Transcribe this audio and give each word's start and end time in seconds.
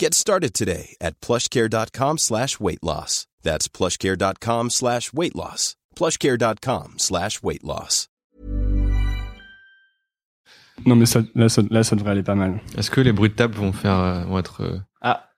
Get 0.00 0.14
started 0.14 0.54
today 0.54 0.96
at 1.02 1.20
plushcare.com 1.20 2.16
slash 2.16 2.58
weight 2.58 2.82
loss. 2.82 3.26
That's 3.42 3.68
plushcare.com 3.68 4.70
slash 4.70 5.12
weight 5.12 5.36
loss. 5.36 5.76
plushcare.com 5.94 6.94
slash 6.96 7.42
weight 7.42 7.62
loss. 7.62 8.08
Non, 10.86 10.96
mais 10.96 11.04
ça, 11.04 11.20
là, 11.34 11.50
ça, 11.50 11.60
là, 11.68 11.82
ça 11.84 11.94
devrait 11.96 12.12
aller 12.12 12.22
pas 12.22 12.34
mal. 12.34 12.62
Est-ce 12.78 12.90
que 12.90 13.02
les 13.02 13.12
bruits 13.12 13.28
de 13.28 13.34
table 13.34 13.54
vont 13.56 13.74
faire, 13.74 13.98
euh, 13.98 14.24
vont 14.24 14.38
être, 14.38 14.62
euh, 14.62 14.78
Ah! 15.02 15.28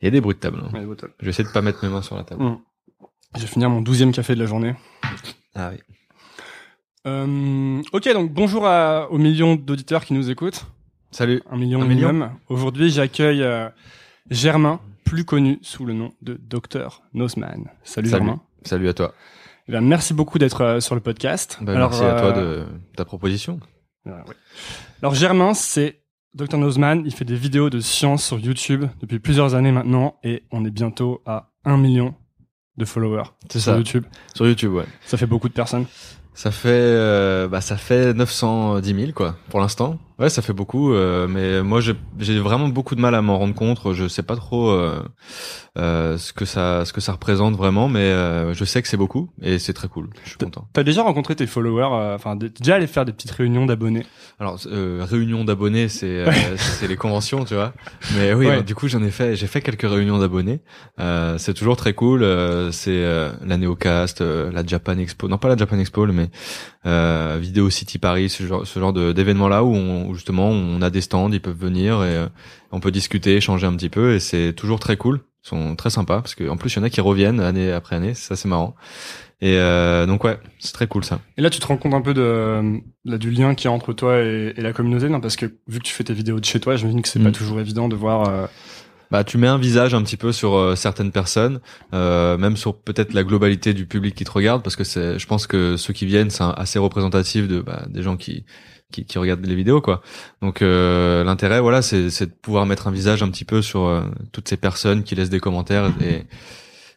Il 0.00 0.06
y 0.06 0.08
a 0.08 0.10
des 0.10 0.22
bruits 0.22 0.34
de 0.34 0.40
table. 0.40 0.62
hein. 0.64 0.70
Ouais. 0.72 0.96
Je 1.18 1.24
vais 1.26 1.30
essayer 1.30 1.46
de 1.46 1.52
pas 1.52 1.60
mettre 1.60 1.84
mes 1.84 1.90
mains 1.90 2.00
sur 2.00 2.16
la 2.16 2.24
table. 2.24 2.42
Mm. 2.42 2.58
Je 3.36 3.40
vais 3.42 3.46
finir 3.46 3.68
mon 3.68 3.82
douzième 3.82 4.12
café 4.12 4.34
de 4.34 4.40
la 4.40 4.46
journée. 4.46 4.74
Ah 5.54 5.72
oui. 5.74 5.78
Euh, 7.06 7.82
ok, 7.92 8.10
donc 8.14 8.32
bonjour 8.32 8.66
à, 8.66 9.10
aux 9.10 9.18
millions 9.18 9.56
d'auditeurs 9.56 10.06
qui 10.06 10.14
nous 10.14 10.30
écoutent. 10.30 10.64
Salut. 11.10 11.42
Un 11.50 11.56
million 11.56 11.82
Un 11.82 11.86
million. 11.86 12.08
minimum. 12.12 12.30
Aujourd'hui, 12.48 12.90
j'accueille 12.90 13.42
euh, 13.42 13.68
Germain, 14.30 14.80
plus 15.04 15.24
connu 15.24 15.58
sous 15.62 15.84
le 15.84 15.92
nom 15.92 16.12
de 16.22 16.34
Dr 16.40 17.02
Nosman. 17.14 17.68
Salut, 17.82 18.08
Salut. 18.08 18.24
Germain. 18.24 18.40
Salut 18.64 18.88
à 18.88 18.94
toi. 18.94 19.14
Eh 19.68 19.72
bien, 19.72 19.80
merci 19.80 20.14
beaucoup 20.14 20.38
d'être 20.38 20.60
euh, 20.62 20.80
sur 20.80 20.94
le 20.94 21.00
podcast. 21.00 21.58
Bah, 21.60 21.74
merci 21.74 22.02
à 22.02 22.16
euh, 22.16 22.20
toi 22.20 22.32
de 22.32 22.64
ta 22.96 23.04
proposition. 23.04 23.58
voilà. 24.04 24.24
Alors 25.02 25.14
Germain, 25.14 25.54
c'est 25.54 26.00
Dr 26.34 26.58
Nosman. 26.58 27.02
Il 27.04 27.12
fait 27.12 27.24
des 27.24 27.34
vidéos 27.36 27.70
de 27.70 27.80
science 27.80 28.24
sur 28.24 28.38
YouTube 28.38 28.84
depuis 29.00 29.18
plusieurs 29.18 29.54
années 29.54 29.72
maintenant, 29.72 30.16
et 30.22 30.44
on 30.52 30.64
est 30.64 30.70
bientôt 30.70 31.22
à 31.26 31.50
un 31.64 31.76
million 31.76 32.14
de 32.76 32.84
followers 32.84 33.24
C'est 33.50 33.58
sur 33.60 33.72
ça. 33.72 33.78
YouTube. 33.78 34.04
Sur 34.34 34.46
YouTube, 34.46 34.72
ouais. 34.72 34.84
Ça 35.06 35.16
fait 35.16 35.26
beaucoup 35.26 35.48
de 35.48 35.54
personnes. 35.54 35.86
Ça 36.34 36.50
fait, 36.52 36.68
euh, 36.70 37.48
bah, 37.48 37.60
ça 37.60 37.76
fait 37.76 38.14
910 38.14 38.94
000, 38.94 39.12
quoi, 39.12 39.36
pour 39.50 39.60
l'instant. 39.60 39.98
Ouais, 40.20 40.28
ça 40.28 40.42
fait 40.42 40.52
beaucoup, 40.52 40.92
euh, 40.92 41.26
mais 41.26 41.62
moi, 41.62 41.80
j'ai 41.80 42.38
vraiment 42.38 42.68
beaucoup 42.68 42.94
de 42.94 43.00
mal 43.00 43.14
à 43.14 43.22
m'en 43.22 43.38
rendre 43.38 43.54
compte. 43.54 43.80
Je 43.94 44.06
sais 44.06 44.22
pas 44.22 44.36
trop 44.36 44.68
euh, 44.70 45.02
euh, 45.78 46.18
ce 46.18 46.32
que 46.34 46.44
ça, 46.44 46.84
ce 46.84 46.92
que 46.92 47.00
ça 47.00 47.12
représente 47.12 47.56
vraiment, 47.56 47.88
mais 47.88 48.00
euh, 48.00 48.52
je 48.52 48.64
sais 48.66 48.82
que 48.82 48.88
c'est 48.88 48.98
beaucoup 48.98 49.30
et 49.40 49.58
c'est 49.58 49.72
très 49.72 49.88
cool. 49.88 50.10
Je 50.24 50.28
suis 50.30 50.38
content. 50.38 50.68
T'as 50.74 50.82
déjà 50.82 51.02
rencontré 51.02 51.34
tes 51.36 51.46
followers, 51.46 51.88
euh, 51.92 52.14
enfin 52.16 52.36
déjà 52.36 52.74
allé 52.74 52.86
faire 52.86 53.06
des 53.06 53.12
petites 53.12 53.30
réunions 53.30 53.64
d'abonnés? 53.64 54.04
Alors, 54.38 54.58
euh, 54.66 55.04
réunion 55.08 55.44
d'abonnés, 55.44 55.88
c'est 55.88 56.06
euh, 56.26 56.30
c'est 56.56 56.86
les 56.86 56.96
conventions, 56.96 57.44
tu 57.46 57.54
vois. 57.54 57.72
Mais 58.14 58.34
oui, 58.34 58.44
Ouais. 58.46 58.52
alors, 58.52 58.64
du 58.64 58.74
coup, 58.74 58.88
j'en 58.88 59.02
ai 59.02 59.10
fait, 59.10 59.36
j'ai 59.36 59.46
fait 59.46 59.62
quelques 59.62 59.88
réunions 59.90 60.18
d'abonnés. 60.18 60.60
Euh, 60.98 61.38
c'est 61.38 61.54
toujours 61.54 61.76
très 61.76 61.94
cool. 61.94 62.22
euh, 62.24 62.70
c'est 62.72 62.90
euh, 62.90 63.30
la 63.46 63.56
Neocast, 63.56 64.20
euh, 64.20 64.50
la 64.52 64.66
Japan 64.66 64.98
Expo, 64.98 65.28
non 65.28 65.38
pas 65.38 65.48
la 65.48 65.56
Japan 65.56 65.78
Expo, 65.78 66.06
mais 66.08 66.28
euh, 66.86 67.38
Vidéo 67.40 67.70
City 67.70 67.98
Paris, 67.98 68.28
ce 68.28 68.42
genre, 68.46 68.66
ce 68.66 68.78
genre 68.80 68.92
d'événements 68.92 69.48
là 69.48 69.64
où, 69.64 69.74
on- 69.74 70.09
où 70.10 70.14
justement 70.14 70.48
on 70.50 70.82
a 70.82 70.90
des 70.90 71.00
stands, 71.00 71.30
ils 71.32 71.40
peuvent 71.40 71.56
venir 71.58 72.02
et 72.04 72.16
euh, 72.16 72.28
on 72.72 72.80
peut 72.80 72.90
discuter, 72.90 73.36
échanger 73.36 73.66
un 73.66 73.74
petit 73.76 73.88
peu 73.88 74.14
et 74.14 74.20
c'est 74.20 74.52
toujours 74.52 74.78
très 74.80 74.96
cool. 74.96 75.20
Ils 75.44 75.48
sont 75.48 75.76
très 75.76 75.88
sympas 75.90 76.20
parce 76.20 76.34
que 76.34 76.46
en 76.48 76.56
plus 76.58 76.74
il 76.74 76.76
y 76.76 76.80
en 76.80 76.84
a 76.84 76.90
qui 76.90 77.00
reviennent 77.00 77.40
année 77.40 77.72
après 77.72 77.96
année, 77.96 78.14
ça 78.14 78.36
c'est 78.36 78.48
marrant. 78.48 78.74
Et 79.40 79.56
euh, 79.56 80.04
donc 80.04 80.22
ouais, 80.24 80.38
c'est 80.58 80.72
très 80.74 80.86
cool 80.86 81.02
ça. 81.02 81.20
Et 81.38 81.40
là, 81.42 81.48
tu 81.48 81.60
te 81.60 81.66
rends 81.66 81.78
compte 81.78 81.94
un 81.94 82.02
peu 82.02 82.12
de, 82.12 82.78
là, 83.06 83.16
du 83.16 83.30
lien 83.30 83.54
qu'il 83.54 83.64
y 83.64 83.68
a 83.68 83.72
entre 83.72 83.94
toi 83.94 84.18
et, 84.20 84.52
et 84.54 84.60
la 84.60 84.74
communauté, 84.74 85.08
non? 85.08 85.18
Parce 85.20 85.36
que 85.36 85.46
vu 85.66 85.78
que 85.78 85.84
tu 85.84 85.94
fais 85.94 86.04
tes 86.04 86.12
vidéos 86.12 86.38
de 86.40 86.44
chez 86.44 86.60
toi, 86.60 86.76
j'imagine 86.76 87.00
que 87.00 87.08
c'est 87.08 87.18
Mm. 87.18 87.24
pas 87.24 87.32
toujours 87.32 87.58
évident 87.58 87.88
de 87.88 87.96
voir. 87.96 88.28
euh, 88.28 88.46
Bah, 89.10 89.24
tu 89.24 89.38
mets 89.38 89.46
un 89.48 89.58
visage 89.58 89.94
un 89.94 90.02
petit 90.02 90.18
peu 90.18 90.30
sur 90.30 90.54
euh, 90.56 90.76
certaines 90.76 91.10
personnes, 91.10 91.60
euh, 91.94 92.36
même 92.38 92.56
sur 92.58 92.78
peut-être 92.80 93.14
la 93.14 93.24
globalité 93.24 93.72
du 93.74 93.86
public 93.86 94.14
qui 94.14 94.24
te 94.24 94.30
regarde, 94.30 94.62
parce 94.62 94.76
que 94.76 94.84
c'est, 94.84 95.18
je 95.18 95.26
pense 95.26 95.46
que 95.46 95.76
ceux 95.78 95.94
qui 95.94 96.04
viennent, 96.06 96.30
c'est 96.30 96.44
assez 96.44 96.78
représentatif 96.78 97.48
de 97.48 97.60
bah, 97.62 97.86
des 97.88 98.02
gens 98.02 98.16
qui, 98.18 98.44
qui 98.90 99.04
qui 99.04 99.18
regardent 99.18 99.44
les 99.44 99.54
vidéos, 99.54 99.80
quoi. 99.80 100.02
Donc 100.42 100.62
euh, 100.62 101.24
l'intérêt, 101.24 101.60
voilà, 101.60 101.82
c'est 101.82 102.10
c'est 102.10 102.26
de 102.26 102.32
pouvoir 102.32 102.66
mettre 102.66 102.88
un 102.88 102.90
visage 102.90 103.22
un 103.22 103.28
petit 103.30 103.44
peu 103.44 103.62
sur 103.62 103.84
euh, 103.84 104.02
toutes 104.32 104.48
ces 104.48 104.56
personnes 104.56 105.02
qui 105.02 105.14
laissent 105.14 105.30
des 105.30 105.40
commentaires 105.40 105.90
et 106.00 106.26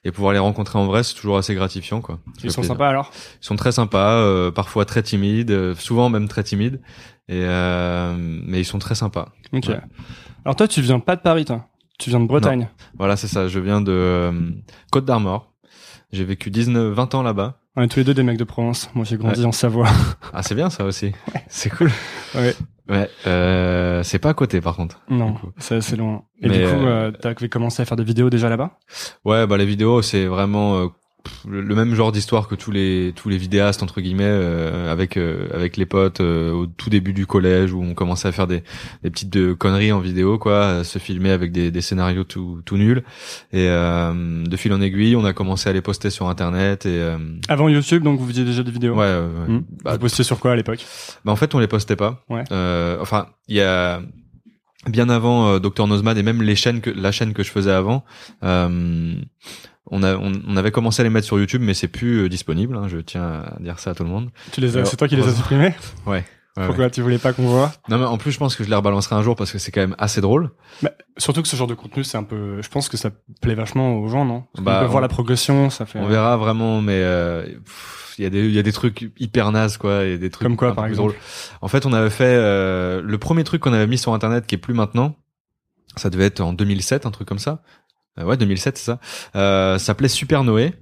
et 0.05 0.11
pouvoir 0.11 0.33
les 0.33 0.39
rencontrer 0.39 0.77
en 0.77 0.85
vrai, 0.85 1.01
c'est 1.03 1.13
toujours 1.13 1.37
assez 1.37 1.55
gratifiant, 1.55 2.01
quoi. 2.01 2.19
Ils 2.43 2.51
sont 2.51 2.59
plaisir. 2.61 2.63
sympas 2.73 2.89
alors? 2.89 3.11
Ils 3.41 3.45
sont 3.45 3.55
très 3.55 3.71
sympas, 3.71 4.15
euh, 4.15 4.51
parfois 4.51 4.83
très 4.85 5.01
timides, 5.01 5.51
euh, 5.51 5.75
souvent 5.75 6.09
même 6.09 6.27
très 6.27 6.43
timides, 6.43 6.81
et 7.29 7.39
euh, 7.45 8.13
mais 8.17 8.59
ils 8.59 8.65
sont 8.65 8.79
très 8.79 8.95
sympas. 8.95 9.29
Ok. 9.53 9.67
Ouais. 9.69 9.79
Alors 10.43 10.57
toi, 10.57 10.67
tu 10.67 10.81
viens 10.81 10.99
pas 10.99 11.15
de 11.15 11.21
Paris, 11.21 11.45
toi? 11.45 11.67
Tu 11.99 12.09
viens 12.09 12.19
de 12.19 12.25
Bretagne? 12.27 12.67
Voilà, 12.97 13.15
c'est 13.15 13.27
ça. 13.27 13.47
Je 13.47 13.59
viens 13.59 13.79
de 13.79 13.93
euh, 13.93 14.31
Côte 14.91 15.05
d'Armor. 15.05 15.53
J'ai 16.11 16.25
vécu 16.25 16.51
19, 16.51 16.93
20 16.93 17.15
ans 17.15 17.23
là-bas. 17.23 17.59
On 17.75 17.81
est 17.81 17.87
tous 17.87 17.97
les 17.99 18.03
deux 18.05 18.13
des 18.13 18.21
mecs 18.21 18.37
de 18.37 18.43
Provence. 18.43 18.89
Moi, 18.93 19.03
j'ai 19.03 19.17
grandi 19.17 19.43
en 19.45 19.51
Savoie. 19.51 19.89
Ah, 20.33 20.43
c'est 20.43 20.55
bien 20.55 20.69
ça 20.69 20.83
aussi. 20.85 21.11
C'est 21.47 21.69
cool. 21.69 21.89
Ouais. 22.35 22.55
Ouais. 22.89 23.09
Euh, 23.27 24.03
c'est 24.03 24.19
pas 24.19 24.29
à 24.29 24.33
côté 24.33 24.61
par 24.61 24.75
contre. 24.75 24.99
non, 25.09 25.35
c'est 25.57 25.75
assez 25.75 25.95
loin. 25.95 26.23
Et 26.41 26.49
Mais, 26.49 26.59
du 26.59 26.65
coup, 26.65 26.85
euh, 26.85 27.09
euh, 27.09 27.11
t'as 27.11 27.33
commencé 27.47 27.81
à 27.81 27.85
faire 27.85 27.97
des 27.97 28.03
vidéos 28.03 28.29
déjà 28.29 28.49
là-bas? 28.49 28.77
Ouais, 29.25 29.47
bah 29.47 29.57
les 29.57 29.65
vidéos, 29.65 30.01
c'est 30.01 30.25
vraiment 30.25 30.81
euh, 30.83 30.87
le 31.47 31.75
même 31.75 31.95
genre 31.95 32.11
d'histoire 32.11 32.47
que 32.47 32.55
tous 32.55 32.71
les 32.71 33.13
tous 33.15 33.29
les 33.29 33.37
vidéastes 33.37 33.81
entre 33.81 34.01
guillemets 34.01 34.23
euh, 34.25 34.91
avec 34.91 35.15
euh, 35.15 35.47
avec 35.53 35.77
les 35.77 35.85
potes 35.85 36.19
euh, 36.19 36.51
au 36.51 36.65
tout 36.65 36.89
début 36.89 37.13
du 37.13 37.25
collège 37.25 37.71
où 37.71 37.81
on 37.81 37.93
commençait 37.93 38.27
à 38.27 38.31
faire 38.31 38.47
des 38.47 38.61
des 39.03 39.09
petites 39.09 39.29
de 39.29 39.53
conneries 39.53 39.91
en 39.93 39.99
vidéo 39.99 40.37
quoi, 40.37 40.83
se 40.83 40.99
filmer 40.99 41.31
avec 41.31 41.51
des 41.51 41.71
des 41.71 41.81
scénarios 41.81 42.25
tout 42.25 42.61
tout 42.65 42.77
nuls 42.77 43.03
et 43.53 43.67
euh, 43.69 44.43
de 44.43 44.57
fil 44.57 44.73
en 44.73 44.81
aiguille, 44.81 45.15
on 45.15 45.23
a 45.25 45.33
commencé 45.33 45.69
à 45.69 45.73
les 45.73 45.81
poster 45.81 46.09
sur 46.09 46.27
internet 46.27 46.85
et 46.85 46.99
euh, 46.99 47.17
Avant 47.47 47.69
YouTube, 47.69 48.03
donc 48.03 48.19
vous 48.19 48.27
faisiez 48.27 48.43
déjà 48.43 48.63
des 48.63 48.71
vidéos. 48.71 48.95
ouais, 48.95 49.05
ouais. 49.05 49.53
Hmm. 49.53 49.63
Bah, 49.83 49.93
vous 49.93 49.99
postiez 49.99 50.23
sur 50.23 50.39
quoi 50.39 50.51
à 50.51 50.55
l'époque? 50.55 50.85
Bah 51.23 51.31
en 51.31 51.35
fait 51.37 51.55
on 51.55 51.59
les 51.59 51.67
postait 51.67 51.95
pas. 51.95 52.23
Ouais. 52.29 52.43
Euh, 52.51 52.97
enfin 53.01 53.27
il 53.47 53.55
y 53.55 53.61
a 53.61 54.01
bien 54.87 55.07
avant 55.07 55.47
euh, 55.47 55.59
Dr 55.59 55.87
Nozman 55.87 56.17
et 56.17 56.23
même 56.23 56.41
les 56.41 56.55
chaînes 56.57 56.81
que 56.81 56.89
la 56.89 57.13
chaîne 57.13 57.33
que 57.33 57.43
je 57.43 57.49
faisais 57.51 57.71
avant, 57.71 58.03
euh, 58.43 59.13
on, 59.93 60.03
a, 60.03 60.15
on, 60.15 60.31
on 60.47 60.57
avait 60.57 60.71
commencé 60.71 61.01
à 61.01 61.03
les 61.03 61.09
mettre 61.09 61.27
sur 61.27 61.37
YouTube 61.39 61.61
mais 61.63 61.73
c'est 61.73 61.87
plus 61.87 62.23
euh, 62.23 62.29
disponible. 62.29 62.75
hein, 62.75 62.87
je 62.87 62.97
tiens 62.97 63.23
à 63.45 63.57
dire 63.59 63.79
ça 63.79 63.91
à 63.91 63.95
tout 63.95 64.03
le 64.03 64.09
monde. 64.09 64.29
Tu 64.51 64.59
les 64.61 64.77
as, 64.77 64.85
c'est 64.85 64.97
toi 64.97 65.07
qui 65.07 65.15
les 65.15 65.27
as 65.27 65.33
supprimés? 65.35 65.73
Ouais. 66.05 66.25
ouais, 66.57 66.65
Pourquoi 66.67 66.85
ouais. 66.85 66.91
tu 66.91 67.01
voulais 67.01 67.17
pas 67.17 67.33
qu'on 67.33 67.47
voit? 67.47 67.71
Non 67.89 67.97
mais 67.97 68.05
en 68.05 68.17
plus 68.17 68.31
je 68.31 68.37
pense 68.37 68.55
que 68.55 68.63
je 68.63 68.69
les 68.69 68.75
rebalancerai 68.75 69.15
un 69.15 69.21
jour 69.23 69.35
parce 69.35 69.51
que 69.51 69.57
c'est 69.57 69.71
quand 69.71 69.81
même 69.81 69.95
assez 69.97 70.21
drôle. 70.21 70.51
Surtout 71.17 71.41
que 71.41 71.47
ce 71.47 71.55
genre 71.55 71.67
de 71.67 71.73
contenu, 71.75 72.03
c'est 72.03 72.17
un 72.17 72.23
peu. 72.23 72.61
Je 72.61 72.69
pense 72.69 72.89
que 72.89 72.97
ça 72.97 73.09
plaît 73.41 73.55
vachement 73.55 73.97
aux 73.99 74.07
gens, 74.07 74.25
non? 74.25 74.43
Bah, 74.57 74.73
qu'on 74.75 74.79
peut 74.81 74.85
on- 74.85 74.89
voir 74.89 75.01
la 75.01 75.07
progression, 75.07 75.69
ça 75.69 75.85
fait. 75.85 75.99
On 75.99 76.07
verra 76.07 76.37
vraiment 76.37 76.81
mais 76.81 77.01
euh, 77.03 77.45
il 78.17 78.23
y 78.23 78.27
a 78.27 78.29
des 78.29 78.45
il 78.45 78.51
y 78.53 78.59
a 78.59 78.63
des 78.63 78.71
trucs 78.71 79.11
hyper 79.19 79.51
nazes 79.51 79.77
quoi 79.77 80.03
et 80.05 80.17
des 80.19 80.29
trucs 80.29 80.47
Comme 80.47 80.57
quoi, 80.57 80.73
par 80.75 80.85
exemple 80.85 81.13
drôles. 81.13 81.21
En 81.61 81.67
fait, 81.67 81.85
on 81.87 81.93
avait 81.93 82.09
fait 82.11 82.25
euh, 82.25 83.01
le 83.03 83.17
premier 83.17 83.43
truc 83.43 83.61
qu'on 83.61 83.73
avait 83.73 83.87
mis 83.87 83.97
sur 83.97 84.13
internet 84.13 84.45
qui 84.45 84.53
est 84.55 84.59
plus 84.59 84.73
maintenant. 84.75 85.15
Ça 85.95 86.09
devait 86.09 86.25
être 86.25 86.41
en 86.41 86.53
2007, 86.53 87.05
un 87.05 87.11
truc 87.11 87.27
comme 87.27 87.37
ça. 87.39 87.61
Euh, 88.19 88.25
ouais, 88.25 88.37
2007, 88.37 88.77
c'est 88.77 88.85
ça. 88.85 88.99
Euh, 89.35 89.77
ça 89.77 89.85
s'appelait 89.85 90.07
Super 90.07 90.43
Noé 90.43 90.73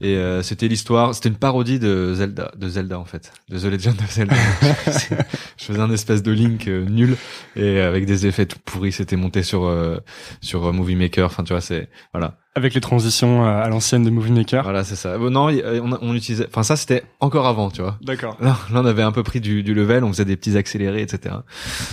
et 0.00 0.16
euh, 0.16 0.42
c'était 0.42 0.68
l'histoire, 0.68 1.14
c'était 1.14 1.28
une 1.28 1.36
parodie 1.36 1.78
de 1.78 2.14
Zelda, 2.14 2.52
de 2.56 2.68
Zelda 2.68 2.98
en 2.98 3.04
fait, 3.04 3.32
de 3.48 3.58
The 3.58 3.64
Legend 3.64 4.00
of 4.00 4.10
Zelda. 4.10 4.36
je 5.56 5.64
faisais 5.64 5.80
un 5.80 5.90
espèce 5.90 6.22
de 6.22 6.32
Link 6.32 6.68
euh, 6.68 6.84
nul 6.84 7.16
et 7.56 7.80
avec 7.80 8.06
des 8.06 8.26
effets 8.26 8.46
tout 8.46 8.58
pourris. 8.64 8.92
C'était 8.92 9.16
monté 9.16 9.42
sur 9.42 9.64
euh, 9.64 9.98
sur 10.40 10.72
Movie 10.72 10.96
Maker. 10.96 11.26
Enfin, 11.26 11.44
tu 11.44 11.52
vois, 11.52 11.60
c'est 11.60 11.88
voilà. 12.12 12.38
Avec 12.56 12.74
les 12.74 12.80
transitions 12.80 13.46
à 13.46 13.68
l'ancienne 13.68 14.02
de 14.02 14.10
Movie 14.10 14.32
Maker. 14.32 14.64
Voilà, 14.64 14.82
c'est 14.82 14.96
ça. 14.96 15.16
Bon, 15.16 15.30
non, 15.30 15.50
on, 15.50 15.98
on 16.02 16.14
utilisait. 16.14 16.46
Enfin, 16.48 16.64
ça 16.64 16.76
c'était 16.76 17.04
encore 17.20 17.46
avant, 17.46 17.70
tu 17.70 17.80
vois. 17.80 17.96
D'accord. 18.02 18.36
Là, 18.40 18.58
là, 18.72 18.80
on 18.82 18.86
avait 18.86 19.02
un 19.02 19.12
peu 19.12 19.22
pris 19.22 19.40
du, 19.40 19.62
du 19.62 19.74
level. 19.74 20.02
On 20.02 20.08
faisait 20.08 20.24
des 20.24 20.36
petits 20.36 20.56
accélérés, 20.56 21.02
etc. 21.02 21.36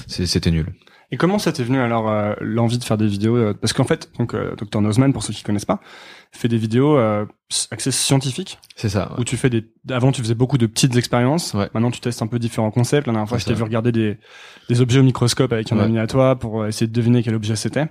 C'était 0.08 0.52
nul. 0.52 0.74
Et 1.10 1.18
comment 1.18 1.40
ça 1.40 1.54
t'est 1.54 1.64
venu 1.64 1.80
alors 1.80 2.10
euh, 2.10 2.34
l'envie 2.42 2.78
de 2.78 2.84
faire 2.84 2.98
des 2.98 3.08
vidéos 3.08 3.38
euh, 3.38 3.54
Parce 3.54 3.72
qu'en 3.72 3.86
fait, 3.86 4.12
donc 4.18 4.34
euh, 4.34 4.56
Dr 4.58 4.82
Nozman, 4.82 5.14
pour 5.14 5.24
ceux 5.24 5.34
qui 5.34 5.42
connaissent 5.42 5.66
pas, 5.66 5.80
fait 6.34 6.50
des 6.50 6.58
vidéos 6.58 6.98
euh, 6.98 7.26
axées 7.72 7.92
scientifiques. 7.92 8.60
C'est 8.76 8.90
ça. 8.90 9.12
Ouais. 9.12 9.22
Où 9.22 9.24
tu 9.24 9.38
fais 9.38 9.50
des. 9.50 9.72
Avant, 9.90 10.12
tu 10.12 10.22
faisais 10.22 10.36
beaucoup 10.36 10.58
de 10.58 10.66
petites 10.66 10.98
expériences. 10.98 11.54
Ouais. 11.54 11.70
Maintenant, 11.74 11.92
tu 11.92 12.02
testes 12.02 12.22
un 12.22 12.28
peu 12.28 12.40
différents 12.40 12.72
concepts. 12.72 13.08
La 13.08 13.14
dernière 13.14 13.30
fois, 13.30 13.38
je 13.38 13.46
t'ai 13.46 13.54
vu 13.54 13.64
regarder 13.64 13.94
des 13.94 14.18
des 14.68 14.82
objets 14.82 15.00
au 15.00 15.04
microscope 15.04 15.54
avec 15.54 15.72
un 15.72 15.78
ouais. 15.78 15.84
ami 15.84 15.98
à 15.98 16.08
toi 16.08 16.38
pour 16.38 16.66
essayer 16.66 16.88
de 16.88 16.94
deviner 16.94 17.24
quel 17.24 17.36
objet 17.36 17.56
c'était. 17.56 17.86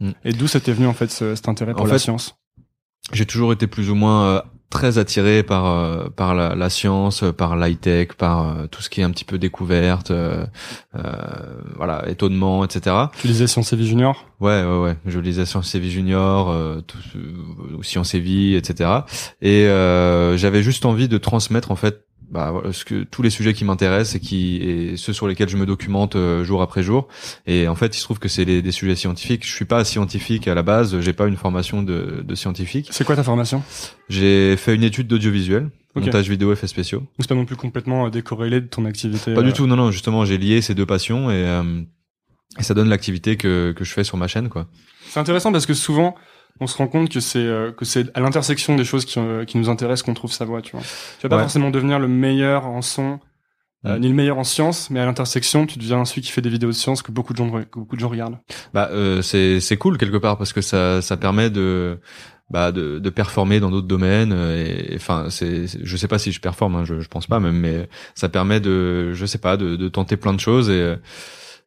Mm. 0.00 0.10
Et 0.24 0.32
d'où 0.32 0.46
ça 0.46 0.58
t'est 0.58 0.72
venu 0.72 0.86
en 0.86 0.94
fait 0.94 1.10
ce, 1.10 1.34
cet 1.34 1.48
intérêt 1.48 1.72
pour 1.72 1.82
en 1.82 1.86
la 1.86 1.92
fait, 1.92 1.98
science? 1.98 2.36
J'ai 3.12 3.26
toujours 3.26 3.52
été 3.52 3.66
plus 3.66 3.90
ou 3.90 3.94
moins 3.94 4.42
très 4.70 4.98
attiré 4.98 5.42
par 5.42 5.66
euh, 5.66 6.08
par 6.14 6.34
la, 6.34 6.54
la, 6.54 6.68
science, 6.68 7.24
par 7.36 7.56
l'high 7.56 7.78
tech, 7.78 8.08
par 8.18 8.48
euh, 8.48 8.66
tout 8.66 8.82
ce 8.82 8.90
qui 8.90 9.00
est 9.00 9.04
un 9.04 9.10
petit 9.10 9.24
peu 9.24 9.38
découverte, 9.38 10.10
euh, 10.10 10.46
voilà, 11.76 12.08
étonnement, 12.08 12.64
etc. 12.64 12.96
Tu 13.20 13.28
lisais 13.28 13.46
Science 13.46 13.72
et 13.72 13.76
Vie 13.76 13.86
Junior? 13.86 14.26
Ouais, 14.40 14.64
ouais, 14.64 14.78
ouais. 14.78 14.96
Je 15.06 15.18
lisais 15.20 15.46
Science 15.46 15.74
et 15.74 15.78
Vie 15.78 15.90
Junior, 15.90 16.54
tout, 16.86 16.98
Science 17.82 18.14
et 18.14 18.20
Vie, 18.20 18.54
etc. 18.54 18.90
Et 19.40 19.64
j'avais 20.36 20.62
juste 20.62 20.84
envie 20.84 21.08
de 21.08 21.18
transmettre 21.18 21.70
en 21.70 21.76
fait 21.76 22.03
bah, 22.30 22.50
voilà, 22.50 22.72
ce 22.72 22.84
que 22.84 23.04
tous 23.04 23.22
les 23.22 23.30
sujets 23.30 23.54
qui 23.54 23.64
m'intéressent 23.64 24.16
et 24.16 24.20
qui 24.20 24.56
et 24.56 24.96
ceux 24.96 25.12
sur 25.12 25.28
lesquels 25.28 25.48
je 25.48 25.56
me 25.56 25.66
documente 25.66 26.16
euh, 26.16 26.44
jour 26.44 26.62
après 26.62 26.82
jour. 26.82 27.08
Et 27.46 27.68
en 27.68 27.74
fait 27.74 27.96
il 27.96 27.98
se 27.98 28.04
trouve 28.04 28.18
que 28.18 28.28
c'est 28.28 28.44
des 28.44 28.72
sujets 28.72 28.96
scientifiques. 28.96 29.46
Je 29.46 29.52
suis 29.52 29.64
pas 29.64 29.84
scientifique 29.84 30.48
à 30.48 30.54
la 30.54 30.62
base. 30.62 31.00
J'ai 31.00 31.12
pas 31.12 31.26
une 31.26 31.36
formation 31.36 31.82
de, 31.82 32.22
de 32.26 32.34
scientifique. 32.34 32.88
C'est 32.90 33.04
quoi 33.04 33.16
ta 33.16 33.22
formation? 33.22 33.62
J'ai 34.08 34.56
fait 34.56 34.74
une 34.74 34.82
étude 34.82 35.06
d'audiovisuel 35.06 35.70
okay. 35.94 36.06
montage 36.06 36.28
vidéo 36.28 36.52
effets 36.52 36.66
spéciaux. 36.66 37.02
C'est 37.18 37.28
pas 37.28 37.34
non 37.34 37.44
plus 37.44 37.56
complètement 37.56 38.08
décorrélé 38.08 38.60
de 38.60 38.66
ton 38.66 38.84
activité 38.84 39.34
pas 39.34 39.40
euh... 39.40 39.44
du 39.44 39.52
tout. 39.52 39.66
Non 39.66 39.76
non 39.76 39.90
justement 39.90 40.24
j'ai 40.24 40.38
lié 40.38 40.60
ces 40.60 40.74
deux 40.74 40.86
passions 40.86 41.30
et, 41.30 41.34
euh, 41.34 41.82
et 42.58 42.62
ça 42.62 42.74
donne 42.74 42.88
l'activité 42.88 43.36
que 43.36 43.72
que 43.76 43.84
je 43.84 43.92
fais 43.92 44.04
sur 44.04 44.16
ma 44.16 44.28
chaîne 44.28 44.48
quoi. 44.48 44.66
C'est 45.08 45.20
intéressant 45.20 45.52
parce 45.52 45.66
que 45.66 45.74
souvent 45.74 46.16
on 46.60 46.66
se 46.66 46.76
rend 46.76 46.86
compte 46.86 47.08
que 47.10 47.20
c'est 47.20 47.38
euh, 47.38 47.72
que 47.72 47.84
c'est 47.84 48.16
à 48.16 48.20
l'intersection 48.20 48.76
des 48.76 48.84
choses 48.84 49.04
qui, 49.04 49.18
euh, 49.18 49.44
qui 49.44 49.58
nous 49.58 49.68
intéressent 49.68 50.02
qu'on 50.04 50.14
trouve 50.14 50.32
sa 50.32 50.44
voie, 50.44 50.62
tu 50.62 50.72
vois. 50.72 50.82
Tu 51.18 51.22
vas 51.24 51.28
pas 51.28 51.36
Ouais. 51.36 51.42
forcément 51.42 51.70
devenir 51.70 51.98
le 51.98 52.08
meilleur 52.08 52.66
en 52.66 52.80
son, 52.82 53.18
euh, 53.86 53.96
Mm. 53.96 54.00
ni 54.00 54.08
le 54.08 54.14
meilleur 54.14 54.38
en 54.38 54.44
sciences, 54.44 54.88
mais 54.90 55.00
à 55.00 55.04
l'intersection, 55.04 55.66
tu 55.66 55.78
deviens 55.78 56.04
celui 56.04 56.22
qui 56.22 56.30
fait 56.30 56.40
des 56.42 56.48
vidéos 56.48 56.70
de 56.70 56.74
sciences 56.74 57.02
que 57.02 57.12
beaucoup 57.12 57.32
de 57.32 57.38
gens 57.38 57.50
que 57.50 57.78
beaucoup 57.78 57.96
de 57.96 58.00
gens 58.00 58.08
regardent. 58.08 58.38
bah 58.72 58.88
euh, 58.92 59.20
c'est 59.22 59.60
c'est 59.60 59.76
cool 59.76 59.98
quelque 59.98 60.16
part 60.16 60.38
parce 60.38 60.52
que 60.52 60.60
ça 60.60 61.02
ça 61.02 61.16
permet 61.16 61.50
de 61.50 61.98
bah 62.50 62.72
de, 62.72 62.98
de 62.98 63.10
performer 63.10 63.58
dans 63.58 63.70
d'autres 63.70 63.86
domaines 63.88 64.32
euh, 64.32 64.64
et 64.66 64.96
enfin 64.96 65.26
c'est 65.30 65.66
c'est- 65.66 65.80
je 65.82 65.96
sais 65.96 66.08
pas 66.08 66.18
si 66.18 66.30
je 66.30 66.40
performe 66.40 66.76
hein, 66.76 66.84
je 66.84 67.00
je 67.00 67.08
pense 67.08 67.26
pas 67.26 67.40
même 67.40 67.56
mais 67.58 67.88
ça 68.14 68.28
permet 68.28 68.60
de 68.60 69.12
je 69.14 69.24
sais 69.26 69.38
pas 69.38 69.56
de 69.56 69.76
de 69.76 69.88
tenter 69.88 70.16
plein 70.18 70.34
de 70.34 70.40
choses 70.40 70.68
et 70.68 70.74
euh, 70.74 70.96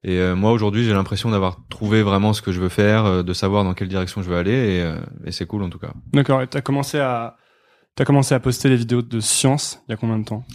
et 0.03 0.19
euh, 0.19 0.35
moi 0.35 0.51
aujourd'hui 0.51 0.83
j'ai 0.83 0.93
l'impression 0.93 1.29
d'avoir 1.31 1.57
trouvé 1.69 2.03
vraiment 2.03 2.33
ce 2.33 2.41
que 2.41 2.51
je 2.51 2.59
veux 2.61 2.69
faire 2.69 3.05
euh, 3.05 3.23
de 3.23 3.33
savoir 3.33 3.63
dans 3.63 3.73
quelle 3.73 3.87
direction 3.87 4.21
je 4.21 4.29
veux 4.29 4.37
aller 4.37 4.51
et, 4.77 4.81
euh, 4.81 4.99
et 5.25 5.31
c'est 5.31 5.45
cool 5.45 5.63
en 5.63 5.69
tout 5.69 5.79
cas 5.79 5.93
D'accord. 6.13 6.41
Et 6.41 6.47
t'as 6.47 6.61
commencé 6.61 6.99
à 6.99 7.35
t'as 7.95 8.05
commencé 8.05 8.35
à 8.35 8.39
poster 8.39 8.69
les 8.69 8.75
vidéos 8.75 9.01
de 9.01 9.19
sciences 9.19 9.81
il 9.87 9.91
y 9.91 9.93
a 9.93 9.97
combien 9.97 10.19
de 10.19 10.25
temps? 10.25 10.45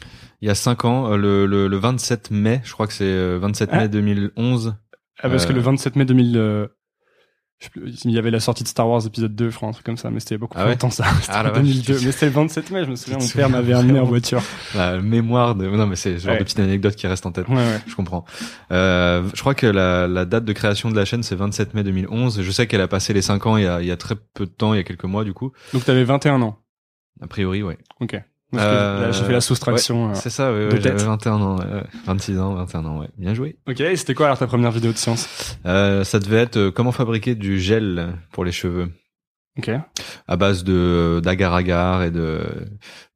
Il 0.41 0.49
y 0.49 0.51
a 0.51 0.55
cinq 0.55 0.85
ans 0.85 1.13
euh, 1.13 1.17
le, 1.17 1.47
le 1.47 1.67
le 1.69 1.77
27 1.77 2.31
mai 2.31 2.61
je 2.65 2.73
crois 2.73 2.87
que 2.87 2.93
c'est 2.93 3.05
euh, 3.05 3.39
27 3.41 3.71
Ah. 3.73 3.79
mai 3.81 3.89
2011 3.89 4.75
ah, 5.23 5.29
Parce 5.29 5.47
que 5.47 5.53
le 5.53 5.61
27 5.61 5.97
mai 5.97 6.05
2000, 6.05 6.37
euh, 6.37 6.67
je 6.67 6.67
sais 6.67 6.69
plus, 6.69 7.52
il 8.05 8.11
y 8.11 8.19
avait 8.19 8.31
la 8.31 8.41
sortie 8.41 8.63
de 8.63 8.69
Star 8.69 8.89
Wars 8.89 9.07
épisode 9.07 9.35
2, 9.35 9.51
je 9.51 9.57
crois, 9.57 9.69
un 9.69 9.73
truc 9.73 9.85
comme 9.87 9.97
ça, 9.97 10.11
mais 10.11 10.21
c'était 10.21 10.39
beaucoup 10.39 10.55
Ah 10.59 10.63
plus 10.63 10.69
ouais 10.69 10.75
longtemps 10.75 10.91
ça. 10.91 11.05
C'était 11.21 11.33
Ah 11.35 11.43
la 11.43 11.51
en 11.51 11.53
vache. 11.53 11.63
2002, 11.63 11.93
mais 12.05 12.13
c'était 12.13 12.27
le 12.27 12.33
27 12.33 12.71
mai, 12.71 12.85
je 12.85 12.91
me 12.91 12.97
souviens, 12.97 13.19
mon 13.19 13.29
père 13.29 13.49
m'avait 13.51 13.73
amené 13.75 14.01
en 14.01 14.05
voiture. 14.05 14.43
la 14.75 14.99
mémoire 15.01 15.55
de 15.55 15.67
non 15.69 15.87
mais 15.87 15.97
c'est 15.97 16.19
ce 16.19 16.25
genre 16.25 16.33
Ouais. 16.33 16.39
de 16.39 16.45
petite 16.45 16.59
anecdote 16.61 16.95
qui 16.97 17.07
reste 17.07 17.25
en 17.27 17.33
tête 17.33 17.49
Ouais, 17.49 17.55
ouais. 17.57 17.81
Je 17.87 17.95
comprends. 17.95 18.25
Euh, 18.73 19.23
je 19.35 19.41
crois 19.41 19.55
que 19.55 19.67
la, 19.67 20.07
la 20.09 20.25
date 20.25 20.45
de 20.45 20.53
création 20.53 20.91
de 20.91 20.97
la 20.97 21.05
chaîne 21.05 21.23
c'est 21.23 21.37
27 21.37 21.75
mai 21.75 21.83
2011. 21.85 22.43
Je 22.43 22.51
sais 22.51 22.67
qu'elle 22.67 22.81
a 22.81 22.89
passé 22.89 23.13
les 23.13 23.23
5 23.23 23.47
ans 23.47 23.57
il 23.57 23.65
y 23.65 23.67
a, 23.67 23.81
il 23.81 23.87
y 23.87 23.91
a 23.93 23.97
très 23.97 24.15
peu 24.35 24.47
de 24.47 24.51
temps, 24.51 24.75
il 24.75 24.79
y 24.79 24.81
a 24.81 24.85
quelques 24.85 25.05
mois 25.05 25.25
du 25.25 25.33
coup. 25.35 25.53
Donc 25.73 25.85
t'avais 25.85 26.05
21 26.05 26.43
ans. 26.43 26.59
A 27.21 27.27
priori, 27.27 27.63
ouais. 27.63 27.79
Ok. 28.01 28.21
Euh, 28.55 29.13
j'ai 29.13 29.25
fait 29.25 29.33
la 29.33 29.41
soustraction. 29.41 30.11
euh. 30.11 30.15
C'est 30.15 30.31
ça, 30.31 30.53
ouais, 30.53 30.65
ouais, 30.67 30.71
j'avais 30.73 30.97
tête. 30.97 31.03
21 31.03 31.33
ans, 31.35 31.59
ouais, 31.59 31.65
ouais. 31.65 31.85
26 32.07 32.39
ans, 32.39 32.55
21 32.55 32.85
ans, 32.85 33.01
ouais. 33.01 33.09
Bien 33.17 33.35
joué. 33.35 33.57
Ok, 33.69 33.81
et 33.81 33.97
c'était 33.97 34.15
quoi 34.15 34.27
alors 34.27 34.39
ta 34.39 34.47
première 34.47 34.71
vidéo 34.71 34.93
de 34.93 34.97
science? 34.99 35.57
Euh, 35.67 36.05
ça 36.05 36.19
devait 36.19 36.39
être 36.43 36.57
euh, 36.59 36.71
comment 36.71 36.93
fabriquer 36.93 37.35
du 37.35 37.59
gel 37.61 38.15
pour 38.31 38.45
les 38.45 38.53
cheveux? 38.53 38.91
Ok. 39.59 39.71
à 40.29 40.37
base 40.39 40.65
de 40.65 41.21
d'agar-agar 41.23 42.03
et 42.05 42.11
de 42.11 42.41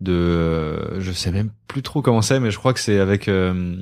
de 0.01 0.13
euh, 0.13 1.01
je 1.01 1.11
sais 1.11 1.31
même 1.33 1.49
plus 1.67 1.81
trop 1.81 2.03
comment 2.03 2.21
c'est 2.21 2.41
mais 2.41 2.51
je 2.51 2.59
crois 2.59 2.75
que 2.75 2.81
c'est 2.81 2.99
avec 2.99 3.27
euh, 3.29 3.77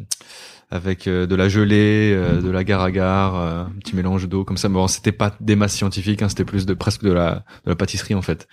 avec 0.75 1.07
euh, 1.07 1.27
de 1.27 1.35
la 1.35 1.49
gelée, 1.49 2.13
euh, 2.15 2.41
de 2.41 2.51
l'agar-agar, 2.51 3.37
euh, 3.37 3.65
un 3.65 3.79
petit 3.81 3.95
mélange 3.97 4.29
d'eau 4.29 4.45
comme 4.45 4.57
ça. 4.57 4.69
Bon, 4.69 4.87
c'était 4.89 5.13
pas 5.13 5.35
des 5.41 5.57
masses 5.57 5.75
scientifiques, 5.75 6.21
hein, 6.23 6.29
c'était 6.29 6.45
plus 6.45 6.67
de 6.67 6.75
presque 6.75 7.03
de 7.03 7.13
la 7.13 7.45
de 7.65 7.71
la 7.71 7.77
pâtisserie 7.77 8.15
en 8.15 8.23
fait. 8.23 8.49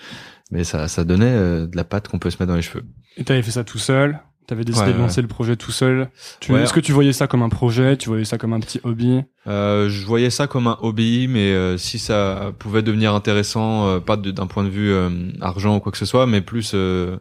Mais 0.52 0.64
ça 0.64 0.88
ça 0.88 1.04
donnait 1.04 1.26
euh, 1.26 1.68
de 1.68 1.76
la 1.76 1.84
pâte 1.84 2.08
qu'on 2.08 2.20
peut 2.20 2.30
se 2.30 2.38
mettre 2.38 2.52
dans 2.52 2.56
les 2.56 2.62
cheveux. 2.62 2.84
Et 3.18 3.24
t'avais 3.24 3.42
fait 3.42 3.52
ça 3.52 3.64
tout 3.64 3.80
seul? 3.80 4.20
T'avais 4.48 4.66
décidé 4.66 4.88
Ouais, 4.88 4.94
de 4.94 4.98
lancer 4.98 5.22
le 5.22 5.28
projet 5.28 5.56
tout 5.56 5.72
seul? 5.72 6.10
Ouais. 6.50 6.64
Est-ce 6.64 6.74
que 6.74 6.80
tu 6.80 6.92
voyais 6.92 7.14
ça 7.14 7.28
comme 7.28 7.42
un 7.42 7.48
projet? 7.48 7.96
Tu 7.96 8.10
voyais 8.10 8.26
ça 8.26 8.38
comme 8.38 8.52
un 8.54 8.60
petit 8.60 8.82
hobby? 8.84 9.22
Euh, 9.48 9.88
je 9.88 10.06
voyais 10.06 10.30
ça 10.30 10.48
comme 10.48 10.68
un 10.68 10.78
hobby, 10.82 11.28
mais 11.30 11.52
euh, 11.54 11.78
si 11.78 12.00
ça 12.00 12.52
pouvait 12.60 12.82
devenir 12.82 13.14
intéressant, 13.16 13.88
euh, 13.88 14.00
pas 14.00 14.18
d'un 14.18 14.48
point 14.48 14.64
de 14.66 14.70
vue 14.70 14.92
euh, 14.92 15.10
argent 15.40 15.78
ou 15.78 15.80
quoi 15.80 15.92
que 15.92 15.98
ce 15.98 16.06
soit, 16.06 16.28
mais 16.28 16.42
plus 16.42 16.72
euh, 16.74 17.18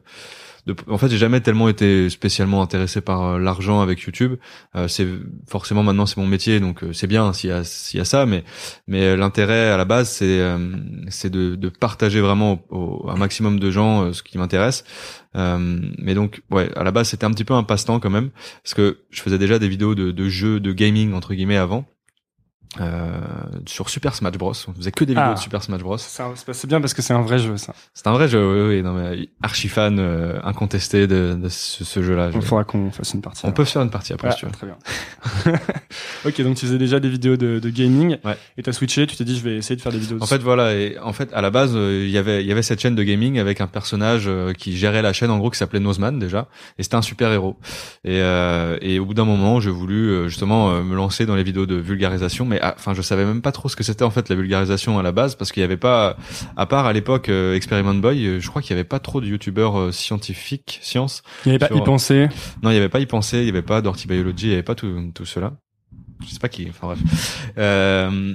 en 0.88 0.98
fait, 0.98 1.08
j'ai 1.08 1.18
jamais 1.18 1.40
tellement 1.40 1.68
été 1.68 2.08
spécialement 2.10 2.62
intéressé 2.62 3.00
par 3.00 3.22
euh, 3.24 3.38
l'argent 3.38 3.80
avec 3.80 4.00
YouTube. 4.00 4.34
Euh, 4.76 4.88
c'est 4.88 5.06
forcément 5.48 5.82
maintenant 5.82 6.06
c'est 6.06 6.16
mon 6.18 6.26
métier, 6.26 6.60
donc 6.60 6.82
euh, 6.84 6.92
c'est 6.92 7.06
bien 7.06 7.32
s'il 7.32 7.50
y 7.50 7.52
a 7.52 7.62
y 7.94 8.00
a 8.00 8.04
ça, 8.04 8.26
mais 8.26 8.44
mais 8.86 9.02
euh, 9.02 9.16
l'intérêt 9.16 9.70
à 9.70 9.76
la 9.76 9.84
base 9.84 10.08
c'est 10.10 10.40
c'est 11.08 11.30
de, 11.30 11.54
de 11.56 11.68
partager 11.68 12.20
vraiment 12.20 12.64
au, 12.70 12.76
au- 13.04 13.10
un 13.10 13.16
maximum 13.16 13.58
de 13.60 13.70
gens 13.70 14.12
ce 14.12 14.22
qui 14.22 14.38
m'intéresse. 14.38 14.84
Mais 15.34 16.14
donc 16.14 16.42
ouais, 16.50 16.70
à 16.76 16.84
la 16.84 16.90
base 16.90 17.08
c'était 17.10 17.24
un 17.24 17.30
petit 17.30 17.44
peu 17.44 17.54
un 17.54 17.62
passe-temps 17.62 18.00
quand 18.00 18.10
même, 18.10 18.30
parce 18.62 18.74
que 18.74 18.98
je 19.10 19.20
faisais 19.22 19.38
déjà 19.38 19.58
des 19.58 19.68
vidéos 19.68 19.94
de, 19.94 20.10
de 20.10 20.28
jeux 20.28 20.60
de 20.60 20.72
gaming 20.72 21.12
entre 21.14 21.34
guillemets 21.34 21.56
avant. 21.56 21.86
Euh, 22.80 23.18
sur 23.66 23.88
Super 23.90 24.14
Smash 24.14 24.34
Bros. 24.38 24.52
On 24.68 24.72
faisait 24.74 24.92
que 24.92 25.02
des 25.02 25.12
vidéos 25.14 25.30
Ah. 25.30 25.34
de 25.34 25.40
Super 25.40 25.60
Smash 25.60 25.80
Bros. 25.80 25.96
C'est 25.98 26.66
bien 26.68 26.80
parce 26.80 26.94
que 26.94 27.02
c'est 27.02 27.12
un 27.12 27.20
vrai 27.22 27.38
jeu 27.40 27.56
ça. 27.56 27.74
C'est 27.94 28.06
un 28.06 28.12
vrai 28.12 28.28
jeu, 28.28 28.68
oui, 28.68 28.76
oui, 28.76 28.82
non 28.84 28.92
mais 28.92 29.28
archi 29.42 29.66
fan 29.68 29.98
euh, 29.98 30.38
incontesté 30.44 31.08
de, 31.08 31.36
de 31.40 31.48
ce, 31.48 31.82
ce 31.84 32.00
jeu-là. 32.00 32.30
Il 32.32 32.40
faudra 32.42 32.62
qu'on 32.62 32.92
fasse 32.92 33.12
une 33.14 33.22
partie. 33.22 33.44
On 33.44 33.50
peut 33.50 33.64
faire 33.64 33.82
une 33.82 33.90
partie 33.90 34.12
après 34.12 34.28
Ah, 34.28 34.32
si 34.32 34.38
tu 34.38 34.46
veux. 34.46 34.52
très 34.52 34.68
bien. 34.68 34.76
ok, 36.24 36.40
donc 36.42 36.56
tu 36.56 36.66
faisais 36.66 36.78
déjà 36.78 37.00
des 37.00 37.08
vidéos 37.08 37.36
de, 37.36 37.58
de 37.58 37.70
gaming 37.70 38.18
Ouais. 38.24 38.36
et 38.56 38.62
t'as 38.62 38.72
switché, 38.72 39.06
tu 39.08 39.16
t'es 39.16 39.24
dit 39.24 39.36
je 39.36 39.42
vais 39.42 39.56
essayer 39.56 39.74
de 39.76 39.80
faire 39.80 39.90
des 39.92 39.98
vidéos 39.98 40.18
de 40.18 40.22
En 40.22 40.26
fait 40.26 40.38
voilà, 40.38 40.74
et 40.74 40.96
en 41.02 41.12
fait 41.12 41.32
à 41.32 41.40
la 41.40 41.50
base 41.50 41.72
euh, 41.74 42.04
il 42.04 42.10
y 42.10 42.18
avait 42.18 42.42
il 42.42 42.46
y 42.46 42.52
avait 42.52 42.62
cette 42.62 42.80
chaîne 42.80 42.94
de 42.94 43.02
gaming 43.02 43.38
avec 43.40 43.60
un 43.60 43.66
personnage 43.66 44.24
euh, 44.26 44.52
qui 44.52 44.76
gérait 44.76 45.02
la 45.02 45.12
chaîne 45.12 45.30
en 45.30 45.38
gros 45.38 45.50
qui 45.50 45.58
s'appelait 45.58 45.80
Nozman 45.80 46.18
déjà 46.20 46.46
et 46.78 46.82
c'était 46.84 46.94
un 46.96 47.02
super 47.02 47.32
héros. 47.32 47.56
Et 48.04 48.20
euh, 48.22 48.78
et 48.80 48.98
au 49.00 49.06
bout 49.06 49.14
d'un 49.14 49.24
moment 49.24 49.58
j'ai 49.60 49.70
voulu 49.70 50.28
justement 50.28 50.70
me 50.82 50.94
lancer 50.94 51.26
dans 51.26 51.34
les 51.34 51.42
vidéos 51.42 51.66
de 51.66 51.74
vulgarisation, 51.74 52.44
mais 52.44 52.59
enfin 52.62 52.94
je 52.94 53.02
savais 53.02 53.24
même 53.24 53.42
pas 53.42 53.52
trop 53.52 53.68
ce 53.68 53.76
que 53.76 53.82
c'était 53.82 54.04
en 54.04 54.10
fait 54.10 54.28
la 54.28 54.36
vulgarisation 54.36 54.98
à 54.98 55.02
la 55.02 55.12
base 55.12 55.34
parce 55.34 55.52
qu'il 55.52 55.60
y 55.60 55.64
avait 55.64 55.76
pas 55.76 56.16
à 56.56 56.66
part 56.66 56.86
à 56.86 56.92
l'époque 56.92 57.28
euh, 57.28 57.54
Experiment 57.54 57.94
Boy, 57.94 58.26
euh, 58.26 58.40
je 58.40 58.48
crois 58.48 58.62
qu'il 58.62 58.70
y 58.70 58.74
avait 58.74 58.84
pas 58.84 58.98
trop 58.98 59.20
de 59.20 59.26
youtubeurs 59.26 59.78
euh, 59.78 59.92
scientifiques 59.92 60.78
sciences. 60.82 61.22
Il 61.44 61.50
n'y 61.50 61.56
avait 61.56 61.68
pas 61.68 61.74
y 61.74 61.82
penser. 61.84 62.28
Non, 62.62 62.70
il 62.70 62.74
y 62.74 62.78
avait 62.78 62.88
pas 62.88 63.00
y 63.00 63.06
penser, 63.06 63.38
il 63.38 63.46
y 63.46 63.50
avait 63.50 63.62
pas 63.62 63.80
Dirty 63.82 64.06
Biology, 64.06 64.46
il 64.46 64.50
y 64.50 64.54
avait 64.54 64.62
pas 64.62 64.74
tout, 64.74 65.10
tout 65.14 65.24
cela. 65.26 65.52
Je 66.22 66.28
sais 66.28 66.38
pas 66.38 66.48
qui, 66.48 66.68
enfin 66.68 66.88
bref. 66.88 66.98
Euh, 67.58 68.34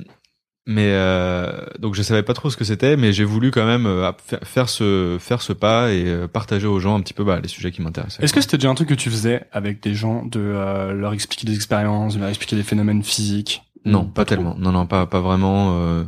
mais 0.68 0.90
euh, 0.94 1.64
donc 1.78 1.94
je 1.94 2.02
savais 2.02 2.24
pas 2.24 2.34
trop 2.34 2.50
ce 2.50 2.58
que 2.58 2.64
c'était, 2.64 2.98
mais 2.98 3.14
j'ai 3.14 3.24
voulu 3.24 3.52
quand 3.52 3.68
même 3.68 3.86
euh, 3.86 4.12
fa- 4.26 4.40
faire 4.44 4.68
ce 4.68 5.18
faire 5.20 5.44
ce 5.44 5.54
pas 5.54 5.92
et 5.92 6.06
euh, 6.08 6.28
partager 6.28 6.66
aux 6.66 6.80
gens 6.80 6.96
un 6.98 7.02
petit 7.02 7.14
peu 7.14 7.24
bah, 7.24 7.40
les 7.40 7.48
sujets 7.48 7.72
qui 7.72 7.84
m'intéressaient. 7.84 8.24
Est-ce 8.24 8.34
que 8.34 8.42
c'était 8.42 8.58
déjà 8.58 8.70
un 8.72 8.74
truc 8.74 8.90
que 8.90 8.96
tu 8.96 9.12
faisais 9.12 9.44
avec 9.52 9.84
des 9.84 9.94
gens 9.94 10.26
de 10.26 10.40
leur 10.40 11.14
expliquer 11.14 11.46
des 11.46 11.54
expériences, 11.54 12.16
de 12.16 12.20
leur 12.20 12.30
expliquer 12.30 12.56
des 12.56 12.64
phénomènes 12.64 13.04
physiques? 13.04 13.62
Non, 13.86 14.06
pas, 14.06 14.26
tellement. 14.26 14.56
Non, 14.58 14.72
non, 14.72 14.86
pas 14.88 15.06
pas 15.06 15.20
vraiment. 15.22 15.76
euh, 15.80 16.04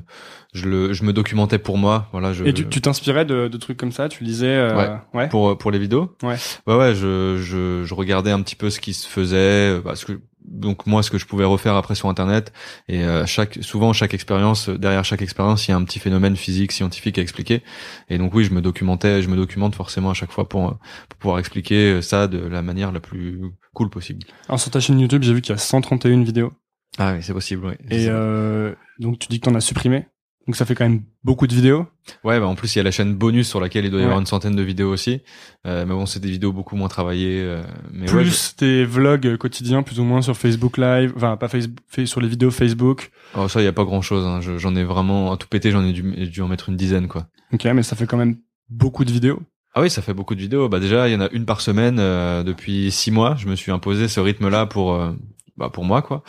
je 0.53 0.67
le 0.67 0.93
je 0.93 1.03
me 1.03 1.13
documentais 1.13 1.59
pour 1.59 1.77
moi, 1.77 2.07
voilà. 2.11 2.33
Je, 2.33 2.43
Et 2.45 2.53
tu 2.53 2.67
tu 2.67 2.81
t'inspirais 2.81 3.25
de, 3.25 3.47
de 3.47 3.57
trucs 3.57 3.77
comme 3.77 3.91
ça 3.91 4.09
Tu 4.09 4.23
lisais 4.23 4.47
euh, 4.47 4.75
Ouais. 4.75 4.89
ouais. 5.13 5.29
pour 5.29 5.57
pour 5.57 5.71
les 5.71 5.77
vidéos? 5.79 6.15
Ouais. 6.23 6.35
Ouais 6.65 6.75
ouais, 6.75 6.95
je 6.95 7.37
je 7.37 7.83
je 7.85 7.93
regardais 7.93 8.31
un 8.31 8.41
petit 8.41 8.55
peu 8.55 8.69
ce 8.69 8.79
qui 8.79 8.93
se 8.93 9.07
faisait 9.07 9.37
euh, 9.75 9.81
parce 9.81 10.03
que 10.05 10.13
donc 10.49 10.87
moi 10.87 11.03
ce 11.03 11.11
que 11.11 11.17
je 11.17 11.25
pouvais 11.25 11.43
refaire 11.43 11.75
après 11.75 11.93
sur 11.93 12.07
internet 12.07 12.53
et 12.87 13.03
euh, 13.03 13.25
chaque 13.25 13.57
souvent 13.61 13.91
chaque 13.91 14.13
expérience 14.13 14.69
derrière 14.69 15.03
chaque 15.03 15.21
expérience 15.21 15.67
il 15.67 15.71
y 15.71 15.73
a 15.73 15.77
un 15.77 15.83
petit 15.83 15.99
phénomène 15.99 16.37
physique 16.37 16.71
scientifique 16.71 17.17
à 17.19 17.21
expliquer 17.21 17.63
et 18.09 18.17
donc 18.17 18.33
oui 18.33 18.45
je 18.45 18.53
me 18.53 18.61
documentais 18.61 19.21
je 19.21 19.27
me 19.27 19.35
documente 19.35 19.75
forcément 19.75 20.09
à 20.09 20.13
chaque 20.13 20.31
fois 20.31 20.47
pour, 20.47 20.69
pour 21.09 21.17
pouvoir 21.19 21.39
expliquer 21.39 22.01
ça 22.01 22.27
de 22.27 22.37
la 22.39 22.61
manière 22.61 22.93
la 22.93 23.01
plus 23.01 23.41
cool 23.73 23.89
possible 23.89 24.21
Alors 24.47 24.57
sur 24.61 24.71
ta 24.71 24.79
chaîne 24.79 24.97
YouTube, 25.01 25.21
j'ai 25.23 25.33
vu 25.33 25.41
qu'il 25.41 25.51
y 25.51 25.55
a 25.55 25.57
131 25.57 26.23
vidéos. 26.23 26.53
Ah 26.97 27.13
oui 27.13 27.19
c'est 27.21 27.33
possible 27.33 27.65
oui 27.67 27.73
Et 27.89 28.07
euh, 28.09 28.73
donc 28.99 29.19
tu 29.19 29.27
dis 29.27 29.39
que 29.39 29.45
t'en 29.49 29.55
as 29.55 29.61
supprimé. 29.61 30.07
Donc 30.47 30.55
ça 30.55 30.63
fait 30.65 30.75
quand 30.75 30.87
même 30.87 31.01
beaucoup 31.25 31.45
de 31.45 31.53
vidéos. 31.53 31.87
Ouais, 32.23 32.39
bah 32.39 32.47
en 32.47 32.55
plus 32.55 32.73
il 32.73 32.77
y 32.77 32.79
a 32.79 32.83
la 32.83 32.91
chaîne 32.91 33.13
bonus 33.13 33.49
sur 33.49 33.59
laquelle 33.59 33.83
il 33.83 33.91
doit 33.91 33.99
y 33.99 34.03
Ouais. 34.03 34.05
avoir 34.05 34.19
une 34.21 34.25
centaine 34.25 34.55
de 34.55 34.61
vidéos 34.61 34.89
aussi. 34.93 35.21
Euh, 35.65 35.85
mais 35.85 35.93
bon, 35.93 36.05
c'est 36.05 36.21
des 36.21 36.29
vidéos 36.29 36.53
beaucoup 36.53 36.77
moins 36.77 36.87
travaillées. 36.87 37.41
euh, 37.43 37.61
mais 37.91 38.09
ouais, 38.09 38.21
Plus 38.23 38.55
tes 38.55 38.85
vlogs 38.85 39.35
quotidiens, 39.35 39.83
plus 39.83 39.99
ou 39.99 40.05
moins 40.05 40.21
sur 40.21 40.37
Facebook 40.37 40.77
Live. 40.77 41.11
Enfin, 41.17 41.35
pas 41.35 41.49
Facebook, 41.49 41.79
sur 42.05 42.21
les 42.21 42.29
vidéos 42.29 42.49
Facebook. 42.49 43.11
je- 43.35 43.39
oh, 43.41 43.49
ça, 43.49 43.59
il 43.61 43.65
y 43.65 43.67
a 43.67 43.73
pas 43.73 43.83
grand 43.83 44.01
chose. 44.01 44.25
Hein. 44.25 44.39
Je- 44.39 44.57
J'en 44.57 44.73
ai 44.77 44.85
vraiment 44.85 45.33
à 45.33 45.37
tout 45.37 45.49
péter. 45.49 45.69
J'en 45.69 45.83
ai 45.83 45.91
dû, 45.91 46.01
dû 46.27 46.41
en 46.41 46.47
mettre 46.47 46.69
une 46.69 46.77
dizaine, 46.77 47.09
quoi. 47.09 47.27
Ok, 47.51 47.65
mais 47.65 47.83
ça 47.83 47.97
fait 47.97 48.07
quand 48.07 48.15
même 48.17 48.37
beaucoup 48.69 49.03
de 49.03 49.11
vidéos. 49.11 49.41
Ah 49.73 49.81
oui, 49.81 49.89
ça 49.89 50.01
fait 50.01 50.13
beaucoup 50.13 50.33
de 50.33 50.39
vidéos. 50.39 50.69
Bah 50.69 50.79
déjà, 50.79 51.09
il 51.09 51.11
y 51.11 51.15
en 51.17 51.21
a 51.21 51.29
une 51.33 51.45
par 51.45 51.59
semaine 51.59 51.97
euh, 51.99 52.43
depuis 52.43 52.89
six 52.89 53.11
mois. 53.11 53.35
Je 53.37 53.47
me 53.49 53.55
suis 53.55 53.73
imposé 53.73 54.07
ce 54.07 54.21
rythme-là 54.21 54.65
pour, 54.65 54.93
euh, 54.93 55.11
bah 55.57 55.69
pour 55.69 55.83
moi, 55.83 56.01
quoi. 56.01 56.23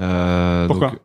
Euh, 0.00 0.66
Pourquoi 0.66 0.90
donc- 0.90 0.98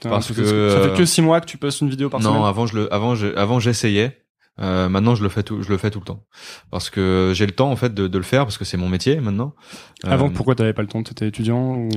t'es 0.00 0.08
parce 0.08 0.28
que, 0.28 0.34
ce- 0.34 0.70
ça 0.70 0.80
fait 0.82 0.88
euh, 0.90 0.96
que 0.96 1.04
six 1.06 1.22
mois 1.22 1.40
que 1.40 1.46
tu 1.46 1.56
postes 1.56 1.80
une 1.80 1.88
vidéo 1.88 2.10
par 2.10 2.20
non, 2.20 2.30
semaine. 2.30 2.44
avant 2.44 2.66
je 2.66 2.76
le, 2.76 2.92
avant 2.92 3.14
je, 3.14 3.28
avant 3.36 3.58
j'essayais. 3.60 4.18
Euh, 4.58 4.88
maintenant, 4.88 5.14
je 5.14 5.22
le 5.22 5.28
fais 5.28 5.42
tout, 5.42 5.62
je 5.62 5.68
le 5.68 5.76
fais 5.76 5.90
tout 5.90 5.98
le 5.98 6.04
temps 6.06 6.24
parce 6.70 6.88
que 6.88 7.32
j'ai 7.34 7.44
le 7.44 7.52
temps 7.52 7.70
en 7.70 7.76
fait 7.76 7.92
de, 7.92 8.08
de 8.08 8.18
le 8.18 8.24
faire 8.24 8.44
parce 8.44 8.56
que 8.56 8.64
c'est 8.64 8.78
mon 8.78 8.88
métier 8.88 9.20
maintenant. 9.20 9.54
Avant, 10.02 10.28
Euh, 10.28 10.30
pourquoi 10.30 10.54
t'avais 10.54 10.72
pas 10.72 10.82
le 10.82 10.88
temps? 10.88 11.02
T'étais 11.02 11.28
étudiant 11.28 11.74
ou? 11.76 11.88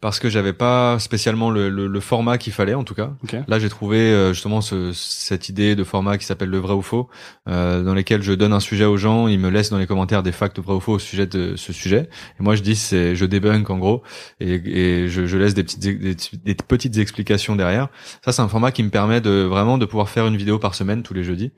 Parce 0.00 0.18
que 0.18 0.28
j'avais 0.28 0.52
pas 0.52 0.98
spécialement 0.98 1.50
le, 1.50 1.68
le, 1.70 1.86
le 1.86 2.00
format 2.00 2.38
qu'il 2.38 2.52
fallait 2.52 2.74
en 2.74 2.84
tout 2.84 2.94
cas. 2.94 3.12
Ok. 3.22 3.36
Là, 3.46 3.58
j'ai 3.58 3.68
trouvé 3.68 3.98
euh, 3.98 4.32
justement 4.32 4.60
ce, 4.60 4.92
cette 4.92 5.48
idée 5.48 5.76
de 5.76 5.84
format 5.84 6.18
qui 6.18 6.24
s'appelle 6.24 6.50
le 6.50 6.58
vrai 6.58 6.74
ou 6.74 6.82
faux, 6.82 7.08
euh, 7.48 7.82
dans 7.84 7.94
lesquels 7.94 8.22
je 8.22 8.32
donne 8.32 8.52
un 8.52 8.60
sujet 8.60 8.84
aux 8.84 8.96
gens, 8.96 9.28
ils 9.28 9.38
me 9.38 9.48
laissent 9.50 9.70
dans 9.70 9.78
les 9.78 9.86
commentaires 9.86 10.22
des 10.22 10.32
facts 10.32 10.58
vrai 10.58 10.74
ou 10.74 10.80
faux 10.80 10.94
au 10.94 10.98
sujet 10.98 11.26
de 11.26 11.54
ce 11.56 11.72
sujet, 11.72 12.08
et 12.38 12.42
moi 12.42 12.54
je 12.56 12.62
dis 12.62 12.74
c'est 12.76 13.14
je 13.14 13.24
débunk 13.26 13.70
en 13.70 13.78
gros, 13.78 14.02
et, 14.40 14.54
et 14.54 15.08
je, 15.08 15.26
je 15.26 15.36
laisse 15.38 15.54
des 15.54 15.62
petites 15.62 15.80
des, 15.80 16.16
des 16.16 16.54
petites 16.54 16.98
explications 16.98 17.54
derrière. 17.56 17.88
Ça, 18.24 18.32
c'est 18.32 18.42
un 18.42 18.48
format 18.48 18.72
qui 18.72 18.82
me 18.82 18.90
permet 18.90 19.20
de 19.20 19.42
vraiment 19.42 19.78
de 19.78 19.86
pouvoir 19.86 20.08
faire 20.08 20.26
une 20.26 20.36
vidéo 20.36 20.58
par 20.58 20.74
semaine 20.74 21.02
tous 21.02 21.14
les 21.14 21.24
jeudis, 21.24 21.52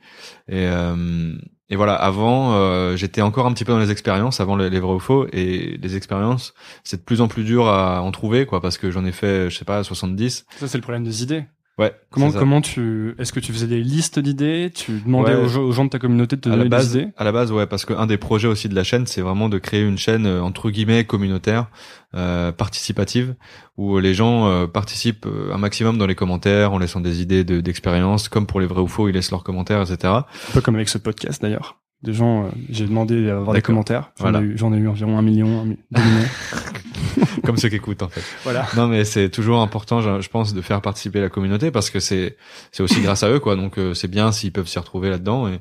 et 0.51 0.67
euh, 0.67 1.33
et 1.71 1.77
voilà, 1.77 1.95
avant, 1.95 2.53
euh, 2.55 2.97
j'étais 2.97 3.21
encore 3.21 3.45
un 3.45 3.53
petit 3.53 3.63
peu 3.63 3.71
dans 3.71 3.79
les 3.79 3.91
expériences, 3.91 4.41
avant 4.41 4.57
les, 4.57 4.69
les 4.69 4.81
vrais 4.81 4.93
ou 4.93 4.99
faux, 4.99 5.25
et 5.31 5.77
les 5.81 5.95
expériences, 5.95 6.53
c'est 6.83 6.97
de 6.97 7.01
plus 7.01 7.21
en 7.21 7.29
plus 7.29 7.45
dur 7.45 7.69
à 7.69 8.01
en 8.01 8.11
trouver, 8.11 8.45
quoi, 8.45 8.59
parce 8.59 8.77
que 8.77 8.91
j'en 8.91 9.05
ai 9.05 9.13
fait, 9.13 9.49
je 9.49 9.57
sais 9.57 9.63
pas, 9.63 9.81
70. 9.81 10.45
Ça, 10.57 10.67
c'est 10.67 10.77
le 10.77 10.81
problème 10.81 11.05
des 11.05 11.23
idées. 11.23 11.45
Ouais. 11.81 11.93
Comment, 12.11 12.31
comment 12.31 12.61
tu, 12.61 13.15
est-ce 13.17 13.33
que 13.33 13.39
tu 13.39 13.51
faisais 13.51 13.67
des 13.67 13.81
listes 13.81 14.19
d'idées? 14.19 14.71
Tu 14.73 14.99
demandais 15.05 15.33
Ouais. 15.35 15.41
aux, 15.57 15.71
gens- 15.71 15.85
de 15.85 15.89
ta 15.89 15.97
communauté 15.99 16.35
de 16.35 16.41
te 16.41 16.49
à 16.49 16.51
la 16.51 16.57
donner 16.59 16.69
base, 16.69 16.93
des 16.93 16.99
idées? 16.99 17.11
à 17.17 17.23
la 17.23 17.31
base, 17.31 17.51
ouais, 17.51 17.65
parce 17.65 17.85
qu'un 17.85 18.05
des 18.05 18.17
projets 18.17 18.47
aussi 18.47 18.69
de 18.69 18.75
la 18.75 18.83
chaîne, 18.83 19.07
c'est 19.07 19.21
vraiment 19.21 19.49
de 19.49 19.57
créer 19.57 19.81
une 19.81 19.97
chaîne 19.97 20.25
euh, 20.25 20.41
entre 20.41 20.69
guillemets 20.69 21.03
communautaire, 21.05 21.67
euh, 22.13 22.51
participative, 22.51 23.35
où 23.77 23.97
les 23.99 24.13
gens 24.13 24.47
euh, 24.47 24.67
participent 24.67 25.25
euh, 25.25 25.53
un 25.53 25.57
maximum 25.57 25.97
dans 25.97 26.05
les 26.05 26.15
commentaires, 26.15 26.73
en 26.73 26.77
laissant 26.77 27.01
des 27.01 27.21
idées 27.21 27.43
de- 27.43 27.61
d'expérience, 27.61 28.29
comme 28.29 28.45
pour 28.45 28.59
les 28.59 28.67
vrais 28.67 28.81
ou 28.81 28.87
faux, 28.87 29.09
ils 29.09 29.13
laissent 29.13 29.31
leurs 29.31 29.43
commentaires, 29.43 29.81
etc. 29.81 30.13
Un 30.13 30.23
peu 30.53 30.61
comme 30.61 30.75
avec 30.75 30.89
ce 30.89 30.97
podcast 30.97 31.41
d'ailleurs. 31.41 31.77
Des 32.03 32.13
gens, 32.13 32.45
euh, 32.45 32.49
j'ai 32.69 32.85
demandé 32.87 33.29
à 33.29 33.37
avoir 33.37 33.53
des 33.53 33.61
commentaires. 33.61 34.11
J'en 34.17 34.23
Voilà. 34.31 34.39
ai, 34.41 34.43
eu- 34.43 34.57
j'en 34.57 34.73
ai 34.73 34.77
eu 34.77 34.87
environ 34.87 35.17
un 35.17 35.21
million, 35.21 35.61
un 35.61 35.65
mi- 35.65 35.77
deux 35.91 36.01
millions. 36.01 36.27
comme 37.45 37.57
ceux 37.57 37.69
qui 37.69 37.75
écoutent 37.75 38.01
en 38.03 38.09
fait. 38.09 38.21
Voilà. 38.43 38.65
Non, 38.75 38.87
mais 38.87 39.03
c'est 39.05 39.29
toujours 39.29 39.61
important, 39.61 40.01
je, 40.01 40.21
je 40.21 40.29
pense, 40.29 40.53
de 40.53 40.61
faire 40.61 40.81
participer 40.81 41.19
la 41.21 41.29
communauté 41.29 41.69
parce 41.71 41.89
que 41.89 41.99
c'est 41.99 42.37
c'est 42.71 42.81
aussi 42.83 43.01
grâce 43.01 43.21
à 43.23 43.29
eux, 43.29 43.39
quoi. 43.39 43.55
Donc 43.55 43.77
euh, 43.77 43.93
c'est 43.93 44.07
bien 44.07 44.31
s'ils 44.31 44.51
peuvent 44.51 44.67
s'y 44.67 44.79
retrouver 44.79 45.09
là-dedans 45.09 45.47
et 45.47 45.59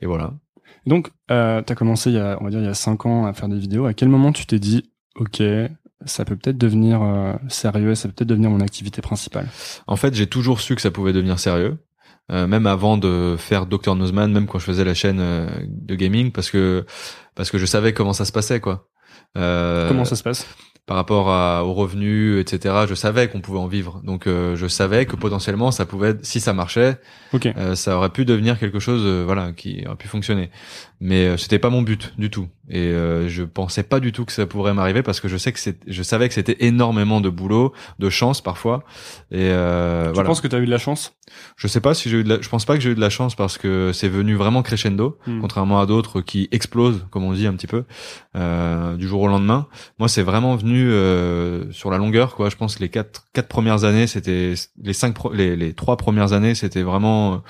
et 0.00 0.06
voilà. 0.06 0.32
Donc, 0.86 1.10
euh, 1.30 1.60
t'as 1.60 1.74
commencé 1.74 2.10
il 2.10 2.16
y 2.16 2.18
a, 2.20 2.38
on 2.40 2.44
va 2.44 2.50
dire, 2.50 2.60
il 2.60 2.64
y 2.64 2.68
a 2.68 2.74
cinq 2.74 3.04
ans 3.04 3.26
à 3.26 3.32
faire 3.34 3.48
des 3.48 3.58
vidéos. 3.58 3.84
À 3.84 3.92
quel 3.92 4.08
moment 4.08 4.32
tu 4.32 4.46
t'es 4.46 4.58
dit, 4.58 4.90
ok, 5.16 5.42
ça 6.06 6.24
peut 6.24 6.36
peut-être 6.36 6.56
devenir 6.56 7.02
euh, 7.02 7.34
sérieux, 7.48 7.94
ça 7.94 8.08
peut 8.08 8.14
peut-être 8.14 8.28
devenir 8.28 8.48
mon 8.48 8.60
activité 8.60 9.02
principale? 9.02 9.48
En 9.86 9.96
fait, 9.96 10.14
j'ai 10.14 10.28
toujours 10.28 10.60
su 10.60 10.74
que 10.76 10.80
ça 10.80 10.90
pouvait 10.90 11.12
devenir 11.12 11.38
sérieux. 11.40 11.76
Euh, 12.30 12.46
même 12.46 12.66
avant 12.66 12.98
de 12.98 13.36
faire 13.38 13.64
Dr 13.66 13.94
Nozman, 13.96 14.30
même 14.32 14.46
quand 14.46 14.58
je 14.58 14.64
faisais 14.66 14.84
la 14.84 14.94
chaîne 14.94 15.18
euh, 15.20 15.46
de 15.66 15.94
gaming, 15.94 16.30
parce 16.30 16.50
que 16.50 16.84
parce 17.34 17.50
que 17.50 17.56
je 17.58 17.64
savais 17.66 17.92
comment 17.94 18.12
ça 18.12 18.24
se 18.26 18.32
passait, 18.32 18.60
quoi. 18.60 18.88
Euh, 19.36 19.88
Comment 19.88 20.04
ça 20.04 20.16
se 20.16 20.22
passe? 20.22 20.46
par 20.86 20.96
rapport 20.96 21.28
à, 21.30 21.66
aux 21.66 21.74
revenus, 21.74 22.40
etc. 22.40 22.86
Je 22.88 22.94
savais 22.94 23.28
qu'on 23.28 23.42
pouvait 23.42 23.58
en 23.58 23.66
vivre, 23.66 24.00
donc 24.04 24.26
euh, 24.26 24.56
je 24.56 24.66
savais 24.66 25.04
que 25.04 25.16
potentiellement 25.16 25.70
ça 25.70 25.84
pouvait, 25.84 26.14
si 26.22 26.40
ça 26.40 26.54
marchait, 26.54 26.98
Ok. 27.34 27.44
euh, 27.44 27.74
ça 27.74 27.94
aurait 27.98 28.08
pu 28.08 28.24
devenir 28.24 28.58
quelque 28.58 28.78
chose, 28.78 29.02
euh, 29.04 29.22
voilà, 29.22 29.52
qui 29.52 29.84
aurait 29.86 29.96
pu 29.96 30.08
fonctionner. 30.08 30.50
Mais 31.00 31.26
euh, 31.28 31.36
c'était 31.36 31.60
pas 31.60 31.70
mon 31.70 31.82
but 31.82 32.12
du 32.18 32.28
tout, 32.28 32.48
et 32.68 32.78
euh, 32.88 33.28
je 33.28 33.44
pensais 33.44 33.84
pas 33.84 34.00
du 34.00 34.10
tout 34.10 34.24
que 34.24 34.32
ça 34.32 34.46
pourrait 34.46 34.74
m'arriver 34.74 35.02
parce 35.04 35.20
que 35.20 35.28
je 35.28 35.36
sais 35.36 35.52
que 35.52 35.60
c'est, 35.60 35.78
je 35.86 36.02
savais 36.02 36.26
que 36.26 36.34
c'était 36.34 36.56
énormément 36.66 37.20
de 37.20 37.28
boulot, 37.30 37.72
de 38.00 38.10
chance 38.10 38.40
parfois, 38.40 38.82
et 39.30 39.36
euh, 39.52 40.08
Tu 40.08 40.14
voilà. 40.14 40.26
penses 40.26 40.40
que 40.40 40.48
t'as 40.48 40.58
eu 40.58 40.66
de 40.66 40.70
la 40.72 40.78
chance? 40.78 41.14
Je 41.56 41.68
sais 41.68 41.80
pas 41.80 41.94
si 41.94 42.10
j'ai 42.10 42.18
eu 42.18 42.24
de 42.24 42.28
la... 42.30 42.40
je 42.40 42.48
pense 42.48 42.64
pas 42.64 42.74
que 42.74 42.80
j'ai 42.80 42.90
eu 42.90 42.94
de 42.96 43.00
la 43.00 43.10
chance 43.10 43.36
parce 43.36 43.58
que 43.58 43.92
c'est 43.94 44.08
venu 44.08 44.34
vraiment 44.34 44.62
crescendo, 44.62 45.18
Hmm. 45.26 45.40
contrairement 45.40 45.80
à 45.80 45.86
d'autres 45.86 46.20
qui 46.20 46.48
explosent, 46.50 47.06
comme 47.10 47.22
on 47.22 47.32
dit 47.32 47.46
un 47.46 47.52
petit 47.54 47.68
peu, 47.68 47.84
euh, 48.34 48.96
du 48.96 49.06
jour 49.06 49.20
au 49.22 49.28
lendemain. 49.28 49.68
Moi, 50.00 50.08
c'est 50.08 50.22
vraiment 50.24 50.56
venu 50.56 50.90
euh, 50.90 51.70
sur 51.70 51.90
la 51.92 51.98
longueur, 51.98 52.34
quoi. 52.34 52.50
Je 52.50 52.56
pense 52.56 52.74
que 52.74 52.80
les 52.80 52.88
quatre 52.88 53.26
quatre 53.34 53.48
premières 53.48 53.84
années, 53.84 54.08
c'était 54.08 54.54
les 54.82 54.92
cinq 54.94 55.14
pro- 55.14 55.32
les 55.32 55.54
les 55.54 55.74
trois 55.74 55.96
premières 55.96 56.32
années, 56.32 56.56
c'était 56.56 56.82
vraiment 56.82 57.42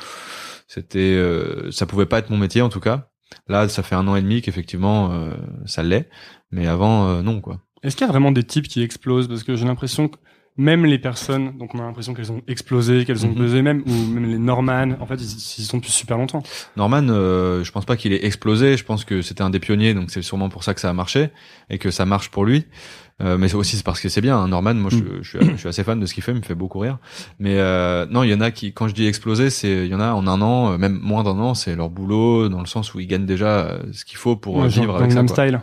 c'était 0.66 0.98
euh, 0.98 1.70
ça 1.70 1.86
pouvait 1.86 2.04
pas 2.06 2.18
être 2.18 2.28
mon 2.30 2.36
métier 2.36 2.60
en 2.60 2.68
tout 2.68 2.80
cas. 2.80 3.08
Là, 3.49 3.68
ça 3.68 3.82
fait 3.82 3.94
un 3.94 4.06
an 4.08 4.16
et 4.16 4.23
demi 4.23 4.42
qu'effectivement 4.42 5.11
euh, 5.12 5.32
ça 5.66 5.82
l'est, 5.82 6.08
mais 6.50 6.66
avant 6.66 7.08
euh, 7.08 7.23
non 7.23 7.40
quoi. 7.40 7.61
Est-ce 7.82 7.94
qu'il 7.97 8.06
y 8.06 8.08
a 8.08 8.12
vraiment 8.12 8.32
des 8.32 8.42
types 8.44 8.66
qui 8.68 8.82
explosent? 8.82 9.28
Parce 9.28 9.42
que 9.44 9.54
j'ai 9.56 9.64
l'impression 9.66 10.08
que 10.08 10.16
même 10.56 10.85
les 10.85 10.99
personnes, 10.99 11.56
donc 11.56 11.75
on 11.76 11.78
a 11.78 11.82
l'impression 11.82 12.14
qu'elles 12.14 12.32
ont 12.32 12.42
explosé, 12.49 13.04
qu'elles 13.04 13.25
ont 13.25 13.28
Mhm. 13.28 13.35
buzzé 13.37 13.62
même, 13.62 13.85
ou 13.87 13.92
même 14.12 14.25
les 14.28 14.38
Norman, 14.38 14.88
en 14.99 15.06
fait, 15.06 15.14
ils, 15.14 15.23
ils 15.58 15.62
y 15.62 15.64
sont 15.64 15.76
depuis 15.76 15.92
super 15.92 16.18
longtemps. 16.18 16.42
Norman, 16.76 17.06
euh, 17.11 17.62
je 17.62 17.70
pense 17.70 17.85
pas 17.85 17.97
qu'il 17.97 18.12
ait 18.12 18.25
explosé. 18.26 18.76
Je 18.76 18.85
pense 18.85 19.04
que 19.04 19.23
c'était 19.23 19.42
un 19.42 19.50
des 19.50 19.61
pionniers, 19.61 19.94
donc 19.94 20.11
c'est 20.11 20.23
sûrement 20.23 20.49
pour 20.49 20.64
ça 20.64 20.75
que 20.75 20.80
ça 20.80 20.90
a 20.90 20.92
marché 20.92 21.28
et 21.70 21.78
que 21.78 21.92
ça 21.92 22.04
marche 22.06 22.30
pour 22.30 22.44
lui. 22.44 22.64
Euh, 23.20 23.37
mais 23.37 23.48
c'est 23.48 23.56
aussi 23.56 23.76
c'est 23.76 23.84
parce 23.84 24.00
que 24.00 24.08
c'est 24.08 24.20
bien. 24.20 24.37
hein. 24.38 24.48
Norman, 24.48 24.75
moi, 24.75 24.90
je, 24.90 24.98
Mm. 24.98 25.18
je, 25.22 25.28
suis, 25.38 25.50
je 25.52 25.56
suis 25.56 25.68
assez 25.68 25.82
fan 25.84 25.98
de 25.98 26.06
ce 26.06 26.14
qu'il 26.14 26.22
fait, 26.22 26.32
il 26.32 26.38
me 26.38 26.42
fait 26.42 26.54
beaucoup 26.54 26.78
rire. 26.78 26.98
Mais 27.40 27.58
euh, 27.58 28.06
non, 28.10 28.22
il 28.22 28.30
y 28.30 28.34
en 28.34 28.40
a 28.40 28.50
qui, 28.50 28.72
quand 28.72 28.87
je 28.88 28.94
dis 28.94 29.06
exploser, 29.06 29.50
c'est 29.50 29.84
il 29.87 29.90
y 29.90 29.94
en 29.94 30.00
a 30.00 30.12
en 30.12 30.26
un 30.28 30.40
an, 30.40 30.72
euh, 30.72 30.78
même 30.78 30.98
moins 31.02 31.25
d'un 31.25 31.38
an, 31.38 31.54
c'est 31.54 31.75
leur 31.75 31.90
boulot 31.90 32.48
dans 32.48 32.60
le 32.60 32.66
sens 32.66 32.94
où 32.94 33.00
ils 33.00 33.06
gagnent 33.08 33.26
déjà 33.26 33.78
ce 33.92 34.04
qu'il 34.04 34.18
faut 34.18 34.37
pour 34.37 34.56
Ouais, 34.58 34.68
vivre 34.68 34.96
avec 34.96 35.10
ça. 35.10 35.16
Gangnam 35.22 35.26
quoi. 35.26 35.44
Style. 35.46 35.60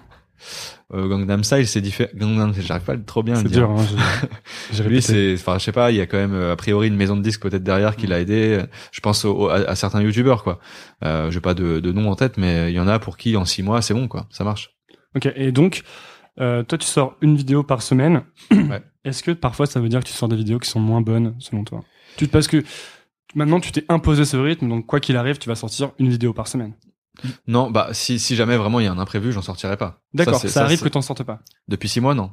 Euh, 0.94 1.08
Gangnam 1.08 1.44
Style, 1.44 1.66
c'est 1.68 1.82
différent. 1.82 2.10
Gangnam, 2.14 2.54
j'arrive 2.60 2.84
pas 2.84 2.98
trop 2.98 3.24
bien 3.24 3.36
à 3.36 3.42
le 3.42 3.50
C'est 3.50 3.54
dire. 3.56 3.68
dur, 3.68 3.80
hein, 3.80 4.28
j'ai 4.74 4.84
Lui, 4.84 5.02
c'est, 5.02 5.34
enfin, 5.34 5.58
je 5.58 5.64
sais 5.64 5.72
pas, 5.72 5.92
il 5.92 5.98
y 5.98 6.02
a 6.02 6.06
quand 6.06 6.18
même 6.18 6.36
a 6.36 6.56
priori 6.56 6.88
une 6.90 6.96
maison 6.96 7.16
de 7.16 7.22
disques 7.22 7.42
peut-être 7.42 7.64
derrière 7.64 7.96
qui 7.96 8.06
l'a 8.06 8.20
aidé. 8.20 8.62
Je 8.92 9.00
pense 9.00 9.26
au- 9.26 9.48
à, 9.50 9.56
à 9.70 9.76
certains 9.76 10.02
youtubeurs, 10.02 10.44
quoi. 10.44 10.60
Euh, 11.04 11.32
j'ai 11.32 11.40
pas 11.40 11.54
de, 11.54 11.80
de 11.80 11.92
nom 11.92 12.12
en 12.12 12.16
tête, 12.16 12.38
mais 12.38 12.72
il 12.72 12.76
y 12.76 12.80
en 12.80 12.88
a 12.88 13.00
pour 13.00 13.18
qui 13.18 13.36
en 13.38 13.46
six 13.46 13.64
mois 13.64 13.82
c'est 13.82 13.94
bon, 13.94 14.08
quoi. 14.08 14.28
Ça 14.30 14.44
marche. 14.44 14.76
Ok, 15.16 15.32
et 15.36 15.52
donc, 15.52 15.82
euh, 16.40 16.64
toi, 16.64 16.78
tu 16.78 16.88
sors 16.88 17.16
une 17.22 17.36
vidéo 17.36 17.64
par 17.64 17.82
semaine. 17.82 18.24
Ouais. 18.52 18.84
Est-ce 19.04 19.22
que 19.22 19.32
parfois 19.32 19.68
ça 19.68 19.80
veut 19.80 19.88
dire 19.90 20.00
que 20.00 20.08
tu 20.08 20.14
sors 20.14 20.28
des 20.28 20.36
vidéos 20.36 20.58
qui 20.60 20.68
sont 20.70 20.80
moins 20.80 21.02
bonnes, 21.02 21.36
selon 21.40 21.64
toi? 21.64 21.82
Tu, 22.18 22.28
Parce 22.28 22.48
que 22.48 22.64
maintenant, 23.36 23.60
tu 23.60 23.72
t'es 23.72 23.86
imposé 23.90 24.26
ce 24.26 24.36
rythme, 24.38 24.68
donc 24.68 24.88
quoi 24.88 25.00
qu'il 25.00 25.16
arrive, 25.18 25.38
tu 25.38 25.48
vas 25.48 25.56
sortir 25.56 25.92
une 26.00 26.10
vidéo 26.10 26.34
par 26.34 26.48
semaine. 26.48 26.74
Non, 27.48 27.70
bah 27.70 27.90
si, 27.92 28.18
si 28.20 28.36
jamais 28.36 28.58
vraiment 28.58 28.80
il 28.80 28.86
y 28.86 28.88
a 28.88 28.92
un 28.92 28.98
imprévu, 29.00 29.32
j'en 29.32 29.42
sortirai 29.44 29.78
pas. 29.78 30.02
D'accord, 30.14 30.40
ça, 30.40 30.48
ça, 30.50 30.64
arrive 30.64 30.80
c'est- 30.80 30.84
que 30.86 30.90
t'en 30.90 31.02
sortes 31.04 31.24
pas. 31.24 31.40
Depuis 31.68 31.88
six 31.88 32.02
mois, 32.02 32.14
non. 32.16 32.32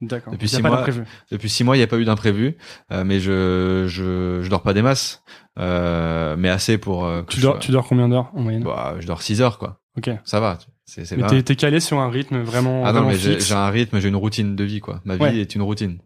D'accord. 0.00 0.32
Depuis 0.32 0.48
six 0.48 0.62
mois. 0.62 0.86
Depuis 1.30 1.48
six 1.50 1.64
mois, 1.64 1.76
il 1.76 1.80
n'y 1.80 1.84
a 1.84 1.86
pas 1.88 1.98
eu 1.98 2.04
d'imprévu, 2.04 2.56
euh, 2.92 3.04
mais 3.04 3.18
je, 3.20 3.84
je, 3.88 4.40
je 4.42 4.48
dors 4.50 4.62
pas 4.62 4.74
des 4.74 4.82
masses, 4.82 5.22
euh, 5.58 6.34
mais 6.38 6.48
assez 6.48 6.78
pour. 6.78 7.02
que 7.02 7.22
Tu 7.34 7.40
dors, 7.40 7.54
sois- 7.54 7.60
tu 7.60 7.70
dors 7.72 7.86
combien 7.86 8.08
d'heures 8.08 8.30
en 8.34 8.40
moyenne? 8.42 8.62
Bah, 8.64 8.94
je 9.00 9.06
dors 9.06 9.22
six 9.22 9.40
heures, 9.42 9.58
quoi. 9.58 9.80
Ok. 9.98 10.10
Ça 10.24 10.40
va. 10.40 10.58
C'est, 10.84 11.04
c'est 11.04 11.16
Mais 11.16 11.26
t'es, 11.26 11.42
t'es 11.42 11.56
calé 11.56 11.80
sur 11.80 11.98
un 12.00 12.10
rythme 12.10 12.38
vraiment, 12.42 12.82
Ah 12.84 12.88
non, 12.92 13.00
vraiment 13.00 13.08
mais 13.10 13.18
j'ai, 13.18 13.32
fixe. 13.34 13.48
j'ai 13.48 13.54
un 13.54 13.70
rythme, 13.70 13.98
j'ai 14.00 14.08
une 14.08 14.16
routine 14.16 14.56
de 14.56 14.64
vie, 14.64 14.80
quoi. 14.80 15.00
Ma 15.04 15.16
vie 15.16 15.22
Ouais. 15.22 15.36
est 15.38 15.54
une 15.54 15.62
routine, 15.62 15.98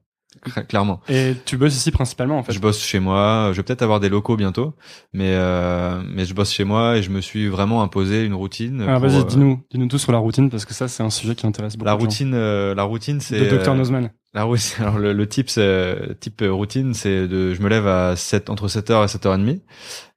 Cla- 0.44 0.62
clairement. 0.68 1.00
Et 1.08 1.32
tu 1.46 1.56
bosses 1.56 1.74
ici 1.74 1.90
principalement, 1.90 2.38
en 2.38 2.42
fait. 2.42 2.52
Je 2.52 2.60
bosse 2.60 2.80
chez 2.84 3.00
moi. 3.00 3.48
Je 3.52 3.56
vais 3.56 3.62
peut-être 3.62 3.80
avoir 3.82 4.00
des 4.00 4.10
locaux 4.10 4.36
bientôt, 4.36 4.74
mais 5.14 5.30
euh, 5.34 6.02
mais 6.06 6.26
je 6.26 6.34
bosse 6.34 6.52
chez 6.52 6.64
moi 6.64 6.98
et 6.98 7.02
je 7.02 7.08
me 7.10 7.20
suis 7.22 7.48
vraiment 7.48 7.82
imposé 7.82 8.22
une 8.24 8.34
routine. 8.34 8.84
Pour, 8.84 8.98
vas-y, 9.00 9.16
euh, 9.20 9.24
dis-nous, 9.24 9.60
dis-nous 9.72 9.86
tout 9.88 9.98
sur 9.98 10.12
la 10.12 10.18
routine, 10.18 10.50
parce 10.50 10.66
que 10.66 10.74
ça, 10.74 10.88
c'est 10.88 11.02
un 11.02 11.10
sujet 11.10 11.34
qui 11.34 11.46
intéresse 11.46 11.76
beaucoup 11.76 11.86
La 11.86 11.94
de 11.94 12.00
gens. 12.00 12.04
routine, 12.06 12.34
euh, 12.34 12.74
la 12.74 12.82
routine, 12.82 13.20
c'est 13.20 13.40
de 13.50 13.56
Dr 13.56 13.70
euh, 13.72 13.74
Nozman. 13.76 14.10
la 14.34 14.42
routine. 14.44 14.76
Alors 14.84 14.98
le, 14.98 15.14
le 15.14 15.26
type, 15.26 15.48
c'est 15.48 16.20
type 16.20 16.42
euh, 16.42 16.52
routine, 16.52 16.92
c'est 16.92 17.26
de, 17.26 17.54
je 17.54 17.62
me 17.62 17.68
lève 17.70 17.86
à 17.88 18.14
7 18.14 18.50
entre 18.50 18.68
7h 18.68 19.02
et 19.04 19.06
7h30 19.06 19.48
et 19.48 19.60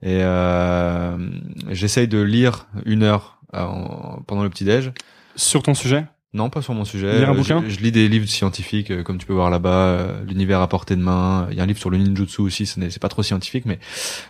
euh, 0.04 1.18
j'essaye 1.70 2.10
de 2.10 2.22
lire 2.22 2.68
une 2.86 3.04
heure 3.04 3.39
en- 3.54 4.22
pendant 4.28 4.44
le 4.44 4.50
petit 4.50 4.64
déj. 4.66 4.92
Sur 5.36 5.64
ton 5.64 5.74
sujet? 5.74 6.06
Non, 6.34 6.52
pas 6.52 6.62
sur 6.62 6.76
mon 6.76 6.86
sujet. 6.86 7.18
Lire 7.18 7.30
un 7.30 7.34
Euh, 7.34 7.38
bouquin? 7.38 7.64
je, 7.68 7.70
je 7.74 7.80
lis 7.80 7.92
des 7.92 8.08
livres 8.08 8.28
scientifiques, 8.28 8.92
euh, 8.92 9.02
comme 9.02 9.18
tu 9.18 9.26
peux 9.26 9.34
voir 9.34 9.50
là-bas, 9.50 9.70
euh, 9.70 10.24
l'univers 10.26 10.62
à 10.62 10.68
portée 10.70 10.96
de 10.96 11.02
main. 11.02 11.48
Il 11.50 11.58
y 11.58 11.60
a 11.60 11.64
un 11.64 11.66
livre 11.66 11.80
sur 11.80 11.90
le 11.90 11.98
ninjutsu 11.98 12.42
aussi, 12.42 12.68
ce 12.68 12.80
n'est- 12.80 12.92
c'est 12.92 13.02
pas 13.02 13.10
trop 13.10 13.24
scientifique, 13.24 13.66
mais 13.66 13.80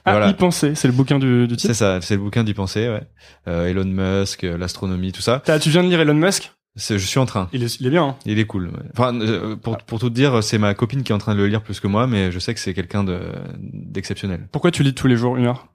Ah, 0.06 0.12
voilà. 0.12 0.30
y 0.30 0.34
penser, 0.34 0.76
c'est 0.76 0.88
le 0.88 0.94
bouquin 0.94 1.20
du, 1.20 1.46
du 1.48 1.56
C'est 1.56 1.62
titre. 1.68 1.74
ça, 1.74 2.00
c'est 2.02 2.16
le 2.16 2.22
bouquin 2.22 2.46
d'y 2.46 2.54
penser, 2.54 2.88
ouais. 2.88 3.02
Euh, 3.50 3.68
Elon 3.68 3.84
Musk, 3.84 4.46
euh, 4.46 4.58
l'astronomie, 4.58 5.12
tout 5.12 5.22
ça. 5.22 5.42
T'as- 5.44 5.60
Tu 5.60 5.70
viens 5.72 5.84
de 5.84 5.90
lire 5.90 6.00
Elon 6.00 6.14
Musk? 6.14 6.54
C'est, 6.78 6.98
je 6.98 7.06
suis 7.06 7.20
en 7.20 7.26
train. 7.26 7.50
il 7.52 7.64
est, 7.64 7.82
il 7.82 7.88
est 7.88 7.90
bien. 7.90 8.04
Hein 8.06 8.16
Il 8.26 8.40
est 8.40 8.46
cool. 8.46 8.68
ouais. 8.68 8.74
Enfin, 8.94 9.14
euh, 9.20 9.58
pour, 9.58 9.78
pour 9.80 10.00
tout 10.00 10.10
te 10.10 10.16
dire, 10.16 10.42
c'est 10.42 10.58
ma 10.58 10.74
copine 10.76 11.04
qui 11.04 11.12
est 11.12 11.16
en 11.16 11.18
train 11.18 11.34
de 11.34 11.40
le 11.40 11.48
lire 11.48 11.64
plus 11.64 11.82
que 11.82 11.88
moi, 11.88 12.08
mais 12.08 12.32
je 12.32 12.40
sais 12.40 12.54
que 12.54 12.62
c'est 12.62 12.74
quelqu'un 12.74 13.04
de, 13.04 13.20
d'exceptionnel. 13.58 14.48
Pourquoi 14.54 14.72
tu 14.72 14.84
lis 14.84 14.94
tous 14.94 15.08
les 15.08 15.18
jours 15.18 15.36
une 15.36 15.46
heure? 15.48 15.68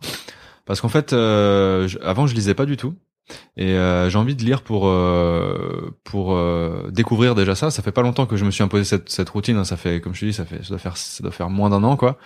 Parce 0.64 0.80
qu'en 0.80 0.88
fait, 0.88 1.12
euh, 1.12 1.86
je- 1.86 1.98
avant, 1.98 2.26
je 2.26 2.34
lisais 2.34 2.54
pas 2.54 2.64
du 2.64 2.78
tout. 2.78 2.94
Et 3.56 3.72
euh, 3.72 4.10
j'ai 4.10 4.18
envie 4.18 4.34
de 4.34 4.42
lire 4.44 4.62
pour 4.62 4.88
euh, 4.88 5.94
pour 6.04 6.34
euh, 6.34 6.90
découvrir 6.90 7.34
déjà 7.34 7.54
ça. 7.54 7.70
Ça 7.70 7.82
fait 7.82 7.92
pas 7.92 8.02
longtemps 8.02 8.26
que 8.26 8.36
je 8.36 8.44
me 8.44 8.50
suis 8.50 8.62
imposé 8.62 8.84
cette, 8.84 9.08
cette 9.08 9.28
routine. 9.30 9.56
hein. 9.56 9.64
Ça 9.64 9.76
fait, 9.76 10.00
comme 10.00 10.14
je 10.14 10.20
te 10.20 10.24
dis, 10.26 10.32
ça 10.32 10.44
fait 10.44 10.62
ça 10.62 10.70
doit 10.70 10.78
faire 10.78 10.96
ça 10.96 11.22
doit 11.22 11.32
faire 11.32 11.48
moins 11.50 11.70
d'un 11.70 11.82
an 11.84 11.96
quoi. 11.96 12.18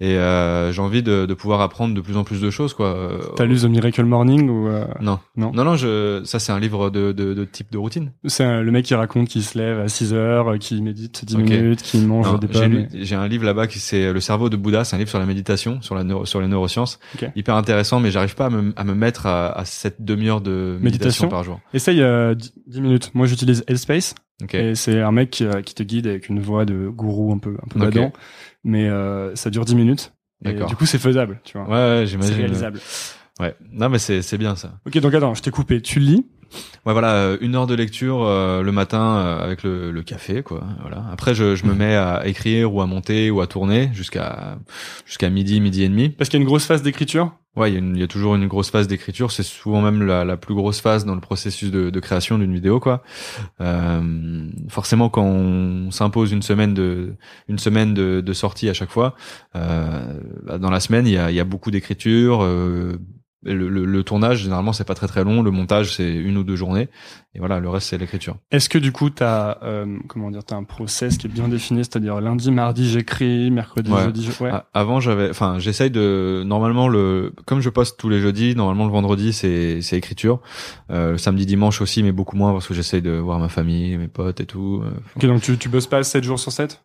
Et 0.00 0.14
euh, 0.16 0.72
j'ai 0.72 0.80
envie 0.80 1.02
de, 1.02 1.26
de 1.26 1.34
pouvoir 1.34 1.60
apprendre 1.60 1.94
de 1.94 2.00
plus 2.00 2.16
en 2.16 2.24
plus 2.24 2.40
de 2.40 2.50
choses 2.50 2.74
quoi. 2.74 2.86
Euh, 2.88 3.18
T'as 3.36 3.44
lu 3.44 3.56
The 3.58 3.64
Miracle 3.64 4.04
Morning 4.04 4.48
ou 4.48 4.68
euh, 4.68 4.84
Non, 5.00 5.18
Non. 5.36 5.52
non, 5.52 5.64
non. 5.64 5.76
Je 5.76 6.22
ça 6.24 6.38
c'est 6.38 6.52
un 6.52 6.60
livre 6.60 6.90
de, 6.90 7.12
de, 7.12 7.34
de 7.34 7.44
type 7.44 7.70
de 7.72 7.78
routine. 7.78 8.12
c'est 8.26 8.62
le 8.62 8.70
mec 8.70 8.84
qui 8.84 8.94
raconte 8.94 9.28
qu'il 9.28 9.42
se 9.42 9.58
lève 9.58 9.80
à 9.80 9.88
6 9.88 10.14
heures, 10.14 10.58
qui 10.58 10.80
médite 10.80 11.24
10 11.24 11.34
Ok. 11.36 11.40
minutes, 11.42 11.82
qui 11.82 11.98
mange 11.98 12.26
Non, 12.26 12.38
des 12.38 12.48
j'ai, 12.50 12.60
pommes. 12.68 12.86
j'ai 12.94 13.14
un 13.16 13.28
livre 13.28 13.44
là-bas 13.44 13.66
qui 13.66 13.78
c'est 13.80 14.12
le 14.12 14.20
cerveau 14.20 14.48
de 14.48 14.56
Bouddha. 14.56 14.84
C'est 14.84 14.96
un 14.96 14.98
livre 14.98 15.10
sur 15.10 15.18
la 15.18 15.26
méditation, 15.26 15.82
sur 15.82 15.94
la 15.94 16.04
neuro- 16.04 16.24
sur 16.24 16.40
les 16.40 16.46
neurosciences. 16.48 16.98
Ok. 17.16 17.28
Hyper 17.36 17.54
intéressant, 17.56 18.00
mais 18.00 18.10
j'arrive 18.10 18.34
pas 18.34 18.46
à 18.46 18.50
me, 18.50 18.72
à 18.76 18.84
me 18.84 18.94
mettre 18.94 19.26
à, 19.26 19.48
à 19.58 19.64
cette 19.64 20.04
demi-heure 20.04 20.37
de 20.40 20.78
méditation, 20.80 20.84
Méditation 20.84 21.28
par 21.28 21.44
jour. 21.44 21.60
Essaye 21.74 22.00
euh, 22.02 22.34
10 22.34 22.52
10 22.66 22.80
minutes. 22.80 23.10
Moi, 23.14 23.26
j'utilise 23.26 23.64
Headspace. 23.68 24.14
Ok. 24.42 24.54
Et 24.54 24.74
c'est 24.74 25.00
un 25.00 25.10
mec 25.12 25.30
qui, 25.30 25.44
euh, 25.44 25.62
qui 25.62 25.74
te 25.74 25.82
guide 25.82 26.06
avec 26.06 26.28
une 26.28 26.40
voix 26.40 26.64
de 26.64 26.88
gourou 26.88 27.32
un 27.32 27.38
peu, 27.38 27.56
un 27.62 27.68
peu 27.68 27.78
Ok. 27.80 27.84
badant. 27.86 28.12
Mais 28.64 28.88
euh, 28.88 29.34
ça 29.34 29.50
dure 29.50 29.64
10 29.64 29.74
minutes. 29.74 30.12
Et 30.44 30.52
du 30.52 30.76
coup, 30.76 30.86
c'est 30.86 30.98
faisable, 30.98 31.40
tu 31.44 31.58
vois. 31.58 31.66
Ouais, 31.66 31.72
ouais, 31.74 31.96
c'est 32.00 32.06
j'imagine. 32.06 32.34
réalisable. 32.36 32.80
Ouais. 33.40 33.54
Non, 33.72 33.88
mais 33.88 33.98
c'est 33.98 34.22
c'est 34.22 34.38
bien 34.38 34.54
ça. 34.56 34.78
Ok, 34.86 34.98
donc 34.98 35.14
attends, 35.14 35.34
je 35.34 35.42
t'ai 35.42 35.50
coupé. 35.50 35.80
Tu 35.80 35.98
lis? 36.00 36.26
Ouais, 36.86 36.92
voilà, 36.92 37.12
euh, 37.14 37.38
une 37.40 37.54
heure 37.56 37.66
de 37.66 37.74
lecture 37.74 38.22
euh, 38.22 38.62
le 38.62 38.72
matin 38.72 39.16
euh, 39.18 39.44
avec 39.44 39.62
le, 39.64 39.90
le 39.90 40.02
café, 40.02 40.42
quoi. 40.42 40.64
Voilà. 40.80 41.04
Après, 41.12 41.34
je, 41.34 41.54
je 41.56 41.66
me 41.66 41.74
mets 41.74 41.94
à 41.94 42.26
écrire 42.26 42.72
ou 42.72 42.80
à 42.80 42.86
monter 42.86 43.30
ou 43.30 43.40
à 43.40 43.46
tourner 43.46 43.90
jusqu'à 43.92 44.58
jusqu'à 45.04 45.28
midi, 45.28 45.60
midi 45.60 45.82
et 45.82 45.88
demi. 45.88 46.08
Parce 46.08 46.30
qu'il 46.30 46.38
y 46.38 46.40
a 46.40 46.42
une 46.42 46.48
grosse 46.48 46.64
phase 46.66 46.82
d'écriture? 46.82 47.32
Ouais, 47.58 47.72
il 47.72 47.98
y, 47.98 48.02
a 48.04 48.06
toujours 48.06 48.36
une 48.36 48.46
grosse 48.46 48.70
phase 48.70 48.86
d'écriture. 48.86 49.32
C'est 49.32 49.42
souvent 49.42 49.82
même 49.82 50.04
la, 50.04 50.36
plus 50.36 50.54
grosse 50.54 50.80
phase 50.80 51.04
dans 51.04 51.16
le 51.16 51.20
processus 51.20 51.72
de, 51.72 52.00
création 52.00 52.38
d'une 52.38 52.54
vidéo, 52.54 52.78
quoi. 52.78 53.02
Euh, 53.60 54.48
forcément, 54.68 55.08
quand 55.08 55.24
on 55.24 55.90
s'impose 55.90 56.30
une 56.30 56.42
semaine 56.42 56.72
de 56.72 57.14
une 57.48 57.58
semaine 57.58 57.94
de, 57.94 58.32
sortie 58.32 58.68
à 58.68 58.74
chaque 58.74 58.90
fois, 58.90 59.16
euh, 59.56 60.20
bah, 60.44 60.58
dans 60.58 60.70
la 60.70 60.78
semaine, 60.78 61.08
il 61.08 61.12
y 61.12 61.40
a, 61.40 61.44
beaucoup 61.44 61.72
d'écriture. 61.72 62.44
euh, 62.44 62.96
le, 63.44 63.68
le, 63.68 63.84
le 63.84 64.02
tournage, 64.02 64.42
généralement, 64.42 64.72
c'est 64.72 64.86
pas 64.86 64.94
très 64.94 65.06
très 65.08 65.24
long. 65.24 65.42
Le 65.42 65.50
montage, 65.50 65.94
c'est 65.96 66.14
une 66.14 66.36
ou 66.36 66.44
deux 66.44 66.56
journées. 66.56 66.88
Et 67.34 67.40
voilà, 67.40 67.60
le 67.60 67.68
reste, 67.68 67.88
c'est 67.88 67.98
l'écriture. 67.98 68.36
Est-ce 68.50 68.68
que 68.70 68.78
du 68.78 68.90
coup, 68.90 69.10
t'as 69.10 69.58
euh, 69.62 69.98
comment 70.08 70.30
dire, 70.30 70.42
t'as 70.44 70.56
un 70.56 70.64
process 70.64 71.18
qui 71.18 71.26
est 71.26 71.30
bien 71.30 71.46
défini, 71.48 71.80
c'est-à-dire 71.84 72.20
lundi, 72.22 72.50
mardi, 72.50 72.88
j'écris, 72.88 73.50
mercredi, 73.50 73.92
Ouais. 73.92 74.04
jeudi, 74.04 74.24
je... 74.24 74.42
ouais. 74.42 74.50
Avant, 74.72 74.98
j'avais, 74.98 75.28
enfin, 75.30 75.58
j'essaye 75.58 75.90
de, 75.90 76.42
normalement 76.46 76.88
le, 76.88 77.34
comme 77.46 77.60
je 77.60 77.68
poste 77.68 77.98
tous 77.98 78.08
les 78.08 78.20
jeudis, 78.20 78.56
normalement 78.56 78.86
le 78.86 78.92
vendredi 78.92 79.32
c'est 79.34 79.82
c'est 79.82 79.96
écriture, 79.98 80.40
euh, 80.90 81.12
le 81.12 81.18
samedi, 81.18 81.44
dimanche 81.46 81.80
aussi, 81.82 82.02
mais 82.02 82.12
beaucoup 82.12 82.36
moins 82.36 82.52
parce 82.52 82.66
que 82.66 82.74
j'essaye 82.74 83.02
de 83.02 83.12
voir 83.12 83.38
ma 83.38 83.48
famille, 83.50 83.96
mes 83.98 84.08
potes 84.08 84.40
et 84.40 84.46
tout. 84.46 84.82
euh, 84.84 84.90
Ok, 85.16 85.26
donc 85.26 85.42
tu, 85.42 85.56
tu 85.58 85.68
bosses 85.68 85.86
pas 85.86 86.02
7 86.02 86.24
jours 86.24 86.38
sur 86.40 86.50
7 86.50 86.82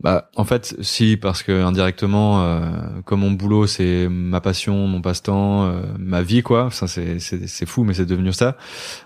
Bah, 0.00 0.30
en 0.36 0.44
fait, 0.44 0.74
si, 0.80 1.16
parce 1.18 1.42
que 1.42 1.52
indirectement, 1.64 2.42
euh, 2.42 2.70
comme 3.04 3.20
mon 3.20 3.30
boulot, 3.32 3.66
c'est 3.66 4.08
ma 4.08 4.40
passion, 4.40 4.86
mon 4.88 5.02
passe-temps, 5.02 5.64
euh, 5.66 5.82
ma 5.98 6.22
vie, 6.22 6.42
quoi. 6.42 6.70
Ça, 6.70 6.88
c'est, 6.88 7.18
c'est, 7.18 7.46
c'est 7.46 7.66
fou, 7.66 7.84
mais 7.84 7.92
c'est 7.94 8.06
devenu 8.06 8.32
ça. 8.32 8.56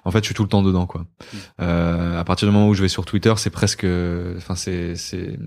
En 0.04 0.10
fait, 0.10 0.20
je 0.20 0.26
suis 0.26 0.34
tout 0.34 0.42
le 0.44 0.48
temps 0.48 0.62
dedans, 0.62 0.75
quoi. 0.84 1.06
Euh, 1.62 2.20
à 2.20 2.24
partir 2.24 2.46
du 2.46 2.52
moment 2.52 2.68
où 2.68 2.74
je 2.74 2.82
vais 2.82 2.88
sur 2.88 3.06
Twitter, 3.06 3.32
c'est 3.38 3.48
presque, 3.48 3.86
enfin, 4.36 4.54
c'est, 4.54 4.96
c'est, 4.96 5.38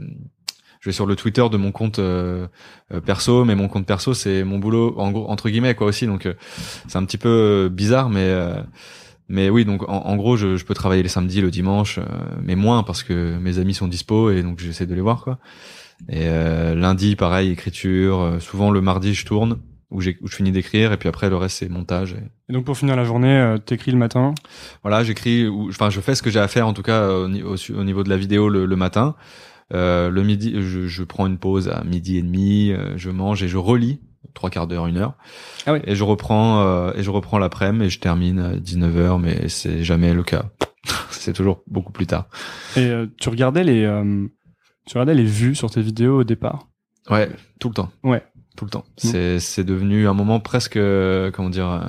je 0.79 0.89
vais 0.89 0.93
sur 0.93 1.05
le 1.05 1.15
Twitter 1.15 1.45
de 1.51 1.57
mon 1.57 1.71
compte 1.71 2.00
euh, 2.00 2.48
euh, 2.92 3.01
perso, 3.01 3.46
mais 3.46 3.53
mon 3.53 3.68
compte 3.68 3.85
perso, 3.85 4.15
c'est 4.15 4.44
mon 4.44 4.57
boulot, 4.57 4.96
en 4.98 5.11
gros, 5.11 5.29
entre 5.29 5.50
guillemets, 5.50 5.75
quoi, 5.75 5.85
aussi. 5.85 6.07
Donc, 6.07 6.25
euh, 6.25 6.33
c'est 6.87 6.98
un 6.98 7.05
petit 7.05 7.18
peu 7.20 7.29
euh, 7.29 7.70
bizarre, 7.70 8.09
mais. 8.09 8.22
euh, 8.22 8.63
mais 9.31 9.51
oui, 9.51 9.63
donc 9.63 9.87
en, 9.87 9.94
en 10.07 10.15
gros, 10.15 10.37
je, 10.37 10.57
je 10.57 10.65
peux 10.65 10.74
travailler 10.74 11.03
les 11.03 11.09
samedis, 11.09 11.39
le 11.42 11.51
dimanche, 11.51 12.00
euh, 12.00 12.03
mais 12.42 12.55
moins 12.55 12.81
parce 12.81 13.03
que 13.03 13.37
mes 13.37 13.59
amis 13.59 13.75
sont 13.75 13.87
dispo 13.87 14.31
et 14.31 14.42
donc 14.42 14.57
j'essaie 14.59 14.87
de 14.87 14.96
les 14.96 15.01
voir 15.01 15.24
quoi. 15.24 15.37
Et 16.09 16.24
euh, 16.27 16.74
lundi, 16.74 17.15
pareil, 17.15 17.51
écriture. 17.51 18.22
euh, 18.22 18.39
souvent 18.39 18.72
le 18.72 18.81
mardi, 18.81 19.13
je 19.13 19.27
tourne 19.27 19.59
où, 19.91 19.97
où 19.97 20.27
je 20.27 20.35
finis 20.35 20.51
d'écrire 20.51 20.91
et 20.93 20.97
puis 20.97 21.09
après 21.09 21.29
le 21.29 21.35
reste 21.35 21.57
c'est 21.57 21.69
montage. 21.69 22.13
Et 22.13 22.51
Et 22.51 22.53
donc 22.53 22.65
pour 22.65 22.77
finir 22.77 22.95
la 22.95 23.03
journée, 23.03 23.37
euh, 23.39 23.57
t'écris 23.57 23.91
le 23.91 23.97
matin? 23.97 24.33
voilà, 24.83 25.03
j'écris 25.03 25.47
enfin 25.69 25.89
je 25.89 25.99
fais 25.99 26.15
ce 26.15 26.21
que 26.21 26.29
j'ai 26.29 26.39
à 26.39 26.47
faire 26.47 26.67
en 26.67 26.73
tout 26.73 26.83
cas 26.83 27.09
au, 27.09 27.27
niveau 27.27 28.03
de 28.03 28.09
la 28.09 28.17
vidéo 28.17 28.49
le, 28.49 28.65
le 28.65 28.75
matin. 28.75 29.15
Euh, 29.73 30.09
le 30.09 30.23
midi, 30.23 30.55
je, 30.55 30.87
je 30.87 31.03
prends 31.03 31.27
une 31.27 31.37
pause 31.37 31.69
à 31.69 31.83
midi 31.83 32.17
et 32.17 32.23
demi, 32.23 32.71
euh, 32.71 32.97
je 32.97 33.09
mange 33.11 33.43
et 33.43 33.47
je 33.47 33.57
relis 33.57 33.99
trois 34.33 34.49
quarts 34.49 34.67
d'heure, 34.67 34.87
une 34.87 34.97
heure. 34.97 35.13
Ah 35.65 35.73
oui. 35.73 35.79
Et 35.85 35.95
je 35.95 36.03
reprends 36.03 36.61
euh, 36.65 36.91
et 36.95 37.03
je 37.03 37.09
reprends 37.09 37.37
l'après-midi 37.39 37.85
et 37.85 37.89
je 37.89 37.99
termine 37.99 38.39
à 38.39 38.55
19h, 38.55 39.19
mais 39.21 39.47
c'est 39.49 39.83
jamais 39.83 40.13
le 40.13 40.23
cas. 40.23 40.45
c'est 41.11 41.33
toujours 41.33 41.63
beaucoup 41.67 41.91
plus 41.91 42.07
tard. 42.07 42.27
Et 42.75 42.85
euh, 42.85 43.05
tu 43.19 43.29
regardais 43.29 43.63
les, 43.63 43.81
tu 44.87 44.97
regardais 44.97 45.13
les 45.13 45.23
vues 45.23 45.55
sur 45.55 45.69
tes 45.69 45.81
vidéos 45.81 46.21
au 46.21 46.23
départ? 46.23 46.67
Ouais, 47.09 47.29
tout 47.59 47.69
le 47.69 47.73
temps. 47.73 47.89
Ouais. 48.03 48.23
Tout 48.59 48.65
le 48.65 48.72
temps. 48.72 48.83
C'est 48.98 49.39
c'est 49.39 49.63
devenu 49.63 50.05
un 50.09 50.13
moment 50.13 50.41
presque 50.41 50.75
euh, 50.75 51.31
comment 51.31 51.50
dire. 51.50 51.69
euh, 51.72 51.79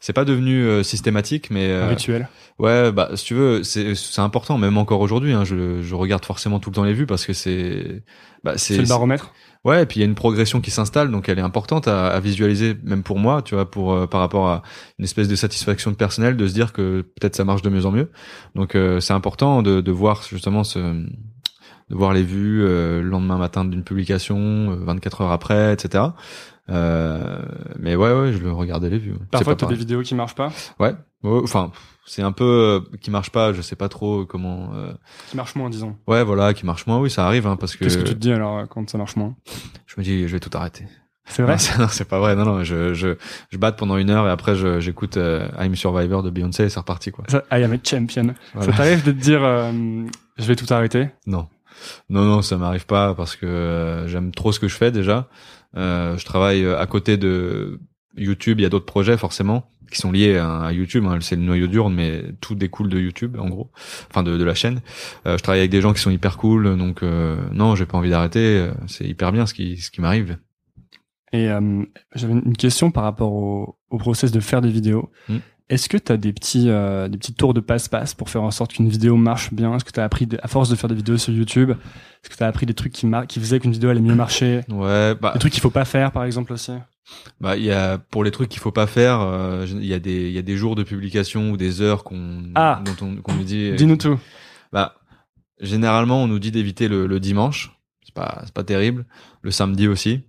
c'est 0.00 0.14
pas 0.14 0.24
devenu 0.24 0.64
euh, 0.64 0.82
systématique, 0.82 1.50
mais 1.50 1.66
Un 1.70 1.74
euh, 1.84 1.88
rituel. 1.90 2.28
ouais, 2.58 2.90
bah 2.92 3.10
si 3.14 3.26
tu 3.26 3.34
veux, 3.34 3.62
c'est 3.62 3.94
c'est 3.94 4.22
important, 4.22 4.56
même 4.56 4.78
encore 4.78 5.00
aujourd'hui. 5.02 5.34
Hein, 5.34 5.44
je 5.44 5.82
je 5.82 5.94
regarde 5.94 6.24
forcément 6.24 6.60
tout 6.60 6.70
le 6.70 6.74
temps 6.76 6.84
les 6.84 6.94
vues 6.94 7.04
parce 7.04 7.26
que 7.26 7.34
c'est 7.34 8.02
bah 8.42 8.54
C'est 8.56 8.76
c'est 8.76 8.82
le 8.82 8.88
baromètre. 8.88 9.34
Ouais, 9.64 9.82
et 9.82 9.86
puis 9.86 9.98
il 9.98 10.00
y 10.00 10.02
a 10.04 10.06
une 10.06 10.14
progression 10.16 10.62
qui 10.62 10.70
s'installe, 10.72 11.10
donc 11.10 11.28
elle 11.28 11.38
est 11.38 11.42
importante 11.42 11.86
à, 11.88 12.08
à 12.08 12.20
visualiser, 12.20 12.74
même 12.82 13.02
pour 13.02 13.18
moi, 13.18 13.42
tu 13.42 13.54
vois, 13.54 13.70
pour 13.70 13.92
euh, 13.92 14.06
par 14.08 14.20
rapport 14.20 14.48
à 14.48 14.62
une 14.98 15.04
espèce 15.04 15.28
de 15.28 15.36
satisfaction 15.36 15.92
personnelle, 15.94 16.36
de 16.38 16.48
se 16.48 16.54
dire 16.54 16.72
que 16.72 17.02
peut-être 17.02 17.36
ça 17.36 17.44
marche 17.44 17.60
de 17.62 17.68
mieux 17.70 17.84
en 17.86 17.92
mieux. 17.92 18.10
Donc 18.56 18.74
euh, 18.74 18.98
c'est 18.98 19.12
important 19.12 19.62
de, 19.62 19.82
de 19.82 19.92
voir 19.92 20.22
justement 20.28 20.64
ce, 20.64 21.04
de 21.92 21.96
voir 21.96 22.12
les 22.14 22.22
vues 22.24 22.64
euh, 22.64 23.02
le 23.02 23.08
lendemain 23.08 23.36
matin 23.38 23.64
d'une 23.64 23.84
publication, 23.84 24.72
euh, 24.72 24.76
24 24.84 25.20
heures 25.20 25.30
après, 25.30 25.74
etc. 25.74 26.04
Euh, 26.70 27.42
mais 27.78 27.96
ouais, 27.96 28.12
ouais, 28.12 28.32
je 28.32 28.38
le 28.38 28.50
regardais 28.52 28.88
les 28.88 28.98
vues. 28.98 29.14
Parfois, 29.30 29.54
t'as 29.56 29.66
des 29.66 29.74
vidéos 29.74 30.02
qui 30.02 30.14
marchent 30.14 30.34
pas, 30.34 30.50
Ouais, 30.78 30.94
enfin, 31.24 31.70
c'est 32.06 32.22
un 32.22 32.32
peu 32.32 32.44
euh, 32.44 32.96
qui 33.00 33.10
marche 33.10 33.30
pas, 33.30 33.52
je 33.52 33.60
sais 33.62 33.76
pas 33.76 33.88
trop 33.88 34.24
comment. 34.24 34.70
euh, 34.74 34.92
qui 35.28 35.36
marchent 35.36 35.54
moins, 35.54 35.70
disons. 35.70 35.96
ouais, 36.06 36.24
voilà, 36.24 36.54
qui 36.54 36.64
marche 36.64 36.86
moins. 36.86 36.98
Oui, 36.98 37.10
ça 37.10 37.26
arrive, 37.26 37.46
hein, 37.46 37.56
parce 37.56 37.76
que, 37.76 37.84
Qu'est-ce 37.84 37.98
que 37.98 38.04
tu 38.04 38.14
te 38.14 38.18
dis 38.18 38.32
alors 38.32 38.58
euh, 38.58 38.64
quand 38.66 38.88
ça 38.88 38.96
marche 38.98 39.16
moins? 39.16 39.34
Je 39.86 39.94
me 39.98 40.02
dis, 40.04 40.26
je 40.28 40.32
vais 40.32 40.40
tout 40.40 40.50
arrêter. 40.56 40.86
C'est 41.26 41.42
vrai? 41.42 41.56
Non, 41.78 41.88
c'est- 41.88 42.04
pas 42.04 42.18
vrai. 42.18 42.34
Non, 42.36 42.44
non, 42.44 42.64
je, 42.64 42.94
je, 42.94 43.16
je 43.50 43.58
batte 43.58 43.76
pendant 43.78 43.96
une 43.96 44.10
heure 44.10 44.26
et 44.26 44.30
après 44.30 44.54
je, 44.56 44.80
j'écoute 44.80 45.16
euh, 45.16 45.46
I'm 45.60 45.74
Survivor 45.76 46.22
de 46.22 46.30
Beyoncé 46.30 46.64
et 46.64 46.68
c'est 46.68 46.80
reparti, 46.80 47.10
quoi. 47.12 47.24
I 47.52 47.62
am 47.62 47.72
a 47.72 47.76
champion. 47.84 48.34
Voilà. 48.54 48.72
Ça 48.72 48.78
t'arrive 48.78 49.04
de 49.04 49.12
te 49.12 49.16
dire, 49.18 49.40
euh, 49.44 49.72
je 50.38 50.44
vais 50.44 50.56
tout 50.56 50.66
arrêter? 50.72 51.08
Non. 51.26 51.48
Non, 52.10 52.24
non, 52.24 52.42
ça 52.42 52.56
m'arrive 52.56 52.86
pas 52.86 53.14
parce 53.14 53.36
que 53.36 53.46
euh, 53.46 54.08
j'aime 54.08 54.32
trop 54.32 54.52
ce 54.52 54.60
que 54.60 54.68
je 54.68 54.74
fais 54.76 54.90
déjà. 54.92 55.28
Euh, 55.76 56.16
je 56.16 56.24
travaille 56.24 56.64
euh, 56.64 56.78
à 56.78 56.86
côté 56.86 57.16
de 57.16 57.80
YouTube. 58.16 58.60
Il 58.60 58.62
y 58.62 58.66
a 58.66 58.68
d'autres 58.68 58.86
projets 58.86 59.16
forcément 59.16 59.68
qui 59.90 59.98
sont 59.98 60.12
liés 60.12 60.38
à, 60.38 60.60
à 60.60 60.72
YouTube. 60.72 61.04
hein. 61.06 61.18
C'est 61.20 61.36
le 61.36 61.42
noyau 61.42 61.66
dur, 61.66 61.90
mais 61.90 62.22
tout 62.40 62.54
découle 62.54 62.88
de 62.88 62.98
YouTube 62.98 63.36
en 63.38 63.48
gros, 63.48 63.70
enfin 64.10 64.22
de, 64.22 64.38
de 64.38 64.44
la 64.44 64.54
chaîne. 64.54 64.80
Euh, 65.26 65.36
je 65.36 65.42
travaille 65.42 65.60
avec 65.60 65.70
des 65.70 65.80
gens 65.80 65.92
qui 65.92 66.00
sont 66.00 66.10
hyper 66.10 66.38
cool, 66.38 66.76
donc 66.78 67.02
euh, 67.02 67.36
non, 67.52 67.74
j'ai 67.74 67.84
pas 67.86 67.98
envie 67.98 68.10
d'arrêter. 68.10 68.70
C'est 68.86 69.04
hyper 69.04 69.32
bien 69.32 69.46
ce 69.46 69.54
qui, 69.54 69.76
ce 69.78 69.90
qui 69.90 70.00
m'arrive. 70.00 70.38
Et 71.34 71.50
euh, 71.50 71.82
j'avais 72.14 72.34
une 72.34 72.56
question 72.56 72.90
par 72.90 73.04
rapport 73.04 73.32
au, 73.32 73.78
au 73.90 73.98
process 73.98 74.32
de 74.32 74.40
faire 74.40 74.60
des 74.60 74.70
vidéos. 74.70 75.10
Mm. 75.28 75.36
Est-ce 75.68 75.88
que 75.88 75.96
tu 75.96 76.12
as 76.12 76.16
des 76.16 76.32
petits 76.32 76.68
euh, 76.68 77.08
des 77.08 77.16
petits 77.16 77.32
tours 77.34 77.54
de 77.54 77.60
passe-passe 77.60 78.14
pour 78.14 78.28
faire 78.28 78.42
en 78.42 78.50
sorte 78.50 78.72
qu'une 78.74 78.88
vidéo 78.88 79.16
marche 79.16 79.52
bien? 79.54 79.74
Est-ce 79.76 79.84
que 79.84 79.92
tu 79.92 80.00
as 80.00 80.04
appris 80.04 80.26
de- 80.26 80.38
à 80.42 80.48
force 80.48 80.68
de 80.68 80.74
faire 80.76 80.88
des 80.88 80.94
vidéos 80.96 81.16
sur 81.16 81.32
YouTube 81.32 81.70
Est-ce 81.70 82.28
que 82.30 82.36
tu 82.36 82.42
as 82.42 82.46
appris 82.46 82.66
des 82.66 82.74
trucs 82.74 82.92
qui 82.92 83.06
mar- 83.06 83.26
qui 83.26 83.40
faisaient 83.40 83.58
qu'une 83.60 83.72
vidéo 83.72 83.88
allait 83.90 84.00
mieux 84.00 84.14
marcher? 84.14 84.60
Ouais, 84.68 85.14
bah 85.14 85.32
Des 85.32 85.38
trucs 85.38 85.52
qu'il 85.52 85.62
faut 85.62 85.70
pas 85.70 85.84
faire 85.86 86.12
par 86.12 86.24
exemple 86.24 86.52
aussi? 86.52 86.72
Bah, 87.40 87.56
il 87.56 87.64
y 87.64 87.70
a 87.72 87.98
pour 87.98 88.22
les 88.24 88.30
trucs 88.30 88.48
qu'il 88.48 88.60
faut 88.60 88.70
pas 88.72 88.86
faire, 88.86 89.20
euh, 89.20 89.66
il 89.68 89.86
y 89.86 89.94
a 89.94 89.98
des 89.98 90.28
il 90.28 90.32
y 90.32 90.38
a 90.38 90.42
des 90.42 90.56
jours 90.56 90.74
de 90.76 90.82
publication 90.82 91.50
ou 91.50 91.56
des 91.56 91.80
heures 91.80 92.04
qu'on 92.04 92.44
Ah. 92.54 92.82
dont 92.84 93.06
on 93.06 93.16
qu'on 93.16 93.34
nous 93.34 93.44
dit. 93.44 93.72
Dis-nous 93.72 93.96
tout. 93.96 94.18
Bah, 94.72 94.94
généralement, 95.60 96.22
on 96.22 96.26
nous 96.28 96.38
dit 96.38 96.50
d'éviter 96.50 96.88
le, 96.88 97.06
le 97.06 97.18
dimanche. 97.20 97.72
C'est 98.04 98.14
pas 98.14 98.42
c'est 98.44 98.54
pas 98.54 98.64
terrible. 98.64 99.04
Le 99.42 99.50
samedi 99.50 99.88
aussi. 99.88 100.20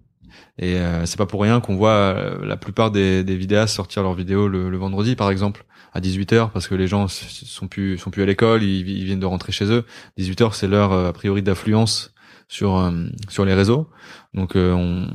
Et 0.58 0.76
euh, 0.76 1.06
c'est 1.06 1.18
pas 1.18 1.26
pour 1.26 1.42
rien 1.42 1.60
qu'on 1.60 1.76
voit 1.76 1.90
euh, 1.92 2.46
la 2.46 2.58
plupart 2.58 2.92
des, 2.92 3.24
des 3.24 3.36
vidéastes 3.36 3.76
sortir 3.76 4.04
leurs 4.04 4.14
vidéos 4.14 4.48
le, 4.48 4.70
le 4.70 4.78
vendredi, 4.78 5.16
par 5.16 5.32
exemple, 5.32 5.66
à 5.94 6.00
18h, 6.00 6.50
parce 6.52 6.68
que 6.68 6.76
les 6.76 6.88
gens 6.88 7.08
sont 7.08 7.68
plus 7.68 7.98
sont 7.98 8.10
plus 8.10 8.24
à 8.24 8.26
l'école, 8.26 8.64
ils, 8.64 8.88
ils 8.88 9.06
viennent 9.06 9.20
de 9.20 9.26
rentrer 9.26 9.52
chez 9.52 9.66
eux. 9.66 9.86
18h, 10.20 10.54
c'est 10.54 10.68
l'heure 10.68 10.92
euh, 10.92 11.10
a 11.10 11.14
priori 11.14 11.42
d'affluence 11.42 12.14
sur 12.48 12.78
euh, 12.78 12.92
sur 13.30 13.46
les 13.46 13.54
réseaux. 13.54 13.90
Donc 14.34 14.56
euh, 14.56 14.74
on 14.74 15.08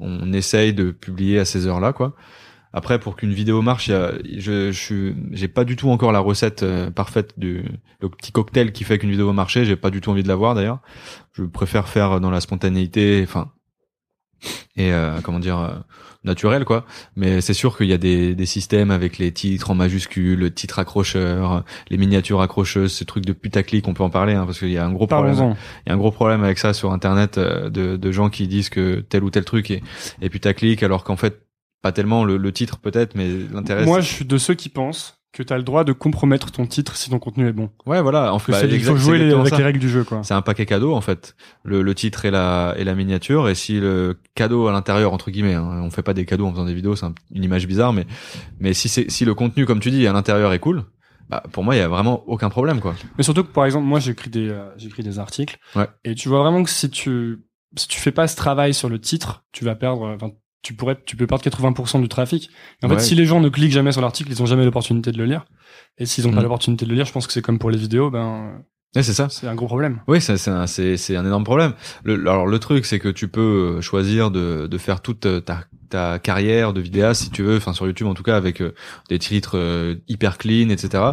on 0.00 0.32
essaye 0.32 0.72
de 0.72 0.90
publier 0.90 1.38
à 1.38 1.44
ces 1.44 1.66
heures-là, 1.66 1.92
quoi. 1.92 2.14
Après, 2.72 2.98
pour 2.98 3.16
qu'une 3.16 3.32
vidéo 3.32 3.62
marche, 3.62 3.88
y 3.88 3.94
a, 3.94 4.12
je, 4.36 4.70
je 4.72 5.12
j'ai 5.32 5.48
pas 5.48 5.64
du 5.64 5.74
tout 5.76 5.88
encore 5.90 6.12
la 6.12 6.18
recette 6.20 6.62
euh, 6.62 6.90
parfaite 6.90 7.38
du 7.38 7.64
le 8.00 8.08
petit 8.10 8.30
cocktail 8.30 8.72
qui 8.72 8.84
fait 8.84 8.98
qu'une 8.98 9.10
vidéo 9.10 9.26
va 9.26 9.32
marcher. 9.32 9.64
J'ai 9.64 9.76
pas 9.76 9.90
du 9.90 10.00
tout 10.00 10.10
envie 10.10 10.22
de 10.22 10.28
l'avoir 10.28 10.54
d'ailleurs. 10.54 10.80
Je 11.32 11.44
préfère 11.44 11.88
faire 11.88 12.20
dans 12.20 12.30
la 12.30 12.40
spontanéité, 12.40 13.20
enfin, 13.24 13.50
et 14.76 14.92
euh, 14.92 15.20
comment 15.22 15.38
dire, 15.38 15.58
euh, 15.58 15.70
naturel 16.24 16.64
quoi. 16.64 16.84
Mais 17.16 17.40
c'est 17.40 17.54
sûr 17.54 17.76
qu'il 17.76 17.86
y 17.86 17.92
a 17.92 17.98
des, 17.98 18.34
des 18.34 18.46
systèmes 18.46 18.90
avec 18.90 19.18
les 19.18 19.32
titres 19.32 19.70
en 19.70 19.74
majuscules, 19.74 20.38
le 20.38 20.52
titre 20.52 20.78
accrocheur, 20.78 21.64
les 21.90 21.96
miniatures 21.96 22.40
accrocheuses, 22.40 22.92
ce 22.92 23.04
truc 23.04 23.24
de 23.24 23.32
putaclic, 23.32 23.86
on 23.88 23.94
peut 23.94 24.02
en 24.02 24.10
parler 24.10 24.34
hein, 24.34 24.44
parce 24.46 24.58
qu'il 24.58 24.70
y 24.70 24.78
a 24.78 24.84
un 24.84 24.92
gros 24.92 25.06
problème. 25.06 25.54
Il 25.86 25.88
y 25.88 25.92
a 25.92 25.94
un 25.94 25.98
gros 25.98 26.10
problème 26.10 26.44
avec 26.44 26.58
ça 26.58 26.72
sur 26.72 26.92
internet 26.92 27.38
euh, 27.38 27.70
de, 27.70 27.96
de 27.96 28.12
gens 28.12 28.30
qui 28.30 28.48
disent 28.48 28.70
que 28.70 29.00
tel 29.00 29.24
ou 29.24 29.30
tel 29.30 29.44
truc 29.44 29.70
est, 29.70 29.82
est 30.20 30.28
putaclic 30.28 30.82
alors 30.82 31.04
qu'en 31.04 31.16
fait 31.16 31.42
pas 31.82 31.92
tellement 31.92 32.24
le, 32.24 32.36
le 32.36 32.52
titre 32.52 32.78
peut-être 32.78 33.14
mais 33.14 33.28
l'intérêt 33.52 33.84
Moi, 33.84 34.00
je 34.00 34.12
suis 34.12 34.24
de 34.24 34.38
ceux 34.38 34.54
qui 34.54 34.68
pensent 34.68 35.17
que 35.38 35.42
tu 35.44 35.52
as 35.52 35.56
le 35.56 35.62
droit 35.62 35.84
de 35.84 35.92
compromettre 35.92 36.50
ton 36.50 36.66
titre 36.66 36.96
si 36.96 37.08
ton 37.10 37.18
contenu 37.18 37.48
est 37.48 37.52
bon. 37.52 37.70
ouais 37.86 38.02
voilà 38.02 38.34
en 38.34 38.38
fait 38.38 38.52
c'est- 38.52 38.68
il 38.68 38.82
faut 38.82 38.96
jouer 38.96 39.18
les- 39.18 39.32
avec 39.32 39.56
les 39.56 39.64
règles 39.64 39.78
du 39.78 39.88
jeu, 39.88 40.04
quoi. 40.04 40.20
c'est 40.22 40.34
un 40.34 40.42
paquet 40.42 40.66
cadeau 40.66 40.94
en 40.94 41.00
fait 41.00 41.34
le, 41.64 41.82
le 41.82 41.94
titre 41.94 42.24
et 42.24 42.30
la 42.30 42.74
et 42.76 42.84
la 42.84 42.94
miniature 42.94 43.48
et 43.48 43.54
si 43.54 43.80
le 43.80 44.18
cadeau 44.34 44.66
à 44.68 44.72
l'intérieur 44.72 45.12
entre 45.12 45.30
guillemets 45.30 45.54
hein, 45.54 45.80
on 45.82 45.90
fait 45.90 46.02
pas 46.02 46.14
des 46.14 46.24
cadeaux 46.26 46.46
en 46.46 46.50
faisant 46.52 46.64
des 46.66 46.74
vidéos 46.74 46.96
c'est 46.96 47.06
un- 47.06 47.14
une 47.32 47.44
image 47.44 47.66
bizarre 47.66 47.92
mais 47.92 48.06
mais 48.60 48.74
si 48.74 48.88
c'est 48.88 49.10
si 49.10 49.24
le 49.24 49.34
contenu 49.34 49.64
comme 49.66 49.80
tu 49.80 49.90
dis 49.90 50.06
à 50.06 50.12
l'intérieur 50.12 50.52
est 50.52 50.58
cool 50.58 50.84
bah 51.30 51.42
pour 51.52 51.62
moi 51.64 51.74
il 51.76 51.78
y 51.78 51.82
a 51.82 51.88
vraiment 51.88 52.24
aucun 52.26 52.48
problème 52.48 52.80
quoi 52.80 52.94
Mais 53.18 53.22
surtout 53.24 53.44
que, 53.44 53.52
par 53.52 53.66
exemple, 53.66 53.84
moi, 53.84 54.00
j'écris 54.00 54.30
des, 54.30 54.48
euh, 54.48 54.64
j'écris 54.78 55.02
des 55.02 55.18
articles. 55.18 55.58
Ouais. 55.76 55.86
Et 56.02 56.14
tu 56.14 56.30
vois 56.30 56.40
vraiment 56.40 56.62
que 56.64 56.70
si 56.70 56.88
tu, 56.88 57.40
si 57.76 57.86
tu 57.86 58.00
fais 58.00 58.12
pas 58.12 58.26
ce 58.28 58.34
travail 58.34 58.72
sur 58.72 58.88
le 58.88 58.98
titre, 58.98 59.44
tu 59.52 59.62
vas 59.66 59.74
perdre, 59.74 60.04
euh, 60.06 60.14
enfin, 60.14 60.30
tu 60.62 60.74
pourrais, 60.74 60.96
tu 61.06 61.16
peux 61.16 61.26
perdre 61.26 61.42
80% 61.44 62.00
du 62.00 62.08
trafic. 62.08 62.50
Et 62.82 62.86
en 62.86 62.88
Ouais. 62.90 62.96
fait, 62.96 63.02
si 63.02 63.14
les 63.14 63.24
gens 63.26 63.40
ne 63.40 63.48
cliquent 63.48 63.72
jamais 63.72 63.92
sur 63.92 64.00
l'article, 64.00 64.30
ils 64.30 64.42
ont 64.42 64.46
jamais 64.46 64.64
l'opportunité 64.64 65.12
de 65.12 65.18
le 65.18 65.24
lire. 65.24 65.44
Et 65.98 66.06
s'ils 66.06 66.26
ont 66.26 66.32
pas 66.32 66.40
Mm. 66.40 66.42
l'opportunité 66.42 66.84
de 66.84 66.90
le 66.90 66.96
lire, 66.96 67.04
je 67.06 67.12
pense 67.12 67.26
que 67.26 67.32
c'est 67.32 67.42
comme 67.42 67.58
pour 67.58 67.70
les 67.70 67.78
vidéos, 67.78 68.10
ben, 68.10 68.62
Ouais, 68.96 69.02
c'est 69.02 69.12
ça 69.12 69.28
c'est 69.28 69.46
un 69.46 69.54
gros 69.54 69.66
problème. 69.66 70.00
Oui, 70.08 70.18
c'est 70.20 70.48
un, 70.48 70.66
c'est 70.66 71.14
un 71.16 71.24
énorme 71.26 71.44
problème. 71.44 71.74
Le, 72.04 72.14
alors 72.14 72.46
le 72.46 72.58
truc, 72.58 72.86
c'est 72.86 72.98
que 72.98 73.08
tu 73.10 73.28
peux 73.28 73.82
choisir 73.82 74.30
de, 74.30 74.66
de 74.66 74.78
faire 74.78 75.02
toute 75.02 75.44
ta, 75.44 75.64
ta 75.90 76.18
carrière 76.18 76.72
de 76.72 76.80
vidéaste, 76.80 77.22
si 77.24 77.30
tu 77.30 77.42
veux, 77.42 77.58
enfin 77.58 77.74
sur 77.74 77.86
YouTube 77.86 78.06
en 78.06 78.14
tout 78.14 78.22
cas, 78.22 78.36
avec 78.36 78.62
euh, 78.62 78.74
des 79.10 79.18
titres 79.18 79.58
euh, 79.58 79.96
hyper 80.08 80.38
clean, 80.38 80.70
etc. 80.70 81.04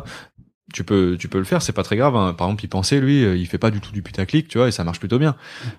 Tu 0.73 0.83
peux, 0.83 1.15
tu 1.19 1.27
peux 1.27 1.37
le 1.37 1.43
faire, 1.43 1.61
c'est 1.61 1.73
pas 1.73 1.83
très 1.83 1.95
grave. 1.95 2.15
hein. 2.15 2.33
Par 2.33 2.47
exemple, 2.47 2.65
il 2.65 2.67
pensait 2.67 2.99
lui, 2.99 3.23
euh, 3.23 3.37
il 3.37 3.45
fait 3.45 3.59
pas 3.59 3.69
du 3.69 3.79
tout 3.79 3.91
du 3.91 4.01
putaclic, 4.01 4.47
tu 4.47 4.57
vois, 4.57 4.67
et 4.67 4.71
ça 4.71 4.83
marche 4.83 4.99
plutôt 4.99 5.19
bien. 5.19 5.35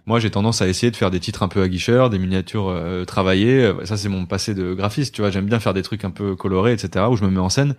Moi, 0.07 0.21
j'ai 0.21 0.31
tendance 0.31 0.63
à 0.63 0.69
essayer 0.69 0.91
de 0.93 0.97
faire 0.97 1.11
des 1.11 1.19
titres 1.19 1.43
un 1.43 1.49
peu 1.49 1.61
aguicheurs, 1.63 2.09
des 2.09 2.19
miniatures 2.21 2.69
euh, 2.69 3.05
travaillées. 3.05 3.73
Ça, 3.85 3.97
c'est 3.97 4.09
mon 4.09 4.27
passé 4.27 4.55
de 4.55 4.75
graphiste, 4.75 5.15
tu 5.15 5.23
vois. 5.23 5.31
J'aime 5.31 5.47
bien 5.47 5.59
faire 5.59 5.75
des 5.75 5.83
trucs 5.83 6.05
un 6.05 6.11
peu 6.13 6.37
colorés, 6.37 6.73
etc. 6.73 7.05
Où 7.11 7.17
je 7.17 7.25
me 7.25 7.31
mets 7.31 7.41
en 7.41 7.49
scène, 7.49 7.75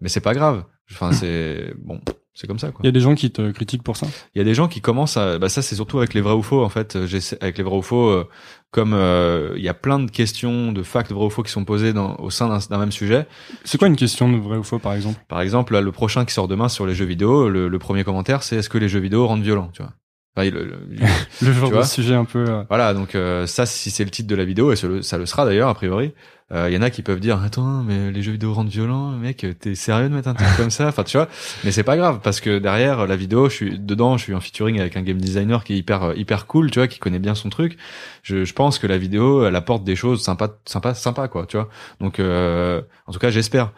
mais 0.00 0.08
c'est 0.08 0.20
pas 0.20 0.32
grave. 0.34 0.64
Enfin, 0.90 1.12
c'est 1.12 1.74
bon, 1.78 2.00
c'est 2.40 2.46
comme 2.46 2.58
ça, 2.58 2.68
quoi. 2.70 2.80
Il 2.82 2.86
y 2.86 2.88
a 2.88 2.92
des 2.92 3.00
gens 3.00 3.14
qui 3.14 3.30
te 3.30 3.50
critiquent 3.50 3.82
pour 3.82 3.96
ça? 3.98 4.06
Il 4.34 4.38
y 4.38 4.40
a 4.40 4.44
des 4.44 4.54
gens 4.54 4.66
qui 4.66 4.80
commencent 4.80 5.16
à, 5.18 5.38
bah 5.38 5.48
ça 5.50 5.60
c'est 5.60 5.74
surtout 5.74 5.98
avec 5.98 6.14
les 6.14 6.22
vrais 6.22 6.32
ou 6.32 6.42
faux 6.42 6.64
en 6.64 6.68
fait. 6.70 6.96
Euh, 6.96 7.06
avec 7.42 7.58
les 7.58 7.64
vrais 7.64 7.76
ou 7.76 7.82
faux, 7.82 8.08
euh, 8.08 8.26
comme 8.70 8.94
euh, 8.94 9.52
il 9.56 9.62
y 9.62 9.68
a 9.68 9.74
plein 9.74 9.98
de 9.98 10.10
questions, 10.10 10.72
de 10.72 10.82
facts 10.82 11.12
vrais 11.12 11.26
ou 11.26 11.30
faux 11.30 11.42
qui 11.42 11.52
sont 11.52 11.64
posées 11.66 11.92
dans, 11.92 12.16
au 12.16 12.30
sein 12.30 12.48
d'un 12.70 12.78
même 12.78 12.92
sujet. 12.92 13.26
C'est 13.64 13.76
quoi 13.76 13.88
une 13.88 13.96
question 13.96 14.32
de 14.32 14.38
vrai 14.38 14.56
ou 14.56 14.62
faux, 14.62 14.78
par 14.78 14.94
exemple? 14.94 15.20
Par 15.28 15.40
exemple, 15.42 15.74
là, 15.74 15.82
le 15.82 15.92
prochain 15.92 16.24
qui 16.24 16.32
sort 16.32 16.48
demain 16.48 16.68
sur 16.70 16.86
les 16.86 16.94
jeux 16.94 17.04
vidéo, 17.04 17.48
le, 17.50 17.68
le 17.68 17.78
premier 17.78 18.04
commentaire 18.04 18.42
c'est 18.42 18.56
est-ce 18.56 18.70
que 18.70 18.78
les 18.78 18.88
jeux 18.88 19.00
vidéo 19.00 19.26
rendent 19.26 19.42
violents, 19.42 19.70
tu 19.74 19.82
vois? 19.82 19.92
Enfin, 20.36 20.48
le- 20.48 20.64
le- 20.64 20.78
Le 21.42 21.52
genre 21.52 21.70
de 21.72 21.82
sujet 21.82 22.14
un 22.14 22.24
peu, 22.24 22.44
euh, 22.48 22.62
voilà, 22.68 22.94
donc 22.94 23.14
euh, 23.16 23.46
ça 23.46 23.66
si 23.66 23.90
c'est 23.90 24.04
le 24.04 24.10
titre 24.10 24.28
de 24.28 24.36
la 24.36 24.44
vidéo 24.44 24.72
et 24.72 24.76
ça 24.76 24.86
le, 24.86 25.02
ça 25.02 25.18
le 25.18 25.26
sera 25.26 25.44
d'ailleurs 25.44 25.68
a 25.68 25.74
priori. 25.74 26.12
Euh, 26.52 26.68
y 26.70 26.76
en 26.76 26.82
a 26.82 26.90
qui 26.90 27.02
peuvent 27.02 27.20
dire 27.20 27.40
attends 27.42 27.82
mais 27.84 28.10
les 28.10 28.22
jeux 28.22 28.32
vidéo 28.32 28.52
rendent 28.52 28.68
violents, 28.68 29.12
mec 29.12 29.46
t'es 29.60 29.74
sérieux 29.74 30.08
de 30.08 30.14
mettre 30.14 30.28
un 30.28 30.34
truc 30.34 30.48
comme 30.56 30.70
ça? 30.70 30.88
Enfin 30.88 31.04
tu 31.04 31.16
vois, 31.16 31.28
mais 31.64 31.70
c'est 31.70 31.84
pas 31.84 31.96
grave 31.96 32.20
parce 32.22 32.40
que 32.40 32.58
derrière 32.58 33.06
la 33.06 33.16
vidéo, 33.16 33.48
je 33.48 33.54
suis 33.54 33.78
dedans, 33.78 34.16
je 34.16 34.24
suis 34.24 34.34
en 34.34 34.40
featuring 34.40 34.80
avec 34.80 34.96
un 34.96 35.02
game 35.02 35.18
designer 35.18 35.62
qui 35.62 35.74
est 35.74 35.76
hyper 35.76 36.02
euh, 36.02 36.14
hyper 36.16 36.46
cool, 36.46 36.70
tu 36.70 36.78
vois, 36.78 36.88
qui 36.88 36.98
connaît 36.98 37.18
bien 37.20 37.34
son 37.34 37.50
truc. 37.50 37.76
Je, 38.22 38.44
je 38.44 38.52
pense 38.52 38.78
que 38.78 38.86
la 38.86 38.98
vidéo 38.98 39.44
elle 39.46 39.56
apporte 39.56 39.84
des 39.84 39.96
choses 39.96 40.22
sympas 40.22 40.50
sympas 40.64 40.94
sympas 40.94 41.28
quoi, 41.28 41.46
tu 41.46 41.56
vois. 41.56 41.68
Donc 42.00 42.18
euh, 42.18 42.82
en 43.06 43.12
tout 43.12 43.18
cas 43.18 43.30
j'espère. 43.30 43.72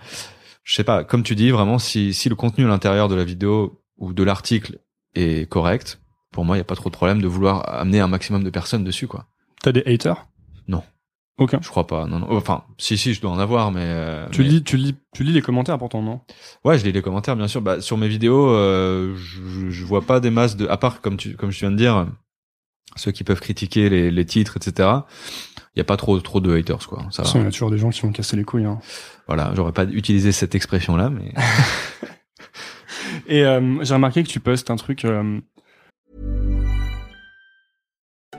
Je 0.65 0.75
sais 0.75 0.85
pas, 0.85 1.03
comme 1.05 1.25
tu 1.25 1.35
dis 1.35 1.51
vraiment 1.51 1.79
si 1.79 2.15
si 2.15 2.29
le 2.29 2.37
contenu 2.37 2.65
à 2.65 2.69
l'intérieur 2.69 3.09
de 3.09 3.17
la 3.17 3.25
vidéo 3.25 3.83
ou 3.99 4.13
de 4.13 4.23
l'article 4.23 4.79
est 5.15 5.49
correct, 5.51 6.01
pour 6.31 6.45
moi 6.45 6.57
il 6.57 6.61
y 6.61 6.63
a 6.63 6.65
pas 6.65 6.77
trop 6.77 6.89
de 6.89 6.95
problème 6.95 7.21
de 7.21 7.27
vouloir 7.27 7.69
amener 7.69 8.01
un 8.01 8.09
maximum 8.09 8.45
de 8.45 8.51
personnes 8.51 8.85
dessus 8.85 9.09
quoi. 9.09 9.27
t'as 9.63 9.73
des 9.73 9.83
haters? 9.87 10.27
Non. 10.69 10.83
Aucun. 11.39 11.59
Je 11.63 11.69
crois 11.69 11.87
pas. 11.87 12.07
Non, 12.07 12.19
non. 12.19 12.27
Enfin, 12.31 12.65
si, 12.79 12.97
si, 12.99 13.15
je 13.15 13.21
dois 13.21 13.31
en 13.31 13.39
avoir, 13.39 13.73
mais. 13.73 13.81
euh, 13.83 14.27
Tu 14.31 14.43
mais- 14.43 14.49
lis, 14.49 14.63
tu 14.63 14.77
lis, 14.77 14.95
tu 15.15 15.25
lis 15.25 15.33
les 15.33 15.41
commentaires 15.43 15.79
pourtant, 15.79 16.03
non? 16.03 16.21
Ouais, 16.65 16.79
je 16.79 16.85
lis 16.85 16.93
les 16.93 17.03
commentaires, 17.03 17.37
bien 17.37 17.49
sûr. 17.49 17.63
Bah, 17.63 17.81
sur 17.81 17.97
mes 17.97 18.09
vidéos, 18.09 18.49
euh, 18.51 19.15
je, 19.17 19.71
je 19.71 19.85
vois 19.85 20.03
pas 20.03 20.21
des 20.21 20.31
masses 20.31 20.57
de. 20.57 20.67
À 20.69 20.77
part, 20.77 21.01
comme 21.01 21.17
tu, 21.17 21.35
comme 21.37 21.51
je 21.51 21.59
viens 21.61 21.71
de 21.71 21.77
dire, 21.77 22.07
ceux 22.97 23.11
qui 23.13 23.25
peuvent 23.25 23.41
critiquer 23.41 23.89
les, 23.89 24.11
les 24.11 24.27
titres, 24.27 24.57
etc. 24.59 24.89
Il 25.75 25.79
y 25.79 25.81
a 25.81 25.85
pas 25.85 25.97
trop, 25.97 26.21
trop 26.21 26.41
de 26.41 26.55
haters, 26.55 26.87
quoi. 26.87 27.07
Ça 27.11 27.23
il 27.35 27.43
y 27.43 27.47
a 27.47 27.51
toujours 27.51 27.71
des 27.71 27.79
gens 27.79 27.89
qui 27.89 28.03
vont 28.03 28.13
casser 28.13 28.37
les 28.37 28.45
couilles, 28.45 28.67
hein. 28.67 28.79
Voilà, 29.27 29.53
j'aurais 29.57 29.73
pas 29.73 29.85
utilisé 29.85 30.31
cette 30.33 30.55
expression-là, 30.55 31.09
mais. 31.09 31.33
Et 33.27 33.45
euh, 33.45 33.83
j'ai 33.83 33.95
remarqué 33.95 34.23
que 34.23 34.29
tu 34.29 34.41
postes 34.41 34.71
un 34.71 34.77
truc. 34.77 35.05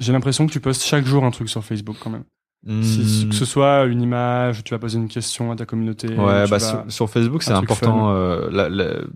J'ai 0.00 0.12
l'impression 0.12 0.46
que 0.46 0.52
tu 0.52 0.60
postes 0.60 0.82
chaque 0.82 1.04
jour 1.06 1.24
un 1.24 1.30
truc 1.30 1.48
sur 1.48 1.62
Facebook 1.64 1.96
quand 2.02 2.10
même. 2.10 2.24
Si- 2.82 3.24
Hmm. 3.24 3.28
que 3.30 3.34
ce 3.34 3.44
soit 3.46 3.84
une 3.84 4.02
image, 4.02 4.64
tu 4.64 4.74
vas 4.74 4.78
poser 4.78 4.98
une 4.98 5.08
question 5.08 5.50
à 5.52 5.56
ta 5.56 5.64
communauté. 5.64 6.08
Ouais, 6.08 6.16
bah 6.16 6.44
vas- 6.46 6.58
sur, 6.58 6.84
sur 6.88 7.08
Facebook 7.10 7.42
c'est 7.42 7.52
important. 7.52 8.10
euh, 8.10 8.50
la- 8.50 8.68
la- 8.68 8.84
il- 8.84 9.06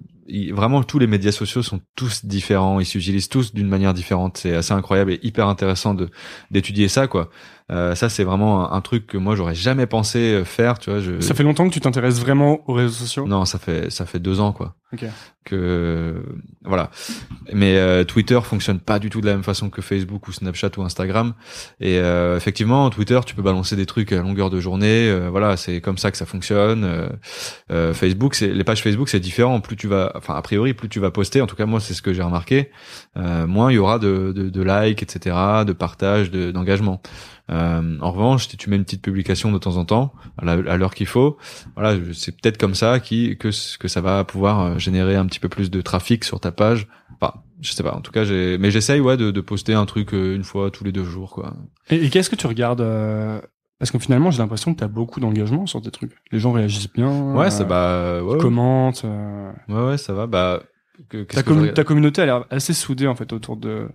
vraiment 0.52 0.82
tous 0.82 0.98
les 0.98 1.06
médias 1.06 1.32
sociaux 1.32 1.62
sont 1.62 1.80
tous 1.96 2.24
différents, 2.24 2.80
ils 2.80 2.87
s'utilisent 2.87 3.28
tous 3.28 3.52
d'une 3.54 3.68
manière 3.68 3.94
différente. 3.94 4.38
C'est 4.38 4.54
assez 4.54 4.72
incroyable 4.72 5.12
et 5.12 5.20
hyper 5.22 5.48
intéressant 5.48 5.94
de 5.94 6.08
d'étudier 6.50 6.88
ça 6.88 7.06
quoi. 7.06 7.30
Euh, 7.72 7.94
ça, 7.94 8.10
c'est 8.10 8.24
vraiment 8.24 8.70
un, 8.70 8.76
un 8.76 8.80
truc 8.82 9.06
que 9.06 9.16
moi 9.16 9.37
j'aurais 9.37 9.54
jamais 9.54 9.87
pensé 9.87 10.18
euh, 10.18 10.44
faire. 10.44 10.78
Tu 10.78 10.90
vois, 10.90 11.00
je... 11.00 11.18
Ça 11.20 11.32
fait 11.32 11.42
longtemps 11.42 11.66
que 11.66 11.72
tu 11.72 11.80
t'intéresses 11.80 12.20
vraiment 12.20 12.58
aux 12.68 12.74
réseaux 12.74 12.92
sociaux? 12.92 13.26
Non, 13.26 13.46
ça 13.46 13.58
fait 13.58 13.90
ça 13.90 14.04
fait 14.04 14.18
deux 14.18 14.38
ans 14.40 14.52
quoi. 14.52 14.76
Ok. 14.92 15.06
Que 15.46 16.22
voilà. 16.62 16.90
Mais 17.52 17.76
euh, 17.76 18.04
Twitter 18.04 18.38
fonctionne 18.42 18.80
pas 18.80 18.98
du 18.98 19.08
tout 19.08 19.22
de 19.22 19.26
la 19.26 19.32
même 19.32 19.42
façon 19.42 19.70
que 19.70 19.80
Facebook 19.80 20.28
ou 20.28 20.32
Snapchat 20.32 20.70
ou 20.76 20.82
Instagram. 20.82 21.34
Et 21.80 21.98
euh, 21.98 22.37
effectivement, 22.37 22.88
Twitter, 22.90 23.18
tu 23.26 23.34
peux 23.34 23.42
balancer 23.42 23.76
des 23.76 23.87
trucs 23.87 24.12
à 24.12 24.20
longueur 24.20 24.50
de 24.50 24.60
journée. 24.60 25.08
euh, 25.08 25.28
voilà, 25.30 25.56
c'est 25.56 25.80
comme 25.80 25.96
ça 25.98 26.10
que 26.10 26.16
ça 26.18 26.26
fonctionne. 26.26 27.08
Euh, 27.70 27.94
Facebook, 27.94 28.34
c'est 28.34 28.48
les 28.48 28.64
pages 28.64 28.82
Facebook, 28.82 29.08
c'est 29.08 29.20
différent. 29.20 29.60
Plus 29.60 29.76
tu 29.76 29.88
vas, 29.88 30.12
enfin 30.14 30.35
a 30.35 30.42
priori, 30.42 30.74
plus 30.74 30.88
tu 30.88 31.00
vas 31.00 31.11
poster. 31.11 31.40
En 31.42 31.46
tout 31.46 31.57
cas, 31.57 31.66
moi, 31.66 31.81
c'est 31.81 31.94
ce 31.94 32.03
que 32.03 32.12
j'ai 32.12 32.22
remarqué. 32.22 32.70
euh, 33.16 33.46
moins 33.46 33.70
il 33.70 33.74
y 33.74 33.79
aura 33.79 33.98
de, 33.98 34.33
de, 34.35 34.48
de 34.50 34.62
likes, 34.62 35.03
etc., 35.03 35.37
de 35.66 35.72
partage, 35.72 36.31
de- 36.31 36.50
d'engagement. 36.50 37.00
Euh, 37.50 37.98
en 38.00 38.11
revanche, 38.11 38.48
si 38.48 38.57
tu 38.57 38.70
mets 38.70 38.77
une 38.77 38.85
petite 38.85 39.03
publication 39.03 39.53
de 39.53 39.59
temps 39.59 39.77
en 39.77 39.85
temps, 39.85 40.14
à 40.38 40.77
l'heure 40.77 40.94
qu'il 40.94 41.07
faut, 41.07 41.37
voilà, 41.77 41.98
c'est 42.14 42.33
peut-être 42.40 42.57
comme 42.59 42.74
ça 42.74 43.00
qui 43.00 43.37
que 43.37 43.48
que 43.79 43.88
ça 43.88 44.00
va 44.00 44.24
pouvoir 44.24 44.61
euh, 44.61 44.79
générer 44.79 45.16
un 45.16 45.27
petit 45.27 45.40
peu 45.40 45.48
plus 45.50 45.70
de 45.70 45.81
trafic 45.83 46.24
sur 46.24 46.40
ta 46.40 46.53
page. 46.53 46.87
Enfin, 47.20 47.35
je 47.61 47.72
sais 47.72 47.83
pas. 47.83 47.94
En 47.94 48.00
tout 48.00 48.12
cas, 48.12 48.24
j'ai, 48.24 48.57
mais 48.59 48.70
j'essaye 48.70 49.00
ouais 49.00 49.16
de, 49.18 49.31
de 49.31 49.40
poster 49.42 49.74
un 49.74 49.85
truc 49.87 50.14
euh, 50.14 50.35
une 50.35 50.42
fois 50.44 50.70
tous 50.70 50.85
les 50.85 50.92
deux 50.92 51.05
jours, 51.05 51.31
quoi. 51.33 51.55
Et, 51.90 52.07
et 52.07 52.09
qu'est-ce 52.11 52.31
que 52.31 52.37
tu 52.37 52.46
regardes 52.46 52.81
euh, 52.81 53.40
Parce 53.78 53.90
que 53.90 53.98
finalement, 53.98 54.30
j'ai 54.30 54.38
l'impression 54.38 54.72
que 54.72 54.78
tu 54.78 54.84
as 54.84 54.88
beaucoup 54.88 55.20
d'engagement 55.20 55.66
sur 55.66 55.82
tes 55.82 55.90
trucs. 55.90 56.12
Les 56.32 56.38
gens 56.38 56.52
réagissent 56.52 56.92
bien. 56.92 57.10
Ouais, 57.34 57.46
euh, 57.46 57.50
ça 57.50 57.64
bah 57.64 58.22
ouais, 58.22 58.34
ouais, 58.34 58.38
commentent. 58.38 59.02
euh, 59.04 59.52
ouais, 59.68 59.87
ouais, 59.90 59.98
ça 59.98 60.12
va. 60.14 60.26
Bah, 60.26 60.62
que, 61.08 61.24
ta, 61.24 61.42
je 61.42 61.50
regarde 61.50 61.74
ta 61.74 61.84
communauté 61.84 62.22
a 62.22 62.26
l'air 62.26 62.44
assez 62.50 62.72
soudée 62.72 63.06
en 63.08 63.14
fait 63.16 63.32
autour 63.32 63.56
de. 63.56 63.88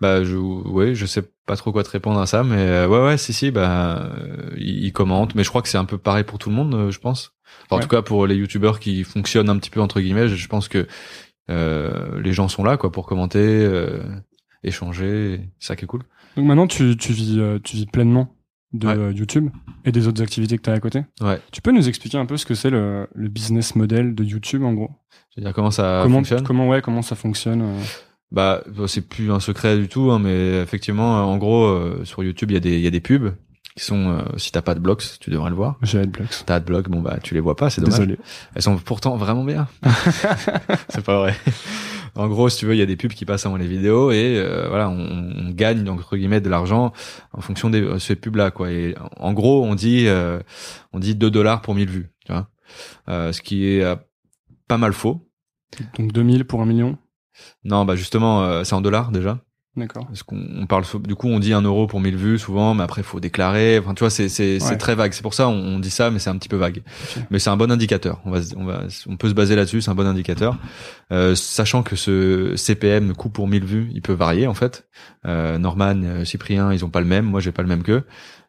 Bah 0.00 0.24
je 0.24 0.36
ouais, 0.36 0.94
je 0.94 1.06
sais 1.06 1.22
pas 1.46 1.56
trop 1.56 1.72
quoi 1.72 1.82
te 1.84 1.90
répondre 1.90 2.20
à 2.20 2.26
ça 2.26 2.44
mais 2.44 2.56
euh, 2.58 2.86
ouais 2.86 3.02
ouais 3.02 3.16
si 3.16 3.32
si 3.32 3.50
bah 3.50 4.02
euh, 4.02 4.50
ils, 4.58 4.84
ils 4.84 4.92
commentent 4.92 5.34
mais 5.34 5.42
je 5.42 5.48
crois 5.48 5.62
que 5.62 5.68
c'est 5.68 5.78
un 5.78 5.86
peu 5.86 5.96
pareil 5.96 6.22
pour 6.22 6.38
tout 6.38 6.50
le 6.50 6.54
monde 6.54 6.74
euh, 6.74 6.90
je 6.90 6.98
pense. 7.00 7.32
Enfin, 7.64 7.76
en 7.76 7.76
Ouais. 7.76 7.82
tout 7.82 7.88
cas 7.88 8.02
pour 8.02 8.26
les 8.26 8.34
youtubeurs 8.36 8.78
qui 8.78 9.04
fonctionnent 9.04 9.48
un 9.48 9.56
petit 9.58 9.70
peu 9.70 9.80
entre 9.80 10.00
guillemets, 10.00 10.28
je, 10.28 10.48
pense 10.48 10.68
que 10.68 10.86
euh, 11.50 12.20
les 12.20 12.32
gens 12.32 12.48
sont 12.48 12.62
là 12.64 12.76
quoi 12.76 12.92
pour 12.92 13.06
commenter, 13.06 13.38
euh, 13.40 14.02
échanger, 14.62 15.40
c'est 15.60 15.68
ça 15.68 15.76
qui 15.76 15.84
est 15.84 15.88
cool. 15.88 16.02
Donc 16.36 16.46
maintenant, 16.46 16.66
tu, 16.66 16.96
tu 16.96 17.12
vis 17.12 17.38
euh, 17.38 17.58
tu 17.62 17.76
vis 17.76 17.86
pleinement 17.86 18.33
de 18.74 18.86
Ouais. 18.86 18.94
euh, 18.98 19.12
YouTube 19.12 19.48
et 19.86 19.92
des 19.92 20.06
autres 20.06 20.20
activités 20.22 20.58
que 20.58 20.62
tu 20.62 20.68
as 20.68 20.74
à 20.74 20.80
côté. 20.80 21.04
Ouais. 21.22 21.40
Tu 21.52 21.62
peux 21.62 21.72
nous 21.72 21.88
expliquer 21.88 22.18
un 22.18 22.26
peu 22.26 22.36
ce 22.36 22.44
que 22.44 22.54
c'est 22.54 22.68
le, 22.70 23.06
le 23.14 23.28
business 23.28 23.74
model 23.76 24.14
de 24.14 24.22
YouTube 24.24 24.62
en 24.64 24.74
gros? 24.74 24.90
Je 25.34 25.40
veux 25.40 25.44
dire 25.46 25.54
comment 25.54 25.70
ça 25.70 26.00
Comment 26.02 26.18
fonctionne? 26.18 26.42
comment 26.42 26.68
ouais 26.68 26.82
comment 26.82 27.00
ça 27.02 27.14
fonctionne 27.16 27.62
euh, 27.62 27.80
Bah 28.32 28.62
c'est 28.86 29.08
plus 29.08 29.32
un 29.32 29.40
secret 29.40 29.78
du 29.78 29.88
tout 29.88 30.10
hein, 30.10 30.18
mais 30.18 30.60
effectivement 30.60 31.18
euh, 31.18 31.22
en 31.22 31.38
gros 31.38 31.64
euh, 31.66 32.04
sur 32.04 32.22
YouTube, 32.22 32.50
il 32.50 32.54
y 32.54 32.56
a 32.58 32.60
des 32.60 32.78
y 32.80 32.86
a 32.86 32.90
des 32.90 33.00
pubs 33.00 33.34
qui 33.76 33.84
sont 33.84 34.10
euh, 34.10 34.22
si 34.36 34.52
t'as 34.52 34.62
pas 34.62 34.74
de 34.76 34.80
blogs, 34.80 35.02
tu 35.20 35.30
devrais 35.30 35.50
le 35.50 35.56
voir. 35.56 35.78
J'ai 35.82 35.98
Adblocks. 35.98 36.44
T'as 36.46 36.60
de 36.60 36.64
blogs, 36.64 36.88
bon 36.88 37.00
bah 37.00 37.18
tu 37.22 37.34
les 37.34 37.40
vois 37.40 37.56
pas, 37.56 37.70
c'est 37.70 37.80
dommage. 37.80 37.98
Désolé. 37.98 38.18
Elles 38.54 38.62
sont 38.62 38.76
pourtant 38.76 39.16
vraiment 39.16 39.42
bien. 39.44 39.66
c'est 40.90 41.04
pas 41.04 41.18
vrai. 41.18 41.34
En 42.16 42.28
gros, 42.28 42.48
si 42.48 42.58
tu 42.58 42.66
veux, 42.66 42.74
il 42.74 42.78
y 42.78 42.82
a 42.82 42.86
des 42.86 42.96
pubs 42.96 43.12
qui 43.12 43.24
passent 43.24 43.46
avant 43.46 43.56
les 43.56 43.66
vidéos 43.66 44.12
et 44.12 44.36
euh, 44.38 44.68
voilà, 44.68 44.88
on, 44.88 45.32
on 45.36 45.50
gagne 45.50 45.88
entre 45.88 46.16
guillemets 46.16 46.40
de 46.40 46.48
l'argent 46.48 46.92
en 47.32 47.40
fonction 47.40 47.70
de 47.70 47.78
euh, 47.78 47.98
ces 47.98 48.16
pubs 48.16 48.36
là 48.36 48.50
quoi. 48.50 48.70
Et 48.70 48.94
en 49.18 49.32
gros, 49.32 49.64
on 49.64 49.74
dit 49.74 50.06
euh, 50.06 50.40
on 50.92 51.00
dit 51.00 51.14
2 51.14 51.30
dollars 51.30 51.62
pour 51.62 51.74
1000 51.74 51.88
vues, 51.88 52.10
tu 52.24 52.32
vois. 52.32 52.48
Euh, 53.08 53.32
ce 53.32 53.42
qui 53.42 53.66
est 53.66 53.84
pas 54.68 54.78
mal 54.78 54.92
faux. 54.92 55.28
Donc 55.98 56.12
2000 56.12 56.44
pour 56.44 56.62
un 56.62 56.66
million? 56.66 56.98
Non, 57.64 57.84
bah 57.84 57.96
justement, 57.96 58.44
euh, 58.44 58.64
c'est 58.64 58.74
en 58.74 58.80
dollars 58.80 59.10
déjà. 59.10 59.40
D'accord. 59.76 60.06
Parce 60.06 60.22
qu'on 60.22 60.40
on 60.56 60.66
parle 60.66 60.84
du 61.02 61.16
coup 61.16 61.26
on 61.28 61.40
dit 61.40 61.52
un 61.52 61.62
euro 61.62 61.88
pour 61.88 61.98
1000 62.00 62.16
vues 62.16 62.38
souvent, 62.38 62.74
mais 62.74 62.84
après 62.84 63.02
faut 63.02 63.18
déclarer. 63.18 63.78
Enfin 63.80 63.94
tu 63.94 64.00
vois 64.04 64.10
c'est 64.10 64.28
c'est 64.28 64.62
Ouais. 64.62 64.78
très 64.78 64.94
vague. 64.94 65.12
C'est 65.12 65.22
pour 65.22 65.34
ça 65.34 65.48
on, 65.48 65.52
on 65.52 65.78
dit 65.80 65.90
ça, 65.90 66.10
mais 66.12 66.20
c'est 66.20 66.30
un 66.30 66.36
petit 66.38 66.48
peu 66.48 66.56
vague. 66.56 66.82
Mais 67.30 67.40
c'est 67.40 67.50
un 67.50 67.56
bon 67.56 67.70
indicateur. 67.72 68.20
On 68.24 68.30
va 68.30 68.38
on 68.56 68.64
va 68.64 68.82
on 69.08 69.16
peut 69.16 69.28
se 69.28 69.34
baser 69.34 69.56
là-dessus. 69.56 69.80
C'est 69.82 69.90
un 69.90 69.96
bon 69.96 70.06
indicateur, 70.06 70.58
Euh, 71.12 71.34
sachant 71.34 71.82
que 71.82 71.96
ce 71.96 72.54
CPM 72.56 73.08
le 73.08 73.14
coût 73.14 73.30
pour 73.30 73.48
1000 73.48 73.64
vues 73.64 73.90
il 73.92 74.00
peut 74.00 74.12
varier 74.12 74.46
en 74.46 74.54
fait. 74.54 74.86
Euh, 75.26 75.58
Norman, 75.58 76.00
euh, 76.04 76.24
Cyprien 76.24 76.72
ils 76.72 76.84
ont 76.84 76.90
pas 76.90 77.00
le 77.00 77.06
même. 77.06 77.24
Moi 77.24 77.40
j'ai 77.40 77.50
pas 77.52 77.62
le 77.62 77.68
même 77.68 77.82
qu'eux. 77.82 78.04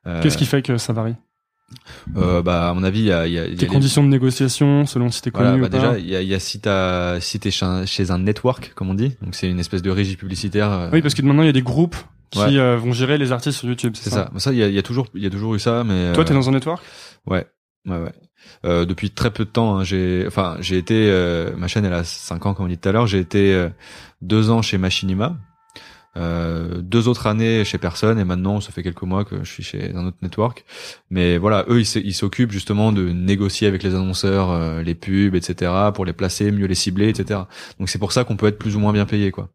Euh, 0.06 0.22
Qu'est-ce 0.22 0.38
qui 0.38 0.46
fait 0.46 0.62
que 0.62 0.78
ça 0.78 0.94
varie? 0.94 1.16
Euh, 2.17 2.41
bah 2.41 2.69
à 2.69 2.73
mon 2.73 2.84
avis 2.84 2.99
il 2.99 3.06
y 3.06 3.12
a, 3.12 3.28
y 3.28 3.38
a, 3.39 3.45
y 3.45 3.47
a 3.47 3.56
les- 3.56 3.67
conditions 3.67 4.04
de 4.04 4.08
négociation 4.10 4.86
selon 4.86 5.10
si 5.10 5.21
t'es 5.21 5.32
connu 5.32 5.45
voilà, 5.60 5.62
bah 5.63 5.69
déjà, 5.69 5.97
il 5.97 6.08
y 6.08 6.15
a, 6.15 6.21
y 6.21 6.34
a 6.34 6.39
si 6.39 6.60
t'as, 6.60 7.19
si 7.19 7.39
t'es 7.39 7.51
chez 7.51 7.65
un, 7.65 7.86
chez 7.86 8.12
un 8.12 8.19
network, 8.19 8.71
comme 8.75 8.89
on 8.89 8.93
dit, 8.93 9.15
donc 9.21 9.34
c'est 9.36 9.49
une 9.49 9.60
espèce 9.60 9.82
de 9.82 9.89
régie 9.89 10.15
publicitaire. 10.15 10.71
euh, 10.71 10.89
Oui, 10.93 11.01
parce 11.01 11.13
que 11.15 11.21
maintenant 11.23 11.43
il 11.43 11.47
y 11.47 11.49
a 11.49 11.54
des 11.54 11.62
groupes 11.63 11.95
qui 12.32 12.39
Ouais. 12.39 12.58
euh, 12.58 12.78
vont 12.78 12.91
gérer 12.91 13.17
les 13.17 13.32
artistes 13.32 13.60
sur 13.60 13.67
YouTube. 13.67 13.93
c'est 13.95 14.10
ça. 14.10 14.30
Ça, 14.38 14.51
il 14.51 14.58
y 14.58 14.63
a, 14.63 14.67
y 14.67 14.78
a 14.78 14.84
toujours, 14.84 15.08
il 15.15 15.23
y 15.23 15.25
a 15.25 15.30
toujours 15.30 15.56
eu 15.56 15.60
ça, 15.60 15.84
mais. 15.84 16.12
Toi, 16.13 16.23
euh, 16.23 16.28
t'es 16.28 16.34
dans 16.34 16.49
un 16.49 16.51
network? 16.51 16.84
Ouais, 17.28 17.45
ouais, 17.88 17.97
ouais. 17.97 18.12
Euh, 18.65 18.86
depuis 18.86 19.10
très 19.10 19.32
peu 19.32 19.45
de 19.45 19.49
temps, 19.49 19.78
hein, 19.78 19.84
j'ai, 19.84 20.25
enfin, 20.28 20.58
j'ai 20.60 20.78
été, 20.78 21.08
euh, 21.10 21.56
ma 21.56 21.67
chaîne 21.67 21.86
elle 21.86 21.93
a 21.93 22.04
5 22.04 22.45
ans, 22.45 22.54
comme 22.54 22.65
on 22.65 22.69
dit 22.69 22.78
tout 22.78 22.89
à 22.89 22.91
l'heure. 22.91 23.08
J'ai 23.08 23.19
été 23.19 23.54
euh, 23.54 23.69
deux 24.21 24.49
ans 24.49 24.62
chez 24.62 24.78
Machinima, 24.78 25.38
euh, 26.17 26.82
deux 26.82 27.08
autres 27.08 27.28
années 27.28 27.65
chez 27.65 27.78
personne, 27.78 28.19
et 28.19 28.23
maintenant 28.23 28.62
ça 28.62 28.71
fait 28.71 28.84
quelques 28.84 29.04
mois 29.04 29.25
que 29.25 29.43
je 29.43 29.51
suis 29.51 29.63
chez 29.63 29.93
un 29.95 30.06
autre 30.06 30.17
network. 30.21 30.65
Mais 31.10 31.38
voilà, 31.38 31.65
eux 31.69 31.82
ils 31.82 32.13
s'occupent 32.13 32.51
justement 32.51 32.91
de 32.91 33.10
négocier 33.10 33.67
avec 33.67 33.84
les 33.84 33.95
annonceurs 33.95 34.51
euh, 34.51 34.82
les 34.82 34.95
pubs, 34.95 35.36
etc., 35.36 35.71
pour 35.93 36.06
les 36.06 36.13
placer, 36.13 36.51
mieux 36.51 36.67
les 36.67 36.75
cibler, 36.75 37.10
etc. 37.10 37.41
Donc 37.80 37.89
c'est 37.89 37.99
pour 37.99 38.12
ça 38.12 38.23
qu'on 38.23 38.38
peut 38.38 38.47
être 38.47 38.60
plus 38.60 38.75
ou 38.75 38.80
moins 38.80 38.93
bien 38.93 39.06
payé, 39.06 39.32
quoi. 39.32 39.49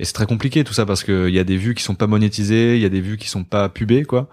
Et 0.00 0.04
c'est 0.06 0.14
très 0.14 0.24
compliqué 0.26 0.64
tout 0.64 0.72
ça 0.72 0.86
parce 0.86 1.04
que 1.04 1.28
il 1.28 1.34
y 1.34 1.38
a 1.38 1.44
des 1.44 1.58
vues 1.58 1.74
qui 1.74 1.82
sont 1.84 1.94
pas 1.94 2.06
monétisées, 2.06 2.74
il 2.76 2.80
y 2.82 2.86
a 2.86 2.88
des 2.88 3.02
vues 3.02 3.18
qui 3.18 3.28
sont 3.28 3.44
pas 3.44 3.68
pubées, 3.68 4.04
quoi. 4.04 4.28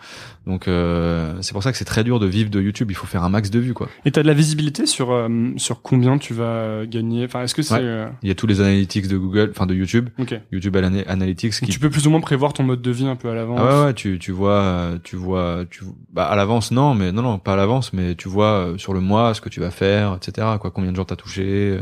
Donc 0.45 0.69
euh, 0.69 1.33
c'est 1.41 1.51
pour 1.51 1.61
ça 1.61 1.73
que 1.73 1.77
c'est 1.77 1.83
très 1.83 2.05
dur 2.05 2.19
de 2.21 2.25
vivre 2.25 2.49
de 2.49 2.61
YouTube. 2.61 2.89
Il 2.89 2.95
faut 2.95 3.05
faire 3.05 3.21
un 3.23 3.29
max 3.29 3.49
de 3.49 3.59
vues, 3.59 3.73
quoi. 3.73 3.89
Et 4.05 4.11
t'as 4.11 4.21
de 4.23 4.27
la 4.27 4.33
visibilité 4.33 4.85
sur 4.85 5.11
euh, 5.11 5.27
sur 5.57 5.81
combien 5.81 6.17
tu 6.17 6.33
vas 6.33 6.85
gagner? 6.85 7.25
Enfin, 7.25 7.43
est-ce 7.43 7.53
que 7.53 7.61
c'est 7.61 7.73
Ouais. 7.73 7.79
euh, 7.83 8.07
Il 8.23 8.29
y 8.29 8.31
a 8.31 8.35
tous 8.35 8.47
les 8.47 8.61
analytics 8.61 9.09
de 9.09 9.17
Google, 9.17 9.49
enfin 9.51 9.65
de 9.65 9.75
YouTube, 9.75 10.07
ok 10.17 10.39
YouTube 10.53 10.77
Ana- 10.77 11.03
Analytics 11.07 11.51
qui 11.59 11.65
tu 11.67 11.79
peux 11.79 11.89
plus 11.89 12.07
ou 12.07 12.11
moins 12.11 12.21
prévoir 12.21 12.53
ton 12.53 12.63
mode 12.63 12.81
de 12.81 12.91
vie 12.91 13.05
un 13.07 13.17
peu 13.17 13.29
à 13.29 13.35
l'avance. 13.35 13.59
Ah 13.61 13.79
ouais, 13.81 13.85
ouais, 13.87 13.93
tu, 13.93 14.19
tu 14.19 14.31
vois, 14.31 14.91
tu 15.03 15.17
vois, 15.17 15.65
tu, 15.69 15.83
bah, 16.13 16.27
à 16.27 16.35
l'avance, 16.37 16.71
non, 16.71 16.93
mais 16.93 17.11
non, 17.11 17.21
non, 17.23 17.39
pas 17.39 17.53
à 17.53 17.55
l'avance, 17.57 17.91
mais 17.91 18.15
tu 18.15 18.29
vois 18.29 18.51
euh, 18.69 18.77
sur 18.77 18.93
le 18.93 19.01
mois 19.01 19.33
ce 19.33 19.41
que 19.41 19.49
tu 19.49 19.59
vas 19.59 19.71
faire, 19.71 20.15
etc., 20.15 20.47
quoi, 20.61 20.71
combien 20.71 20.91
de 20.91 20.95
gens 20.95 21.03
t'as 21.03 21.17
touché, 21.17 21.43
euh, 21.45 21.81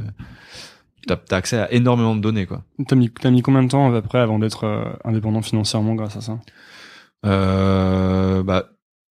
t'as, 1.07 1.17
t'as 1.17 1.37
accès 1.37 1.57
à 1.57 1.71
énormément 1.71 2.15
de 2.15 2.21
données, 2.21 2.45
quoi. 2.45 2.63
T'as 2.87 2.95
mis 2.95 3.09
t'as 3.09 3.31
mis 3.31 3.41
combien 3.41 3.63
de 3.63 3.69
temps 3.69 3.93
après 3.93 4.19
avant 4.19 4.39
d'être 4.39 4.65
euh, 4.65 4.85
indépendant 5.03 5.41
financièrement 5.41 5.95
grâce 5.95 6.17
à 6.17 6.21
ça? 6.21 6.39
Euh, 7.25 8.43
bah, 8.43 8.69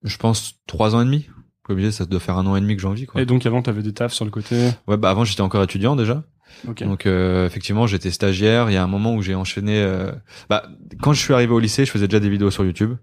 je 0.04 0.18
pense 0.18 0.56
trois 0.68 0.96
ans 0.96 1.02
et 1.02 1.06
demi. 1.06 1.28
Disais, 1.76 1.92
ça 1.92 2.06
doit 2.06 2.20
faire 2.20 2.36
un 2.38 2.48
an 2.48 2.56
et 2.56 2.62
demi 2.62 2.76
que 2.76 2.82
j'en 2.82 2.94
vis, 2.94 3.06
quoi. 3.06 3.22
Et 3.22 3.28
donc 3.28 3.46
avant 3.46 3.62
t'avais 3.62 3.84
des 3.84 3.94
tafs 3.94 4.14
sur 4.14 4.26
le 4.26 4.32
côté? 4.32 4.72
Ouais, 4.88 4.98
bah, 4.98 5.12
avant, 5.12 5.24
j'étais 5.24 5.42
encore 5.42 5.62
étudiant, 5.64 5.96
déjà. 5.96 6.24
Donc, 6.66 7.06
euh, 7.06 7.46
effectivement, 7.46 7.86
j'étais 7.86 8.10
stagiaire. 8.10 8.72
Il 8.72 8.74
y 8.74 8.78
a 8.78 8.84
un 8.84 8.88
moment 8.88 9.14
où 9.14 9.22
j'ai 9.22 9.36
enchaîné, 9.36 9.80
euh, 9.80 10.12
bah, 10.50 10.64
quand 11.02 11.14
je 11.14 11.22
suis 11.22 11.34
arrivé 11.34 11.54
au 11.54 11.60
lycée, 11.60 11.86
je 11.86 11.92
faisais 11.92 12.08
déjà 12.08 12.20
des 12.20 12.30
vidéos 12.30 12.50
sur 12.50 12.66
YouTube. 12.66 12.96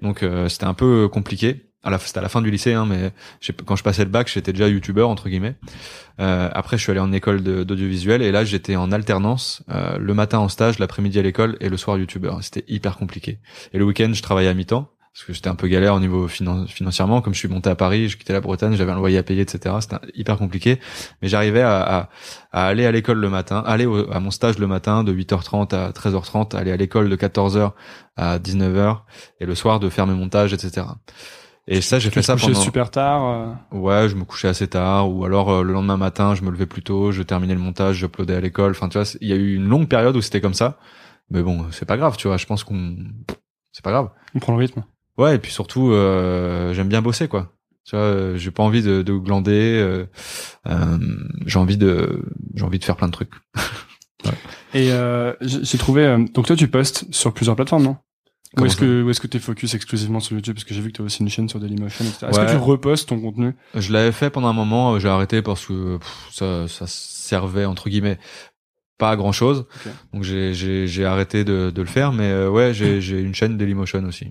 Donc, 0.00 0.22
euh, 0.22 0.48
c'était 0.48 0.64
un 0.64 0.74
peu 0.74 1.08
compliqué. 1.08 1.68
C'était 2.04 2.18
à 2.18 2.22
la 2.22 2.28
fin 2.28 2.40
du 2.42 2.50
lycée, 2.50 2.74
hein, 2.74 2.86
mais 2.86 3.10
quand 3.66 3.74
je 3.74 3.82
passais 3.82 4.04
le 4.04 4.10
bac, 4.10 4.30
j'étais 4.32 4.52
déjà 4.52 4.68
youtubeur 4.68 5.08
entre 5.08 5.28
guillemets. 5.28 5.56
Euh, 6.20 6.48
après, 6.52 6.78
je 6.78 6.82
suis 6.82 6.92
allé 6.92 7.00
en 7.00 7.10
école 7.10 7.42
d'audiovisuel 7.42 8.22
et 8.22 8.30
là, 8.30 8.44
j'étais 8.44 8.76
en 8.76 8.92
alternance, 8.92 9.64
euh, 9.68 9.98
le 9.98 10.14
matin 10.14 10.38
en 10.38 10.48
stage, 10.48 10.78
l'après-midi 10.78 11.18
à 11.18 11.22
l'école 11.22 11.56
et 11.60 11.68
le 11.68 11.76
soir 11.76 11.98
youtubeur. 11.98 12.42
C'était 12.42 12.64
hyper 12.68 12.96
compliqué. 12.96 13.40
Et 13.72 13.78
le 13.78 13.84
week-end, 13.84 14.12
je 14.12 14.22
travaillais 14.22 14.48
à 14.48 14.54
mi-temps 14.54 14.92
parce 15.14 15.24
que 15.26 15.32
j'étais 15.34 15.48
un 15.48 15.54
peu 15.54 15.68
galère 15.68 15.94
au 15.94 16.00
niveau 16.00 16.26
finan- 16.26 16.66
financièrement. 16.66 17.20
Comme 17.20 17.34
je 17.34 17.38
suis 17.38 17.48
monté 17.48 17.68
à 17.68 17.74
Paris, 17.74 18.08
je 18.08 18.16
quittais 18.16 18.32
la 18.32 18.40
Bretagne, 18.40 18.74
j'avais 18.76 18.92
un 18.92 18.96
loyer 18.96 19.18
à 19.18 19.22
payer, 19.22 19.42
etc. 19.42 19.74
C'était 19.80 19.96
hyper 20.14 20.38
compliqué. 20.38 20.80
Mais 21.20 21.28
j'arrivais 21.28 21.60
à, 21.62 21.82
à, 21.82 22.08
à 22.52 22.66
aller 22.66 22.86
à 22.86 22.92
l'école 22.92 23.18
le 23.18 23.28
matin, 23.28 23.62
aller 23.66 23.84
au- 23.84 24.10
à 24.10 24.20
mon 24.20 24.30
stage 24.30 24.58
le 24.58 24.66
matin 24.66 25.04
de 25.04 25.12
8h30 25.12 25.74
à 25.74 25.92
13h30, 25.92 26.54
aller 26.54 26.72
à 26.72 26.76
l'école 26.76 27.10
de 27.10 27.16
14h 27.16 27.72
à 28.16 28.38
19h 28.38 29.02
et 29.40 29.44
le 29.46 29.54
soir 29.54 29.80
de 29.80 29.88
faire 29.90 30.06
mes 30.06 30.14
montages, 30.14 30.54
etc. 30.54 30.86
Et 31.68 31.80
ça, 31.80 31.98
j'ai 32.00 32.10
fait 32.10 32.22
ça 32.22 32.32
couchais 32.32 32.46
pendant. 32.48 32.60
super 32.60 32.90
tard. 32.90 33.24
euh, 33.24 33.52
Ouais, 33.78 34.08
je 34.08 34.16
me 34.16 34.24
couchais 34.24 34.48
assez 34.48 34.66
tard, 34.66 35.08
ou 35.12 35.24
alors 35.24 35.50
euh, 35.50 35.62
le 35.62 35.72
lendemain 35.74 35.96
matin, 35.96 36.34
je 36.34 36.42
me 36.42 36.50
levais 36.50 36.66
plus 36.66 36.82
tôt, 36.82 37.12
je 37.12 37.22
terminais 37.22 37.54
le 37.54 37.60
montage, 37.60 37.96
j'uploadais 37.96 38.34
à 38.34 38.40
l'école. 38.40 38.72
Enfin, 38.72 38.88
tu 38.88 38.98
vois, 38.98 39.06
il 39.20 39.28
y 39.28 39.32
a 39.32 39.36
eu 39.36 39.54
une 39.56 39.68
longue 39.68 39.86
période 39.88 40.16
où 40.16 40.20
c'était 40.22 40.40
comme 40.40 40.54
ça. 40.54 40.78
Mais 41.30 41.42
bon, 41.42 41.66
c'est 41.70 41.84
pas 41.86 41.96
grave, 41.96 42.16
tu 42.16 42.26
vois. 42.28 42.36
Je 42.38 42.46
pense 42.46 42.64
qu'on, 42.64 42.96
c'est 43.72 43.84
pas 43.84 43.92
grave. 43.92 44.08
On 44.34 44.38
prend 44.40 44.52
le 44.54 44.58
rythme. 44.58 44.82
Ouais, 45.18 45.36
et 45.36 45.38
puis 45.38 45.52
surtout, 45.52 45.92
euh, 45.92 46.72
j'aime 46.74 46.88
bien 46.88 47.02
bosser, 47.02 47.28
quoi. 47.28 47.52
Tu 47.84 47.96
vois, 47.96 48.04
euh, 48.04 48.36
j'ai 48.36 48.50
pas 48.50 48.62
envie 48.62 48.82
de, 48.82 49.02
de 49.02 49.12
glander. 49.12 49.78
euh, 49.80 50.06
euh, 50.68 50.98
j'ai 51.46 51.58
envie 51.58 51.76
de, 51.76 52.24
j'ai 52.54 52.64
envie 52.64 52.78
de 52.78 52.84
faire 52.84 52.96
plein 52.96 53.08
de 53.08 53.12
trucs. 53.12 53.32
Et 54.74 54.92
euh, 54.92 55.34
j'ai 55.40 55.78
trouvé. 55.78 56.04
euh, 56.06 56.24
donc 56.32 56.46
toi 56.46 56.56
tu 56.56 56.68
postes 56.68 57.04
sur 57.12 57.34
plusieurs 57.34 57.56
plateformes, 57.56 57.82
non? 57.82 57.90
Ou 57.90 58.56
Comment 58.56 58.66
est-ce 58.66 58.76
ça? 58.76 58.80
que, 58.82 59.02
ou 59.02 59.10
est-ce 59.10 59.20
que 59.20 59.26
t'es 59.26 59.38
focus 59.38 59.74
exclusivement 59.74 60.20
sur 60.20 60.34
YouTube? 60.34 60.54
Parce 60.54 60.64
que 60.64 60.74
j'ai 60.74 60.80
vu 60.80 60.92
que 60.92 60.98
t'as 60.98 61.02
aussi 61.04 61.22
une 61.22 61.28
chaîne 61.28 61.48
sur 61.48 61.58
Dailymotion, 61.58 62.04
etc. 62.04 62.26
Est-ce 62.30 62.38
Ouais. 62.38 62.46
que 62.46 62.50
tu 62.52 62.56
repostes 62.56 63.08
ton 63.08 63.18
contenu? 63.20 63.54
Je 63.74 63.92
l'avais 63.92 64.12
fait 64.12 64.30
pendant 64.30 64.48
un 64.48 64.52
moment, 64.52 64.98
j'ai 64.98 65.08
arrêté 65.08 65.42
parce 65.42 65.66
que 65.66 65.96
pff, 65.96 66.28
ça, 66.30 66.68
ça 66.68 66.84
servait 66.86 67.64
entre 67.64 67.88
guillemets 67.88 68.18
pas 68.98 69.16
grand 69.16 69.32
chose. 69.32 69.66
Donc 70.12 70.22
j'ai 70.22 70.54
j'ai 70.54 70.86
j'ai 70.86 71.04
arrêté 71.04 71.44
de 71.44 71.70
de 71.74 71.80
le 71.82 71.88
faire, 71.88 72.12
mais 72.12 72.30
euh, 72.30 72.48
ouais, 72.50 72.72
j'ai 72.74 73.00
j'ai 73.00 73.20
une 73.20 73.34
chaîne 73.34 73.56
Dailymotion 73.56 74.04
aussi. 74.04 74.26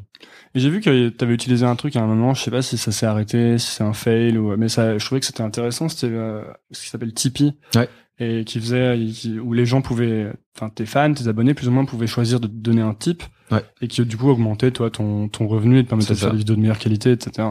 Et 0.54 0.60
j'ai 0.60 0.70
vu 0.70 0.82
que 0.82 1.10
tu 1.10 1.24
avais 1.24 1.34
utilisé 1.34 1.66
un 1.66 1.76
truc 1.76 1.96
à 1.96 2.02
un 2.02 2.08
moment, 2.08 2.34
je 2.34 2.42
sais 2.44 2.52
pas 2.52 2.62
si 2.62 2.78
ça 2.78 2.92
s'est 2.92 3.06
arrêté, 3.06 3.58
si 3.58 3.68
c'est 3.72 3.84
un 3.84 3.94
fail 3.94 4.38
ou 4.38 4.56
mais 4.58 4.70
ça 4.70 4.98
je 4.98 5.06
trouvais 5.06 5.20
que 5.20 5.26
c'était 5.26 5.44
intéressant, 5.44 5.90
c'était 5.90 6.08
euh, 6.14 6.44
ce 6.72 6.82
qui 6.84 6.90
s'appelle 6.90 7.14
Tipeee. 7.14 7.54
Ouais. 7.76 7.90
Et 8.20 8.44
qui 8.46 8.60
faisait 8.60 9.00
qui- 9.12 9.40
où 9.40 9.52
les 9.54 9.66
gens 9.66 9.82
pouvaient 9.82 10.32
enfin 10.56 10.70
tes 10.70 10.86
fans, 10.86 11.12
tes 11.14 11.28
abonnés 11.28 11.54
plus 11.56 11.68
ou 11.68 11.72
moins 11.72 11.86
pouvaient 11.86 12.06
choisir 12.08 12.40
de 12.40 12.48
te 12.48 12.54
donner 12.54 12.82
un 12.82 12.94
tip 12.94 13.24
Ouais. 13.50 13.64
et 13.82 13.88
qui 13.88 14.06
du 14.06 14.16
coup 14.16 14.30
augmentait 14.30 14.72
toi 14.72 14.90
ton 14.92 15.28
ton 15.28 15.48
revenu 15.48 15.80
et 15.80 15.84
te 15.84 15.90
permettait 15.90 16.14
de 16.14 16.20
faire 16.20 16.32
des 16.32 16.38
vidéos 16.38 16.56
de 16.56 16.62
meilleure 16.62 16.78
qualité 16.78 17.12
etc. 17.12 17.48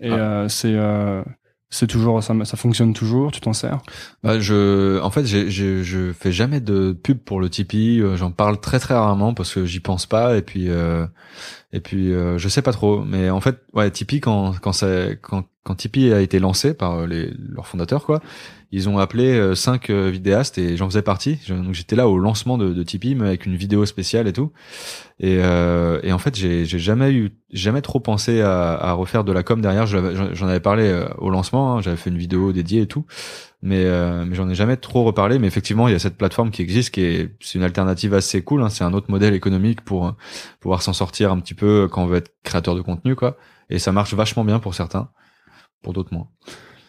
Et 0.00 0.08
Ah. 0.10 0.14
euh, 0.14 0.48
c'est 0.48 0.72
euh, 0.74 1.22
c'est 1.70 1.86
toujours 1.86 2.22
ça 2.22 2.34
ça 2.44 2.56
fonctionne 2.56 2.92
toujours, 2.94 3.32
tu 3.32 3.40
t'en 3.40 3.52
sers? 3.52 3.78
Bah, 4.22 4.38
je, 4.40 5.00
en 5.00 5.10
fait, 5.10 5.24
j'ai, 5.26 5.50
j'ai- 5.50 5.82
je 5.84 6.12
fais 6.12 6.32
jamais 6.32 6.60
de 6.60 6.92
pub 6.92 7.18
pour 7.18 7.40
le 7.40 7.50
Tipeee. 7.50 8.00
euh, 8.00 8.16
J'en 8.16 8.30
parle 8.30 8.60
très 8.60 8.78
très 8.78 8.94
rarement 8.94 9.34
parce 9.34 9.52
que 9.54 9.64
j'y 9.66 9.80
pense 9.80 10.06
pas 10.06 10.36
et 10.36 10.42
puis 10.42 10.68
euh, 10.70 11.06
et 11.72 11.80
puis 11.80 12.12
euh, 12.12 12.38
je 12.38 12.48
sais 12.48 12.62
pas 12.62 12.72
trop. 12.72 13.02
Mais 13.04 13.30
en 13.30 13.40
fait, 13.40 13.58
ouais, 13.74 13.90
Tipeee 13.90 14.20
quand 14.20 14.54
quand 14.60 14.72
ça 14.72 15.14
quand 15.16 15.44
quand 15.66 15.74
Tipeee 15.74 16.12
a 16.12 16.20
été 16.20 16.38
lancé 16.38 16.72
par 16.74 17.00
euh, 17.00 17.06
les 17.06 17.32
leurs 17.50 17.66
fondateurs 17.66 18.04
quoi, 18.04 18.20
ils 18.72 18.88
ont 18.88 18.98
appelé 18.98 19.34
euh, 19.34 19.54
cinq 19.56 19.90
euh, 19.90 20.10
vidéastes 20.10 20.58
et 20.58 20.76
j'en 20.76 20.88
faisais 20.88 21.02
partie. 21.02 21.38
Donc 21.48 21.74
j'étais 21.74 21.96
là 21.96 22.08
au 22.08 22.18
lancement 22.18 22.56
de, 22.56 22.82
Tipeee 22.84 23.16
mais 23.16 23.26
avec 23.26 23.46
une 23.46 23.56
vidéo 23.56 23.84
spéciale 23.84 24.28
et 24.28 24.32
tout. 24.32 24.52
Et, 25.18 25.38
euh, 25.40 25.98
et 26.02 26.12
en 26.12 26.18
fait, 26.18 26.36
j'ai 26.36 26.64
jamais 26.66 27.12
eu 27.12 27.32
jamais 27.52 27.82
trop 27.82 28.00
pensé 28.00 28.40
à, 28.42 28.74
à 28.74 28.92
refaire 28.92 29.24
de 29.24 29.32
la 29.32 29.42
com 29.42 29.60
derrière. 29.60 29.86
J'en 29.86 30.46
avais 30.48 30.60
parlé 30.60 31.04
au 31.18 31.30
lancement. 31.30 31.76
hein, 31.76 31.80
J'avais 31.80 31.96
fait 31.96 32.10
une 32.10 32.18
vidéo 32.18 32.52
dédiée 32.52 32.82
et 32.82 32.86
tout 32.86 33.04
mais 33.62 33.84
euh, 33.86 34.24
mais 34.26 34.36
j'en 34.36 34.48
ai 34.48 34.54
jamais 34.54 34.76
trop 34.76 35.02
reparlé 35.04 35.38
mais 35.38 35.46
effectivement 35.46 35.88
il 35.88 35.92
y 35.92 35.94
a 35.94 35.98
cette 35.98 36.16
plateforme 36.18 36.50
qui 36.50 36.62
existe 36.62 36.90
qui 36.90 37.00
est 37.00 37.34
c'est 37.40 37.58
une 37.58 37.64
alternative 37.64 38.12
assez 38.14 38.42
cool 38.42 38.62
hein, 38.62 38.68
c'est 38.68 38.84
un 38.84 38.92
autre 38.92 39.10
modèle 39.10 39.34
économique 39.34 39.80
pour 39.80 40.14
pouvoir 40.60 40.82
s'en 40.82 40.92
sortir 40.92 41.32
un 41.32 41.40
petit 41.40 41.54
peu 41.54 41.88
quand 41.90 42.04
on 42.04 42.06
veut 42.06 42.18
être 42.18 42.32
créateur 42.44 42.74
de 42.74 42.82
contenu 42.82 43.16
quoi 43.16 43.36
et 43.70 43.78
ça 43.78 43.92
marche 43.92 44.12
vachement 44.14 44.44
bien 44.44 44.58
pour 44.58 44.74
certains 44.74 45.08
pour 45.86 45.92
d'autres 45.92 46.12
moins 46.12 46.26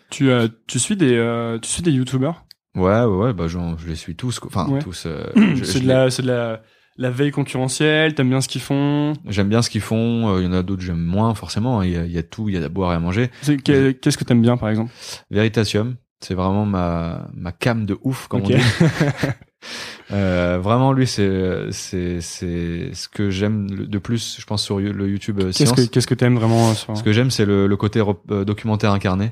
Tu 0.09 0.31
euh, 0.31 0.47
tu 0.65 0.79
suis 0.79 0.95
des 0.97 1.13
euh, 1.13 1.59
tu 1.59 1.69
suis 1.69 1.83
des 1.83 1.91
youtubeurs 1.91 2.45
ouais 2.73 3.03
ouais, 3.03 3.31
bah 3.31 3.47
je 3.47 3.59
les 3.87 3.95
suis 3.95 4.15
tous 4.15 4.39
quoi. 4.39 4.49
enfin 4.51 4.71
Ouais. 4.71 4.79
tous 4.81 5.03
euh, 5.05 5.23
C'est 5.63 5.81
de 5.81 5.87
la 5.87 6.09
c'est 6.09 6.23
de 6.23 6.27
la 6.29 6.63
la 6.99 7.11
veille 7.11 7.29
concurrentielle, 7.29 8.15
t'aimes 8.15 8.29
bien 8.29 8.41
ce 8.41 8.47
qu'ils 8.47 8.59
font? 8.61 9.13
j'aime 9.27 9.49
bien 9.49 9.61
ce 9.61 9.69
qu'ils 9.69 9.81
font 9.81 10.29
euh, 10.33 10.41
il 10.41 10.45
y 10.45 10.47
en 10.47 10.53
a 10.53 10.63
d'autres 10.63 10.79
que 10.79 10.85
j'aime 10.87 10.97
moins 10.97 11.35
forcément 11.35 11.79
hein. 11.79 11.85
il 11.85 11.91
y 11.91 11.95
a, 11.97 12.05
il 12.05 12.11
y 12.11 12.17
a 12.17 12.23
tout 12.23 12.49
il 12.49 12.55
y 12.55 12.57
a 12.57 12.65
à 12.65 12.69
boire 12.69 12.91
et 12.93 12.95
à 12.95 12.99
manger 12.99 13.29
Qu'est-ce 13.43 14.17
que 14.17 14.23
t'aimes 14.23 14.41
bien 14.41 14.57
par 14.57 14.69
exemple? 14.69 14.91
Veritasium 15.29 15.95
c'est 16.21 16.33
vraiment 16.33 16.65
ma 16.65 17.27
ma 17.35 17.51
cam 17.51 17.85
de 17.85 17.95
ouf 18.01 18.25
comme 18.27 18.41
Ok. 18.41 18.51
on 18.51 18.57
dit 18.57 18.63
Euh, 20.11 20.59
vraiment 20.61 20.93
lui 20.93 21.05
c'est 21.07 21.71
c'est 21.71 22.21
c'est 22.21 22.91
ce 22.93 23.09
que 23.09 23.29
j'aime 23.29 23.67
de 23.69 23.97
plus 23.97 24.37
je 24.39 24.45
pense 24.45 24.63
sur 24.63 24.79
le 24.79 25.09
YouTube 25.09 25.39
euh, 25.41 25.51
Qu'est-ce 25.51 25.73
que 25.73 25.81
qu'est-ce 25.81 26.07
que 26.07 26.13
t'aimes 26.13 26.35
vraiment 26.37 26.69
euh, 26.69 26.73
sur 26.73 26.95
ce 26.97 27.03
que 27.03 27.11
j'aime 27.11 27.29
c'est 27.31 27.45
le, 27.45 27.67
le 27.67 27.75
côté 27.77 28.01
documentaire 28.29 28.91
incarné. 28.93 29.31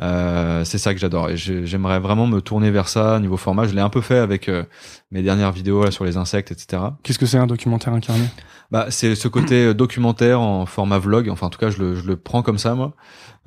Euh, 0.00 0.64
c'est 0.64 0.78
ça 0.78 0.92
que 0.92 0.98
j'adore. 1.00 1.30
Et 1.30 1.36
j'ai- 1.36 1.66
j'aimerais 1.66 2.00
vraiment 2.00 2.26
me 2.26 2.40
tourner 2.40 2.70
vers 2.72 2.88
ça 2.88 3.18
niveau 3.20 3.36
format. 3.36 3.66
Je 3.68 3.74
l'ai 3.74 3.80
un 3.80 3.88
peu 3.90 4.00
fait 4.00 4.18
avec 4.18 4.48
euh, 4.48 4.64
mes 5.12 5.22
dernières 5.22 5.52
vidéos 5.52 5.84
là, 5.84 5.90
sur 5.92 6.04
les 6.04 6.16
insectes 6.16 6.50
etc 6.50 6.82
Qu'est-ce 7.04 7.18
que 7.18 7.26
c'est 7.26 7.38
un 7.38 7.46
documentaire 7.46 7.92
incarné? 7.92 8.24
Bah 8.70 8.86
c'est 8.90 9.14
ce 9.14 9.28
côté 9.28 9.66
euh, 9.66 9.74
documentaire 9.74 10.40
en 10.40 10.66
format 10.66 10.98
vlog. 10.98 11.28
Enfin 11.30 11.46
en 11.46 11.50
tout 11.50 11.58
cas 11.58 11.70
je 11.70 11.78
le, 11.78 11.94
je 11.94 12.06
le 12.06 12.16
prends 12.16 12.42
comme 12.42 12.58
ça 12.58 12.74
moi. 12.74 12.92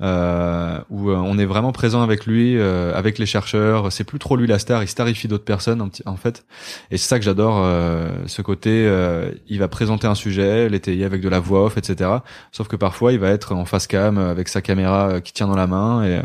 Euh, 0.00 0.78
où 0.90 1.10
euh, 1.10 1.16
on 1.16 1.38
est 1.38 1.44
vraiment 1.44 1.72
présent 1.72 2.02
avec 2.02 2.24
lui 2.24 2.56
euh, 2.56 2.94
avec 2.94 3.18
les 3.18 3.26
chercheurs. 3.26 3.90
C'est 3.90 4.04
plus 4.04 4.20
trop 4.20 4.36
lui 4.36 4.46
la 4.46 4.60
star. 4.60 4.82
Il 4.84 4.88
starifie 4.88 5.26
d'autres 5.26 5.44
personnes 5.44 5.90
en 6.06 6.16
fait. 6.16 6.46
Et 6.92 6.96
c'est 6.98 7.08
ça 7.08 7.18
que 7.18 7.24
j'adore 7.24 7.56
euh, 7.64 8.08
ce 8.26 8.40
côté 8.40 8.70
euh, 8.86 9.32
il 9.48 9.58
va 9.58 9.66
présenter 9.66 10.06
un 10.06 10.14
sujet 10.14 10.68
l'étayer 10.68 11.04
avec 11.04 11.20
de 11.20 11.28
la 11.28 11.40
voix 11.40 11.64
off 11.64 11.76
etc 11.78 12.10
sauf 12.52 12.68
que 12.68 12.76
parfois 12.76 13.12
il 13.12 13.18
va 13.18 13.30
être 13.30 13.52
en 13.56 13.64
face 13.64 13.88
cam 13.88 14.18
avec 14.18 14.46
sa 14.46 14.62
caméra 14.62 15.20
qui 15.20 15.32
tient 15.32 15.48
dans 15.48 15.56
la 15.56 15.66
main 15.66 16.04
et 16.04 16.20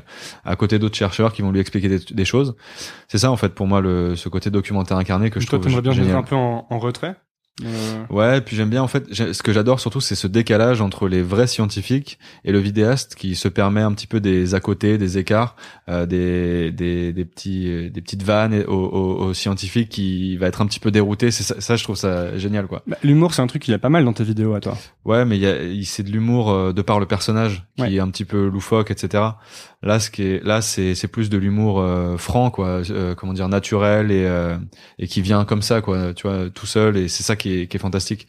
à 0.45 0.56
côté 0.56 0.77
d'autres 0.77 0.95
chercheurs 0.95 1.34
qui 1.34 1.41
vont 1.41 1.51
lui 1.51 1.60
expliquer 1.60 1.89
des, 1.89 1.99
des 1.99 2.25
choses. 2.25 2.56
C'est 3.08 3.17
ça 3.17 3.32
en 3.32 3.38
fait 3.38 3.56
pour 3.56 3.65
moi 3.65 3.82
le 3.82 4.15
ce 4.15 4.29
côté 4.29 4.51
documentaire 4.51 4.97
incarné 4.97 5.32
que 5.32 5.39
je 5.39 5.47
Toi 5.47 5.58
trouve 5.58 5.71
t'aimerais 5.71 5.82
bien 5.82 5.93
génial. 5.93 6.17
un 6.17 6.23
peu 6.23 6.36
en, 6.36 6.67
en 6.69 6.77
retrait? 6.77 7.15
Euh, 7.63 8.04
Ouais, 8.10 8.42
puis 8.42 8.56
j'aime 8.56 8.70
bien 8.72 8.82
en 8.82 8.88
fait. 8.88 9.13
Ce 9.13 9.44
que 9.44 9.54
j'adore 9.54 9.80
surtout, 9.80 10.02
c'est 10.02 10.16
ce 10.16 10.26
décalage 10.26 10.82
entre 10.82 11.08
les 11.08 11.22
vrais 11.22 11.46
scientifiques 11.46 12.18
et 12.46 12.52
le 12.52 12.58
vidéaste 12.60 13.13
qui 13.13 13.36
se 13.36 13.48
permet 13.48 13.82
un 13.82 13.92
petit 13.94 14.08
peu 14.08 14.20
des 14.20 14.56
à 14.56 14.60
côté, 14.60 14.98
des 14.98 15.20
écarts, 15.20 15.56
euh, 15.88 16.08
des, 16.08 16.72
des 16.72 17.13
des 17.13 17.26
petits 17.26 17.68
euh, 17.70 17.89
des 17.92 18.02
petites 18.02 18.24
vannes 18.24 18.63
aux, 18.68 18.72
aux, 18.74 19.24
aux 19.26 19.34
scientifiques 19.36 19.89
qui 19.89 20.36
va 20.38 20.48
être 20.48 20.62
un 20.62 20.66
petit 20.66 20.80
peu 20.80 20.89
dérouté. 20.89 21.30
C'est 21.30 21.44
ça, 21.44 21.62
ça, 21.62 21.76
je 21.76 21.84
trouve 21.84 21.96
ça 21.96 22.36
génial 22.39 22.66
quoi. 22.66 22.82
bah, 22.88 22.98
L'humour 23.04 23.36
c'est 23.36 23.44
un 23.44 23.48
truc 23.48 23.62
qu'il 23.62 23.72
y 23.72 23.76
a 23.76 23.80
pas 23.80 23.89
mal 23.89 24.04
dans 24.04 24.13
tes 24.13 24.24
vidéos 24.24 24.56
à 24.56 24.60
toi. 24.60 24.76
Ouais, 25.06 25.24
mais 25.24 25.38
il 25.38 25.42
y 25.44 25.48
a 25.48 25.62
il- 25.62 25.86
c'est 25.86 26.04
de 26.04 26.10
l'humour 26.12 26.50
euh, 26.50 26.74
de 26.74 26.82
par 26.82 27.00
le 27.00 27.06
personnage 27.06 27.66
qui 27.76 27.84
Ouais. 27.84 27.94
est 27.94 28.00
un 28.00 28.10
petit 28.10 28.26
peu 28.26 28.48
loufoque, 28.48 28.89
etc. 28.89 29.24
Là, 29.84 30.00
ce 30.00 30.10
qui 30.10 30.24
est 30.24 30.43
là, 30.43 30.62
c'est 30.62 30.96
c'est 30.96 31.10
plus 31.10 31.30
de 31.30 31.38
l'humour 31.38 31.80
euh, 31.82 32.15
franc 32.17 32.50
quoi, 32.52 32.82
euh, 32.89 33.15
comment 33.15 33.34
dire 33.34 33.50
naturel 33.50 34.12
et 34.12 34.26
euh, 34.26 34.58
et 34.98 35.08
qui 35.08 35.22
vient 35.22 35.43
comme 35.46 35.62
ça 35.62 35.82
quoi, 35.82 36.13
tu 36.13 36.26
vois, 36.28 36.50
tout 36.50 36.65
seul 36.65 36.96
et 36.98 37.08
c'est 37.10 37.24
ça 37.24 37.36
qui 37.36 37.60
est 37.60 37.67
qui 37.67 37.78
est 37.78 37.80
fantastique. 37.80 38.28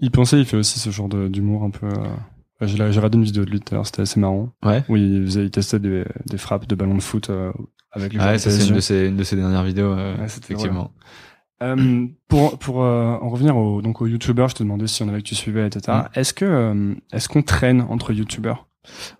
Il 0.00 0.10
pensait, 0.10 0.38
il 0.38 0.44
fait 0.44 0.56
aussi 0.58 0.78
ce 0.78 0.90
genre 0.90 1.08
d'humour 1.08 1.64
un 1.64 1.70
peu. 1.70 1.86
euh, 1.86 2.66
J'ai 2.66 2.82
regardé 2.82 3.16
une 3.16 3.24
vidéo 3.24 3.44
de 3.44 3.50
lui 3.50 3.60
tout 3.60 3.74
à 3.74 3.76
l'heure, 3.76 3.86
c'était 3.86 4.02
assez 4.02 4.20
marrant. 4.20 4.50
Ouais. 4.64 4.82
Où 4.88 4.96
il, 4.96 5.24
faisait, 5.24 5.44
il 5.44 5.50
testait 5.50 5.78
des, 5.78 6.04
des 6.26 6.36
frappes 6.38 6.66
de 6.66 6.74
ballon 6.74 6.96
de 6.96 7.02
foot 7.02 7.30
euh, 7.30 7.50
avec 7.92 8.12
les 8.12 8.18
Ah 8.20 8.32
ouais, 8.32 8.38
ça 8.38 8.50
c'est 8.50 8.66
une 8.68 8.74
de 8.74 8.80
ses, 8.80 9.06
une 9.06 9.16
de 9.16 9.24
ses 9.24 9.36
dernières 9.36 9.62
vidéos, 9.64 9.92
euh, 9.92 10.16
Ouais, 10.18 10.24
effectivement. 10.26 10.92
Euh, 11.62 12.06
pour 12.28 12.58
pour 12.58 12.82
euh, 12.82 13.16
en 13.22 13.28
revenir 13.30 13.56
au 13.56 13.80
donc 13.80 14.02
aux 14.02 14.06
youtubeurs, 14.06 14.48
je 14.48 14.56
te 14.56 14.62
demandais 14.64 14.86
si 14.88 15.02
on 15.02 15.08
avait 15.08 15.18
que 15.22 15.28
tu 15.28 15.34
suivais, 15.36 15.66
etc. 15.66 15.98
Mm. 15.98 16.18
Est-ce 16.18 16.34
que 16.34 16.44
euh, 16.44 16.94
est-ce 17.12 17.28
qu'on 17.28 17.42
traîne 17.42 17.80
entre 17.82 18.12
youtubeurs 18.12 18.66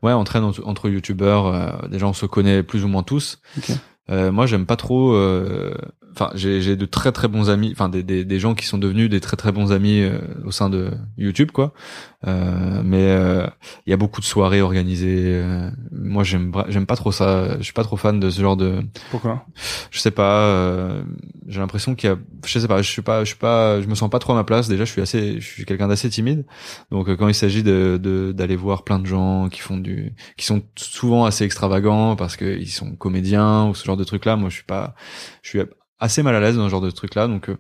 Ouais, 0.03 0.13
on 0.13 0.25
traîne 0.25 0.45
entre, 0.45 0.67
entre 0.67 0.89
youtubeurs. 0.89 1.47
euh, 1.47 1.89
déjà, 1.89 2.07
on 2.07 2.13
se 2.13 2.27
connaît 2.27 2.63
plus 2.63 2.85
ou 2.85 2.89
moins 2.89 3.03
tous. 3.03 3.41
Euh, 4.11 4.31
moi, 4.33 4.47
j'aime 4.47 4.67
pas 4.67 4.77
trop. 4.77 5.15
Enfin, 6.15 6.31
j'ai 6.35 6.61
j'ai 6.63 6.77
de 6.77 6.87
très 6.87 7.11
très 7.13 7.29
bons 7.29 7.51
amis. 7.51 7.71
Enfin, 7.73 7.89
des, 7.89 8.03
des 8.03 8.25
des 8.25 8.39
gens 8.39 8.55
qui 8.55 8.67
sont 8.67 8.79
devenus 8.79 9.11
des 9.11 9.21
très 9.21 9.37
très 9.37 9.51
bons 9.53 9.73
amis 9.73 10.01
euh, 10.01 10.19
au 10.45 10.51
sein 10.53 10.71
de 10.71 10.91
YouTube, 11.19 11.51
quoi. 11.51 11.73
Euh, 12.27 12.81
mais 12.85 13.03
euh, 13.03 13.47
il 13.87 13.91
y 13.91 13.93
a 13.93 13.97
beaucoup 13.97 14.21
de 14.21 14.27
soirées 14.27 14.63
organisées. 14.63 15.25
euh, 15.27 15.71
moi, 15.93 16.23
j'aime 16.25 16.53
j'aime 16.69 16.87
pas 16.87 16.97
trop 16.97 17.13
ça. 17.13 17.59
Je 17.59 17.65
suis 17.65 17.73
pas 17.73 17.83
trop 17.85 17.97
fan 17.97 18.21
de 18.21 18.31
ce 18.31 18.41
genre 18.41 18.57
de. 18.57 18.81
Pourquoi? 19.11 19.45
Je 19.91 19.99
sais 19.99 20.11
pas. 20.13 20.41
euh, 20.47 21.03
j'ai 21.49 21.61
l'impression 21.61 21.95
qu'il 21.95 22.09
y 22.09 22.13
a. 22.13 22.17
Je 22.47 22.59
sais 22.59 22.69
pas. 22.69 22.81
Je 22.81 22.91
suis 22.91 23.03
pas. 23.03 23.25
Je 23.25 23.29
suis 23.31 23.39
pas. 23.39 23.81
Je 23.83 23.87
me 23.89 23.95
sens 23.95 24.09
pas 24.09 24.19
trop 24.21 24.33
à 24.33 24.37
ma 24.37 24.45
place. 24.45 24.69
Déjà, 24.69 24.85
je 24.85 24.91
suis 24.93 25.03
assez. 25.03 25.41
Je 25.41 25.47
suis 25.47 25.65
quelqu'un 25.65 25.89
d'assez 25.89 26.09
timide. 26.09 26.47
Donc, 26.91 27.15
quand 27.17 27.29
il 27.29 27.35
s'agit 27.35 27.63
de 27.63 27.99
de- 28.03 28.33
d'aller 28.33 28.57
voir 28.57 28.85
plein 28.85 28.99
de 29.01 29.07
gens 29.07 29.49
qui 29.51 29.61
font 29.61 29.77
du, 29.77 30.15
qui 30.37 30.47
sont 30.47 30.63
souvent 30.77 31.25
assez 31.27 31.45
extravagants 31.45 32.17
parce 32.17 32.37
que 32.37 32.57
ils 32.59 32.71
sont 32.71 32.93
comédiens 32.97 33.67
ou 33.67 33.75
ce 33.75 33.85
genre 33.85 33.97
de 33.97 34.05
trucs 34.05 34.25
là, 34.25 34.37
moi, 34.37 34.49
je 34.49 34.55
suis 34.55 34.65
pas. 34.65 34.95
Je 35.43 35.49
suis 35.51 35.61
assez 35.99 36.23
mal 36.23 36.35
à 36.35 36.41
l'aise 36.41 36.57
dans 36.57 36.65
ce 36.65 36.71
genre 36.71 36.81
de 36.81 36.91
trucs 36.91 37.15
là. 37.15 37.27
Donc, 37.27 37.49
euh, 37.49 37.57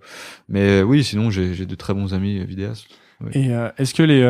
mais 0.48 0.82
oui, 0.82 1.04
sinon, 1.04 1.30
j'ai 1.30 1.66
de 1.66 1.74
très 1.74 1.94
bons 1.94 2.14
amis 2.14 2.40
euh, 2.40 2.44
vidéastes. 2.44 2.86
Et 3.32 3.54
euh, 3.54 3.70
est-ce 3.78 3.94
que 3.94 4.02
les 4.02 4.22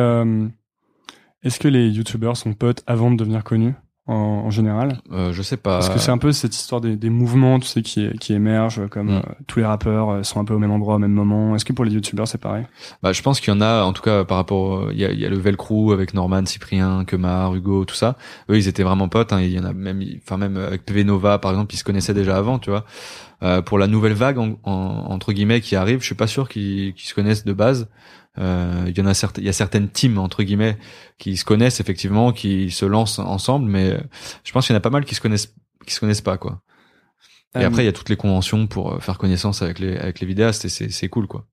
est-ce 1.43 1.59
que 1.59 1.67
les 1.67 1.89
youtubeurs 1.89 2.37
sont 2.37 2.53
potes 2.53 2.83
avant 2.87 3.11
de 3.11 3.17
devenir 3.17 3.43
connus? 3.43 3.73
En, 4.07 4.13
en 4.13 4.49
général 4.51 4.99
Euh, 5.11 5.33
je 5.33 5.41
sais 5.41 5.57
pas. 5.57 5.79
Parce 5.79 5.89
que 5.89 5.97
c'est 5.99 6.11
un 6.11 6.17
peu 6.19 6.31
cette 6.31 6.55
histoire 6.55 6.79
des, 6.81 6.95
des 6.95 7.09
mouvements, 7.09 7.59
tu 7.59 7.67
sais, 7.67 7.81
qui, 7.81 8.07
qui 8.19 8.33
émergent, 8.33 8.87
comme 8.89 9.07
Mm. 9.07 9.15
euh, 9.17 9.21
tous 9.47 9.59
les 9.59 9.65
rappeurs 9.65 10.09
euh, 10.09 10.23
sont 10.23 10.39
un 10.39 10.45
peu 10.45 10.53
au 10.53 10.59
même 10.59 10.71
endroit, 10.71 10.95
au 10.95 10.99
même 10.99 11.11
moment. 11.13 11.55
Est-ce 11.55 11.65
que 11.65 11.73
pour 11.73 11.85
les 11.85 11.91
youtubeurs, 11.91 12.27
c'est 12.27 12.37
pareil? 12.37 12.65
Bah, 13.01 13.13
je 13.13 13.21
pense 13.23 13.39
qu'il 13.39 13.53
y 13.53 13.57
en 13.57 13.61
a, 13.61 13.83
en 13.83 13.93
tout 13.93 14.03
cas, 14.03 14.23
par 14.23 14.37
rapport, 14.37 14.75
euh, 14.77 14.89
il 14.93 14.99
y 14.99 15.05
a, 15.05 15.11
y 15.11 15.25
a 15.25 15.29
le 15.29 15.37
Velcro 15.37 15.91
avec 15.91 16.13
Norman, 16.13 16.45
Cyprien, 16.45 17.03
Kemar, 17.05 17.55
Hugo, 17.55 17.85
tout 17.85 17.95
ça. 17.95 18.15
Eux, 18.49 18.57
ils 18.57 18.67
étaient 18.67 18.83
vraiment 18.83 19.09
potes. 19.09 19.33
Hein. 19.33 19.41
Il 19.41 19.51
y 19.51 19.59
en 19.59 19.65
a 19.65 19.73
même, 19.73 20.03
enfin 20.23 20.37
même 20.37 20.57
avec 20.57 20.85
PV 20.85 21.03
Nova, 21.03 21.39
par 21.39 21.51
exemple, 21.51 21.73
ils 21.73 21.77
se 21.77 21.83
connaissaient 21.83 22.13
déjà 22.13 22.37
avant, 22.37 22.59
tu 22.59 22.69
vois. 22.69 22.85
Euh, 23.43 23.61
pour 23.61 23.77
la 23.79 23.87
nouvelle 23.87 24.13
vague, 24.13 24.37
en, 24.37 24.51
en- 24.63 25.05
entre 25.09 25.33
guillemets, 25.33 25.61
qui 25.61 25.75
arrive, 25.75 25.99
je 25.99 26.05
suis 26.05 26.15
pas 26.15 26.27
sûr 26.27 26.47
qu'ils 26.47 26.93
qu'ils 26.93 27.07
se 27.09 27.13
connaissent 27.15 27.43
de 27.43 27.53
base. 27.53 27.87
Euh, 28.37 28.85
il 28.87 28.97
y 28.97 29.01
en 29.01 29.05
a 29.05 29.13
certaines, 29.13 29.43
il 29.43 29.47
y 29.47 29.49
a 29.49 29.53
certaines 29.53 29.89
teams 29.89 30.17
entre 30.17 30.43
guillemets 30.43 30.77
qui 31.17 31.37
se 31.37 31.45
connaissent 31.45 31.79
effectivement, 31.79 32.31
qui 32.33 32.71
se 32.71 32.85
lancent 32.85 33.19
ensemble, 33.19 33.69
mais 33.69 33.91
euh, 33.93 33.99
je 34.43 34.51
pense 34.51 34.65
qu'il 34.67 34.73
y 34.73 34.75
en 34.75 34.79
a 34.79 34.81
pas 34.81 34.89
mal 34.89 35.05
qui 35.05 35.15
se 35.15 35.21
connaissent, 35.21 35.53
qui 35.85 35.93
se 35.93 35.99
connaissent 35.99 36.21
pas 36.21 36.37
quoi. 36.37 36.61
Et 37.55 37.59
Euh, 37.59 37.67
après, 37.67 37.83
il 37.83 37.85
y 37.85 37.89
a 37.89 37.93
toutes 37.93 38.09
les 38.09 38.17
conventions 38.17 38.67
pour 38.67 39.01
faire 39.01 39.17
connaissance 39.17 39.61
avec 39.61 39.79
les 39.79 39.95
avec 39.97 40.19
les 40.19 40.27
vidéastes 40.27 40.65
et 40.65 40.69
c'est 40.69 40.89
c'est 40.89 41.07
cool 41.07 41.27
quoi. 41.27 41.45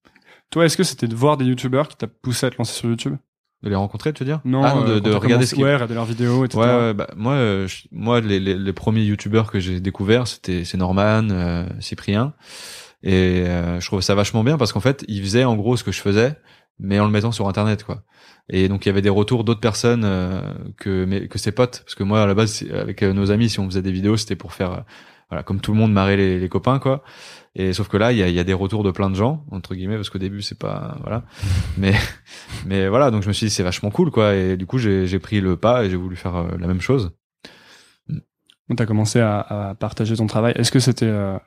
Toi, 0.51 0.67
est-ce 0.67 0.77
que 0.77 0.83
c'était 0.85 1.07
de 1.09 1.15
voir 1.15 1.37
des 1.37 1.45
youtubeurs 1.45 1.89
qui 1.89 1.97
t'a 1.97 2.07
poussé 2.09 2.47
à 2.47 2.51
te 2.51 2.57
lancer 2.59 2.75
sur 2.75 2.89
YouTube? 2.89 3.17
De 3.63 3.69
les 3.71 3.77
rencontrer, 3.77 4.13
tu 4.13 4.25
veux 4.25 4.29
dire? 4.29 4.41
Non, 4.45 4.65
Ah, 4.65 4.83
de, 4.83 4.99
de 4.99 5.13
regarder 5.13 5.47
ce 5.47 5.55
qu'ils 5.55 5.63
Ouais, 5.65 5.79
leurs 5.87 6.05
vidéos, 6.05 6.45
etc. 6.45 6.59
Ouais, 6.61 6.67
ouais, 6.67 6.95
bah, 6.95 7.07
moi, 7.17 7.35
euh, 7.35 7.69
je- 7.69 7.85
moi, 7.93 8.21
les, 8.21 8.41
les, 8.41 8.57
les 8.59 8.73
premiers 8.73 9.05
youtubeurs 9.05 9.51
que 9.53 9.61
j'ai 9.61 9.79
découverts, 9.81 10.27
c'était 10.27 10.65
c'est 10.65 10.77
Norman, 10.77 11.29
euh, 11.31 11.65
Cyprien, 11.79 12.35
et 13.05 13.45
euh, 13.47 13.81
je 13.81 13.87
trouve 13.87 14.01
ça 14.01 14.15
vachement 14.17 14.43
bien 14.43 14.59
parce 14.59 14.73
qu'en 14.73 14.81
fait, 14.81 15.05
ils 15.09 15.23
faisaient 15.23 15.45
en 15.45 15.55
gros 15.57 15.77
ce 15.77 15.85
que 15.85 15.93
je 15.93 16.01
faisais, 16.01 16.35
mais 16.79 16.99
en 17.01 17.05
le 17.07 17.11
mettant 17.11 17.33
sur 17.33 17.49
Internet, 17.49 17.85
quoi. 17.85 18.03
Et 18.49 18.69
donc 18.69 18.85
il 18.85 18.89
y 18.89 18.91
avait 18.91 19.03
des 19.03 19.09
retours 19.09 19.45
d'autres 19.45 19.61
personnes 19.61 20.05
euh, 20.05 20.41
que 20.77 21.05
mais 21.05 21.29
que 21.29 21.39
ses 21.39 21.53
potes, 21.53 21.83
parce 21.85 21.95
que 21.95 22.03
moi 22.03 22.23
à 22.23 22.27
la 22.27 22.35
base 22.35 22.65
avec 22.73 23.03
euh, 23.03 23.13
nos 23.13 23.31
amis, 23.31 23.49
si 23.49 23.61
on 23.61 23.67
faisait 23.67 23.83
des 23.83 23.93
vidéos, 23.93 24.17
c'était 24.17 24.37
pour 24.37 24.53
faire 24.53 24.73
euh, 24.73 24.81
voilà, 25.33 25.43
comme 25.43 25.61
tout 25.61 25.73
le 25.73 25.79
monde 25.79 25.93
marrer 25.93 26.17
les, 26.17 26.39
les 26.39 26.49
copains, 26.51 26.79
quoi. 26.79 27.03
Et 27.55 27.73
sauf 27.73 27.89
que 27.89 27.97
là, 27.97 28.13
il 28.13 28.19
y 28.19 28.23
a, 28.23 28.29
il 28.29 28.35
y 28.35 28.39
a 28.39 28.45
des 28.45 28.53
retours 28.53 28.83
de 28.83 28.91
plein 28.91 29.09
de 29.09 29.15
gens 29.15 29.47
entre 29.51 29.75
guillemets, 29.75 29.97
parce 29.97 30.11
qu'au 30.11 30.19
début, 30.19 30.43
c'est 30.43 30.59
pas 30.59 30.99
voilà, 31.01 31.25
mais 31.79 31.95
mais 32.67 32.89
voilà. 32.89 33.11
Donc 33.11 33.23
je 33.23 33.29
me 33.29 33.33
suis 33.33 33.47
dit 33.47 33.51
c'est 33.51 33.63
vachement 33.63 33.91
cool, 33.91 34.11
quoi. 34.11 34.35
Et 34.35 34.57
du 34.57 34.67
coup, 34.67 34.79
j'ai 34.79 35.07
j'ai 35.07 35.19
pris 35.19 35.41
le 35.41 35.57
pas 35.57 35.85
et 35.85 35.91
j'ai 35.91 35.97
voulu 35.97 36.17
faire 36.17 36.37
euh, 36.37 36.57
la 36.59 36.67
même 36.67 36.81
chose. 36.81 37.13
Tu 38.09 38.83
as 38.83 38.87
commencé 38.87 39.21
à, 39.21 39.41
à 39.41 39.75
partager 39.75 40.17
ton 40.17 40.27
travail. 40.27 40.55
Est-ce 40.57 40.73
que 40.73 40.81
c'était 40.81 41.07
euh, 41.07 41.39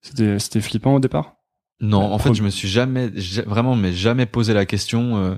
c'était 0.00 0.38
c'était 0.38 0.60
flippant 0.60 0.94
au 0.94 1.00
départ? 1.00 1.34
Non, 1.80 2.00
en 2.12 2.18
fait, 2.18 2.34
je 2.34 2.42
me 2.42 2.50
suis 2.50 2.68
jamais, 2.68 3.10
ja- 3.16 3.42
vraiment, 3.46 3.74
mais 3.76 3.92
jamais 3.92 4.26
posé 4.26 4.54
la 4.54 4.64
question, 4.64 5.16
euh, 5.18 5.34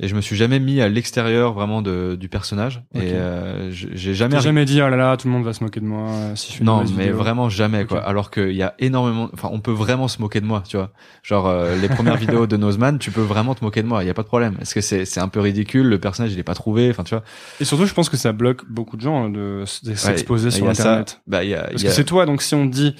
et 0.00 0.08
je 0.08 0.14
me 0.14 0.20
suis 0.20 0.36
jamais 0.36 0.58
mis 0.58 0.80
à 0.80 0.88
l'extérieur 0.88 1.52
vraiment 1.52 1.82
de, 1.82 2.16
du 2.18 2.28
personnage. 2.28 2.82
Et 2.94 3.12
euh, 3.12 3.70
je- 3.72 3.88
j'ai 3.92 4.14
jamais, 4.14 4.40
jamais 4.40 4.64
dit 4.64 4.80
oh 4.80 4.88
là 4.88 4.96
là 4.96 5.16
tout 5.16 5.26
le 5.28 5.32
monde 5.34 5.44
va 5.44 5.52
se 5.52 5.62
moquer 5.62 5.80
de 5.80 5.84
moi 5.84 6.08
euh, 6.08 6.36
si 6.36 6.52
je 6.52 6.58
fais 6.58 6.64
non, 6.64 6.82
mais 6.84 6.86
vidéo. 7.06 7.16
vraiment 7.18 7.48
jamais, 7.50 7.84
quoi. 7.84 8.00
Alors 8.00 8.30
qu'il 8.30 8.52
y 8.52 8.62
a 8.62 8.74
énormément, 8.78 9.28
enfin, 9.34 9.50
on 9.52 9.60
peut 9.60 9.72
vraiment 9.72 10.08
se 10.08 10.20
moquer 10.22 10.40
de 10.40 10.46
moi, 10.46 10.62
tu 10.66 10.76
vois. 10.76 10.92
Genre 11.22 11.46
euh, 11.48 11.76
les 11.76 11.88
premières 11.88 12.16
vidéos 12.26 12.46
de 12.46 12.56
Nozman, 12.56 12.98
tu 12.98 13.10
peux 13.10 13.20
vraiment 13.20 13.54
te 13.54 13.62
moquer 13.64 13.82
de 13.82 13.88
moi, 13.88 14.02
il 14.02 14.06
y 14.06 14.10
a 14.10 14.14
pas 14.14 14.22
de 14.22 14.28
problème. 14.28 14.56
Est-ce 14.62 14.74
que 14.74 14.80
c'est 14.80 15.04
c'est 15.04 15.20
un 15.20 15.28
peu 15.28 15.40
ridicule, 15.40 15.86
le 15.88 15.98
personnage 15.98 16.32
il 16.32 16.38
est 16.38 16.42
pas 16.44 16.54
trouvé, 16.54 16.88
enfin, 16.90 17.02
tu 17.04 17.14
vois. 17.14 17.24
Et 17.60 17.64
surtout, 17.64 17.86
je 17.86 17.92
pense 17.92 18.08
que 18.08 18.16
ça 18.16 18.32
bloque 18.32 18.64
beaucoup 18.70 18.96
de 18.96 19.02
gens 19.02 19.24
hein, 19.24 19.30
de, 19.30 19.64
s'exposer 19.66 20.46
Ouais, 20.46 20.50
sur 20.52 20.68
a 20.68 20.74
ça. 20.74 20.82
Internet. 20.84 21.20
Bah, 21.26 21.44
il 21.44 21.50
y 21.50 21.54
a, 21.54 21.64
Parce 21.64 21.82
y 21.82 21.86
a- 21.86 21.90
que 21.90 21.94
c'est 21.94 22.04
toi, 22.04 22.24
donc 22.24 22.40
si 22.40 22.54
on 22.54 22.64
dit, 22.66 22.94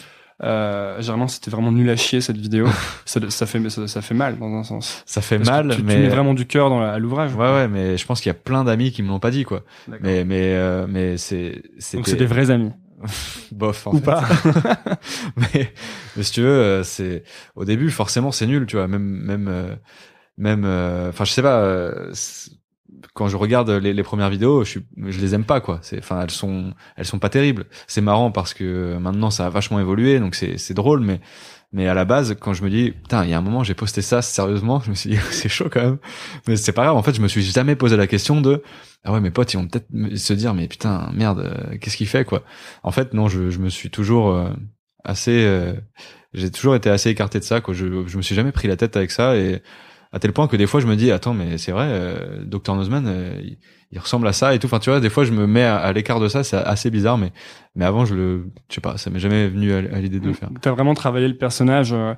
euh, 0.45 1.01
généralement 1.01 1.29
c'était 1.29 1.51
vraiment 1.51 1.73
nul 1.73 1.89
à 1.91 1.97
chier 1.97 2.21
cette 2.21 2.37
vidéo, 2.37 2.67
ça, 3.05 3.21
ça 3.31 3.47
fait 3.47 3.71
ça, 3.71 3.87
ça 3.89 4.03
fait 4.03 4.15
mal 4.15 4.39
dans 4.39 4.53
un 4.55 4.65
sens. 4.65 5.03
ça 5.07 5.21
fait 5.21 5.39
Parce 5.39 5.51
mal, 5.51 5.69
tu, 5.71 5.77
tu 5.77 5.83
mais 5.83 5.97
mets 5.99 6.09
vraiment 6.09 6.35
du 6.35 6.47
cœur 6.47 6.69
dans 6.71 6.81
la- 6.81 6.93
à 6.93 6.99
l'ouvrage. 6.99 7.35
ouais, 7.35 7.39
ouais, 7.53 7.69
mais 7.69 7.97
je 7.97 8.07
pense 8.07 8.21
qu'il 8.21 8.31
y 8.31 8.35
a 8.35 8.35
plein 8.39 8.65
d'amis 8.65 8.93
qui 8.93 9.03
me 9.03 9.09
l'ont 9.09 9.21
pas 9.21 9.31
dit, 9.31 9.45
quoi. 9.45 9.63
Mais 10.01 10.25
mais 10.25 10.55
euh, 10.55 10.87
mais 10.89 11.17
c'est 11.17 11.63
donc 11.95 12.07
c'est 12.09 12.17
des 12.17 12.27
vrais 12.27 12.51
amis. 12.51 12.71
bof 13.53 13.87
en 13.89 13.93
Ou 13.93 13.97
fait. 13.97 14.05
pas. 14.05 14.23
mais, 15.37 15.73
mais 16.17 16.23
si 16.23 16.33
tu 16.33 16.41
veux 16.43 16.49
euh, 16.49 16.83
c'est 16.85 17.25
au 17.57 17.65
début 17.65 17.91
forcément 17.91 18.31
c'est 18.33 18.47
nul 18.47 18.65
tu 18.67 18.77
vois 18.77 18.87
même 18.89 19.03
même 19.03 19.49
euh, 19.49 19.75
même 20.39 20.65
euh, 20.65 21.09
enfin 21.11 21.25
je 21.25 21.33
sais 21.33 21.43
pas 21.43 21.61
euh, 21.63 22.11
quand 23.15 23.29
je 23.29 23.37
regarde 23.37 23.71
les, 23.71 24.03
premières 24.03 24.31
vidéos 24.31 24.65
je 24.65 24.71
suis 24.71 24.87
je 25.07 25.21
les 25.21 25.35
aime 25.35 25.45
pas 25.45 25.61
quoi. 25.61 25.81
Enfin 25.99 26.23
elles 26.23 26.31
sont 26.31 26.73
elles 26.97 27.07
sont 27.07 27.19
pas 27.19 27.29
terribles. 27.29 27.67
C'est 27.87 28.01
marrant 28.01 28.31
parce 28.31 28.55
que 28.55 28.97
maintenant 28.99 29.31
ça 29.31 29.47
a 29.47 29.51
vachement 29.51 29.81
évolué 29.81 30.19
donc 30.21 30.35
c'est 30.35 30.59
c'est 30.59 30.75
drôle 30.75 31.01
mais 31.01 31.21
mais 31.73 31.89
à 31.89 31.95
la 31.95 32.05
base 32.05 32.37
quand 32.39 32.53
je 32.53 32.63
me 32.63 32.71
dis 32.71 32.91
putain 32.91 33.25
il 33.25 33.31
y 33.31 33.35
a 33.35 33.39
un 33.39 33.43
moment 33.43 33.65
j'ai 33.65 33.75
posté 33.75 34.03
ça 34.03 34.23
sérieusement 34.23 34.81
je 34.81 34.91
me 34.91 34.95
suis 34.95 35.11
dit 35.11 35.17
c'est 35.31 35.49
chaud 35.49 35.69
quand 35.71 35.83
même. 35.83 35.99
Mais 36.47 36.57
c'est 36.57 36.73
pas 36.73 36.85
grave. 36.85 36.97
En 36.97 37.03
fait 37.03 37.15
je 37.15 37.21
me 37.21 37.29
suis 37.29 37.43
jamais 37.43 37.77
posé 37.77 37.97
la 37.97 38.07
question 38.07 38.41
de 38.41 38.63
ah 39.05 39.13
ouais 39.13 39.21
mes 39.21 39.31
potes 39.31 39.53
ils 39.55 39.57
vont 39.57 39.69
peut-être 39.69 39.89
se 40.17 40.33
dire 40.33 40.55
mais 40.55 40.69
putain 40.69 41.11
merde 41.15 41.41
euh, 41.41 41.77
qu'est-ce 41.79 41.97
qu'il 41.97 42.09
fait 42.09 42.25
quoi. 42.25 42.43
En 42.83 42.91
fait 42.91 43.15
non 43.15 43.29
je, 43.29 43.51
je 43.51 43.59
me 43.59 43.69
suis 43.69 43.91
toujours 43.91 44.31
euh, 44.31 44.51
assez 45.05 45.45
euh, 45.45 45.75
j'ai 46.35 46.51
toujours 46.51 46.75
été 46.75 46.91
assez 46.91 47.11
écarté 47.11 47.39
de 47.39 47.45
ça 47.45 47.61
quoi. 47.61 47.75
Je 47.75 48.07
je 48.07 48.17
me 48.17 48.23
suis 48.23 48.35
jamais 48.35 48.53
pris 48.53 48.69
la 48.69 48.77
tête 48.77 48.97
avec 48.97 49.11
ça 49.11 49.37
et 49.37 49.63
à 50.13 50.19
tel 50.19 50.33
point 50.33 50.47
que 50.49 50.57
des 50.57 50.67
fois 50.67 50.81
je 50.81 50.87
me 50.87 50.95
dis 50.97 51.11
attends 51.11 51.35
mais 51.35 51.59
c'est 51.59 51.73
vrai 51.73 51.87
euh, 51.89 52.45
Dr 52.45 52.75
Nozman 52.77 53.05
euh, 53.07 53.41
il, 53.43 53.59
il 53.91 53.99
ressemble 53.99 54.27
à 54.29 54.33
ça 54.33 54.55
et 54.55 54.59
tout 54.59 54.67
enfin 54.67 54.79
tu 54.79 54.91
vois 54.91 55.01
des 55.01 55.11
fois 55.11 55.25
je 55.25 55.33
me 55.33 55.47
mets 55.47 55.63
à, 55.65 55.77
à 55.77 55.93
l'écart 55.93 56.21
de 56.21 56.29
ça 56.29 56.45
c'est 56.45 56.57
assez 56.57 56.91
bizarre 56.91 57.19
mais 57.19 57.33
mais 57.75 57.85
avant 57.85 58.05
je 58.05 58.15
le 58.15 58.47
je 58.69 58.75
sais 58.75 58.81
pas 58.81 58.97
ça 58.99 59.11
m'est 59.11 59.19
jamais 59.21 59.49
venu 59.49 59.73
à, 59.73 59.79
à 59.79 60.01
l'idée 60.01 60.21
de 60.21 60.27
le 60.27 60.33
faire 60.35 60.51
T'as 60.61 60.71
vraiment 60.73 60.95
travaillé 60.95 61.29
le 61.29 61.37
personnage. 61.37 61.93
euh, 61.93 62.15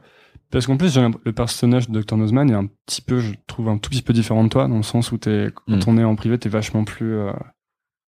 parce 0.51 0.67
qu'en 0.67 0.77
plus, 0.77 0.97
le 1.25 1.33
personnage 1.33 1.89
de 1.91 2.01
Dr. 2.01 2.17
Nozman 2.17 2.49
est 2.49 2.55
un 2.55 2.67
petit 2.87 3.03
peu, 3.03 3.19
je 3.19 3.33
trouve, 3.49 3.69
un 3.69 3.79
tout 3.79 3.91
petit 3.91 4.03
peu 4.03 4.13
différent 4.13 4.45
de 4.45 4.49
toi, 4.49 4.69
dans 4.69 4.77
le 4.77 4.83
sens 4.85 5.11
où 5.11 5.19
t'es, 5.19 5.49
quand 5.53 5.75
Mm. 5.75 5.81
on 5.89 5.99
est 5.99 6.05
en 6.05 6.15
privé, 6.15 6.39
t'es 6.39 6.49
vachement 6.49 6.85
plus 6.85 7.13
euh, 7.17 7.33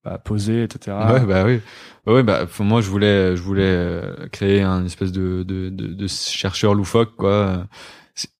bah, 0.04 0.18
posé, 0.18 0.62
etc. 0.62 0.96
Ouais, 1.12 1.24
bah 1.26 1.44
oui. 1.44 1.60
Ouais, 2.06 2.22
bah, 2.22 2.46
faut- 2.46 2.62
moi, 2.62 2.80
je 2.82 2.88
voulais, 2.90 3.36
je 3.36 3.42
voulais 3.42 3.62
euh, 3.64 4.28
créer 4.30 4.62
un 4.62 4.84
espèce 4.84 5.10
de, 5.10 5.42
de, 5.42 5.70
de, 5.70 5.86
de 5.94 6.06
chercheur 6.06 6.74
loufoque, 6.74 7.16
quoi. 7.16 7.66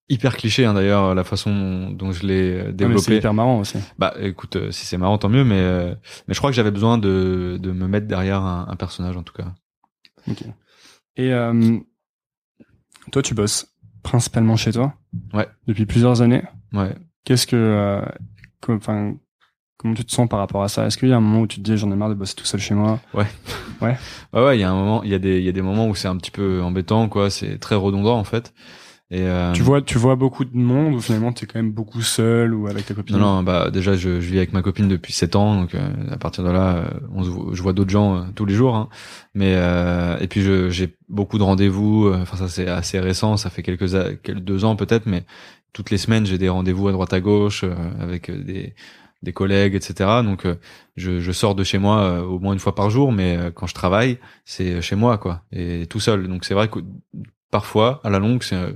Hyper 0.09 0.37
cliché, 0.37 0.63
hein, 0.65 0.73
d'ailleurs, 0.73 1.13
la 1.15 1.23
façon 1.25 1.89
dont 1.91 2.11
je 2.13 2.25
l'ai 2.25 2.51
euh, 2.53 2.65
Ah, 2.69 2.71
développé. 2.71 3.01
c'est 3.01 3.17
hyper 3.17 3.33
marrant 3.33 3.59
aussi. 3.59 3.77
Bah, 3.99 4.13
écoute, 4.21 4.55
euh, 4.55 4.71
si 4.71 4.85
c'est 4.85 4.97
marrant, 4.97 5.17
tant 5.17 5.27
mieux, 5.27 5.43
mais, 5.43 5.59
euh, 5.59 5.93
mais 6.27 6.33
je 6.33 6.39
crois 6.39 6.49
que 6.49 6.55
j'avais 6.55 6.71
besoin 6.71 6.97
de, 6.97 7.57
de 7.61 7.71
me 7.73 7.87
mettre 7.87 8.07
derrière 8.07 8.41
un, 8.41 8.67
un 8.69 8.75
personnage, 8.77 9.17
en 9.17 9.23
tout 9.23 9.33
cas. 9.33 9.53
Ok. 10.29 10.43
Et 11.17 11.33
euh, 11.33 11.77
toi, 13.11 13.21
tu 13.21 13.33
bosses 13.33 13.73
principalement 14.03 14.55
chez 14.55 14.71
toi? 14.71 14.93
Ouais. 15.33 15.47
Depuis 15.67 15.85
plusieurs 15.85 16.21
années? 16.21 16.43
Ouais. 16.73 16.95
Qu'est-ce 17.25 17.47
que, 17.47 17.55
euh, 17.57 18.01
enfin, 18.69 19.15
comment 19.77 19.93
tu 19.93 20.05
te 20.05 20.11
sens 20.13 20.29
par 20.29 20.39
rapport 20.39 20.63
à 20.63 20.69
ça? 20.69 20.85
Est-ce 20.85 20.97
qu'il 20.97 21.09
y 21.09 21.13
a 21.13 21.17
un 21.17 21.21
moment 21.21 21.41
où 21.41 21.47
tu 21.47 21.57
te 21.57 21.61
dis 21.69 21.75
j'en 21.77 21.91
ai 21.91 21.95
marre 21.95 22.09
de 22.09 22.13
bosser 22.13 22.35
tout 22.35 22.45
seul 22.45 22.59
chez 22.61 22.75
moi? 22.75 22.99
Ouais, 23.13 23.27
ouais, 23.81 23.97
il 24.57 24.61
y 24.61 24.63
a 24.63 24.71
un 24.71 24.75
moment, 24.75 25.03
il 25.03 25.09
y 25.09 25.13
a 25.13 25.19
des, 25.19 25.39
il 25.39 25.43
y 25.43 25.49
a 25.49 25.51
des 25.51 25.61
moments 25.61 25.87
où 25.87 25.95
c'est 25.95 26.07
un 26.07 26.15
petit 26.15 26.31
peu 26.31 26.61
embêtant, 26.61 27.09
quoi. 27.09 27.29
C'est 27.29 27.57
très 27.57 27.75
redondant, 27.75 28.17
en 28.17 28.23
fait. 28.23 28.53
Et, 29.09 29.21
euh, 29.21 29.53
Tu 29.53 29.61
vois, 29.61 29.81
tu 29.81 29.97
vois 29.97 30.17
beaucoup 30.17 30.43
de 30.43 30.57
monde 30.57 30.93
ou 30.95 30.99
finalement 30.99 31.31
t'es 31.31 31.45
quand 31.45 31.59
même 31.59 31.71
beaucoup 31.71 32.01
seul 32.01 32.53
ou 32.53 32.67
avec 32.67 32.85
ta 32.85 32.93
copine? 32.93 33.15
Non, 33.15 33.35
non, 33.37 33.43
bah 33.43 33.71
déjà 33.71 33.95
je, 33.95 34.19
je 34.19 34.29
vis 34.31 34.37
avec 34.37 34.51
ma 34.51 34.61
copine 34.61 34.89
depuis 34.89 35.13
7 35.13 35.37
ans, 35.37 35.55
donc 35.61 35.75
euh, 35.75 35.89
à 36.11 36.17
partir 36.17 36.43
de 36.43 36.49
là, 36.49 36.75
euh, 36.75 36.89
on 37.15 37.53
je 37.53 37.61
vois 37.61 37.71
d'autres 37.71 37.89
gens 37.89 38.17
euh, 38.17 38.21
tous 38.35 38.43
les 38.45 38.53
jours. 38.53 38.75
Hein. 38.75 38.89
Mais 39.33 39.53
euh, 39.55 40.17
et 40.19 40.27
puis 40.27 40.41
j'ai 40.71 40.97
beaucoup 41.07 41.37
de 41.37 41.43
rendez-vous. 41.43 42.07
euh, 42.07 42.19
Enfin 42.21 42.35
ça 42.35 42.49
c'est 42.49 42.67
assez 42.67 42.99
récent, 42.99 43.37
ça 43.37 43.49
fait 43.49 43.63
quelques, 43.63 43.95
a- 43.95 44.13
quelques 44.15 44.41
deux 44.41 44.65
ans 44.65 44.75
peut-être, 44.75 45.05
mais 45.05 45.23
toutes 45.71 45.89
les 45.89 45.97
semaines 45.97 46.25
j'ai 46.25 46.37
des 46.37 46.49
rendez-vous 46.49 46.89
à 46.89 46.91
droite 46.91 47.13
à 47.13 47.21
gauche 47.21 47.63
euh, 47.63 47.75
avec 48.01 48.29
des 48.29 48.75
des 49.23 49.33
collègues, 49.33 49.73
etc. 49.73 50.21
Donc 50.23 50.45
euh, 50.45 50.55
je, 50.97 51.21
je 51.21 51.31
sors 51.31 51.55
de 51.55 51.63
chez 51.63 51.77
moi 51.79 52.01
euh, 52.01 52.21
au 52.23 52.39
moins 52.39 52.51
une 52.53 52.59
fois 52.59 52.75
par 52.75 52.89
jour, 52.89 53.11
mais 53.13 53.37
euh, 53.37 53.51
quand 53.51 53.67
je 53.67 53.73
travaille, 53.73 54.19
c'est 54.45 54.81
chez 54.81 54.95
moi 54.97 55.17
quoi, 55.17 55.43
et 55.53 55.87
tout 55.89 55.99
seul. 56.01 56.27
Donc 56.27 56.43
c'est 56.45 56.53
vrai 56.53 56.67
que 56.67 56.79
parfois 57.51 57.99
à 58.03 58.09
la 58.09 58.19
longue 58.19 58.43
c'est 58.43 58.55
euh, 58.55 58.71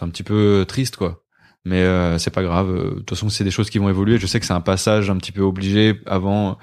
un 0.00 0.08
petit 0.08 0.22
peu 0.22 0.64
triste 0.66 0.96
quoi 0.96 1.22
mais 1.66 1.82
euh, 1.82 2.16
c'est 2.16 2.30
pas 2.30 2.42
grave. 2.42 2.70
Euh, 2.70 2.84
De 2.90 2.94
toute 3.00 3.10
façon, 3.10 3.28
c'est 3.28 3.44
des 3.44 3.50
choses 3.50 3.68
qui 3.68 3.78
vont 3.78 3.90
évoluer. 3.90 4.16
Je 4.16 4.26
sais 4.26 4.40
que 4.40 4.46
c'est 4.46 4.54
un 4.54 4.62
passage 4.62 5.10
un 5.10 5.18
petit 5.18 5.30
peu 5.30 5.42
obligé 5.42 6.00
avant, 6.06 6.56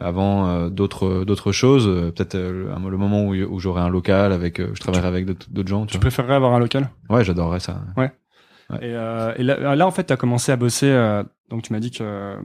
avant 0.00 0.48
euh, 0.48 0.68
d'autres 0.70 1.22
d'autres 1.22 1.52
choses. 1.52 1.86
Euh, 1.86 2.10
Peut-être 2.10 2.34
euh, 2.34 2.74
le, 2.76 2.96
moment 2.96 3.26
où, 3.26 3.34
où 3.36 3.60
j'aurai 3.60 3.80
un 3.80 3.88
local 3.88 4.32
avec, 4.32 4.58
euh, 4.58 4.72
je 4.74 4.80
travaillerai 4.80 5.06
avec 5.06 5.26
d'autres 5.26 5.68
gens. 5.68 5.86
Tu 5.86 5.92
Tu 5.92 5.98
préférerais 6.00 6.34
avoir 6.34 6.52
un 6.52 6.58
local? 6.58 6.90
Ouais, 7.08 7.22
j'adorerais 7.22 7.60
ça. 7.60 7.80
Ouais. 7.96 8.10
Et, 8.82 8.92
euh, 8.92 9.32
et 9.36 9.44
là, 9.44 9.76
là, 9.76 9.86
en 9.86 9.92
fait, 9.92 10.02
t'as 10.02 10.16
commencé 10.16 10.50
à 10.50 10.56
bosser. 10.56 10.90
euh, 10.90 11.22
donc, 11.48 11.62
tu 11.62 11.72
m'as 11.72 11.78
dit 11.78 11.92
que 11.92 12.02
euh, 12.02 12.36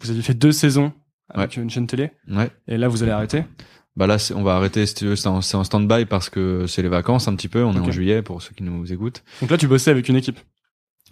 vous 0.00 0.08
aviez 0.10 0.22
fait 0.22 0.32
deux 0.32 0.52
saisons 0.52 0.90
avec 1.28 1.58
une 1.58 1.68
chaîne 1.68 1.86
télé. 1.86 2.12
Ouais. 2.30 2.48
Et 2.66 2.78
là, 2.78 2.88
vous 2.88 3.02
allez 3.02 3.12
arrêter? 3.12 3.44
Bah 3.96 4.06
là, 4.06 4.16
on 4.34 4.42
va 4.42 4.56
arrêter. 4.56 4.84
Si 4.86 4.94
tu 4.94 5.06
veux, 5.06 5.16
c'est 5.16 5.28
en, 5.28 5.40
c'est 5.40 5.56
en 5.56 5.64
stand-by 5.64 6.04
parce 6.04 6.28
que 6.28 6.66
c'est 6.66 6.82
les 6.82 6.88
vacances 6.88 7.28
un 7.28 7.34
petit 7.34 7.48
peu. 7.48 7.64
On 7.64 7.72
est 7.72 7.78
en 7.78 7.84
juillet 7.92 8.22
pour 8.22 8.42
ceux 8.42 8.52
qui 8.54 8.62
nous 8.62 8.92
écoutent. 8.92 9.22
Donc 9.40 9.50
là, 9.50 9.56
tu 9.56 9.66
bossais 9.68 9.90
avec 9.90 10.08
une 10.08 10.16
équipe. 10.16 10.38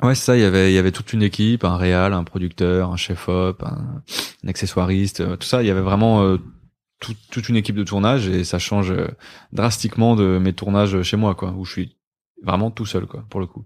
Ouais, 0.02 0.14
ça. 0.14 0.36
Il 0.36 0.42
y 0.42 0.44
avait, 0.44 0.70
il 0.72 0.74
y 0.74 0.78
avait 0.78 0.92
toute 0.92 1.12
une 1.12 1.22
équipe, 1.22 1.64
un 1.64 1.76
réal, 1.76 2.12
un 2.12 2.24
producteur, 2.24 2.90
un 2.92 2.96
chef-op, 2.96 3.62
un, 3.62 4.02
un 4.44 4.48
accessoiriste, 4.48 5.20
euh, 5.20 5.36
tout 5.36 5.46
ça. 5.46 5.62
Il 5.62 5.66
y 5.66 5.70
avait 5.70 5.80
vraiment 5.80 6.22
euh, 6.24 6.36
tout- 7.00 7.14
toute 7.30 7.48
une 7.48 7.56
équipe 7.56 7.76
de 7.76 7.84
tournage 7.84 8.28
et 8.28 8.44
ça 8.44 8.58
change 8.58 8.90
euh, 8.90 9.06
drastiquement 9.52 10.14
de 10.16 10.38
mes 10.38 10.52
tournages 10.52 11.00
chez 11.02 11.16
moi, 11.16 11.34
quoi, 11.34 11.52
où 11.56 11.64
je 11.64 11.72
suis 11.72 11.96
vraiment 12.42 12.70
tout 12.70 12.86
seul, 12.86 13.06
quoi, 13.06 13.24
pour 13.30 13.40
le 13.40 13.46
coup. 13.46 13.64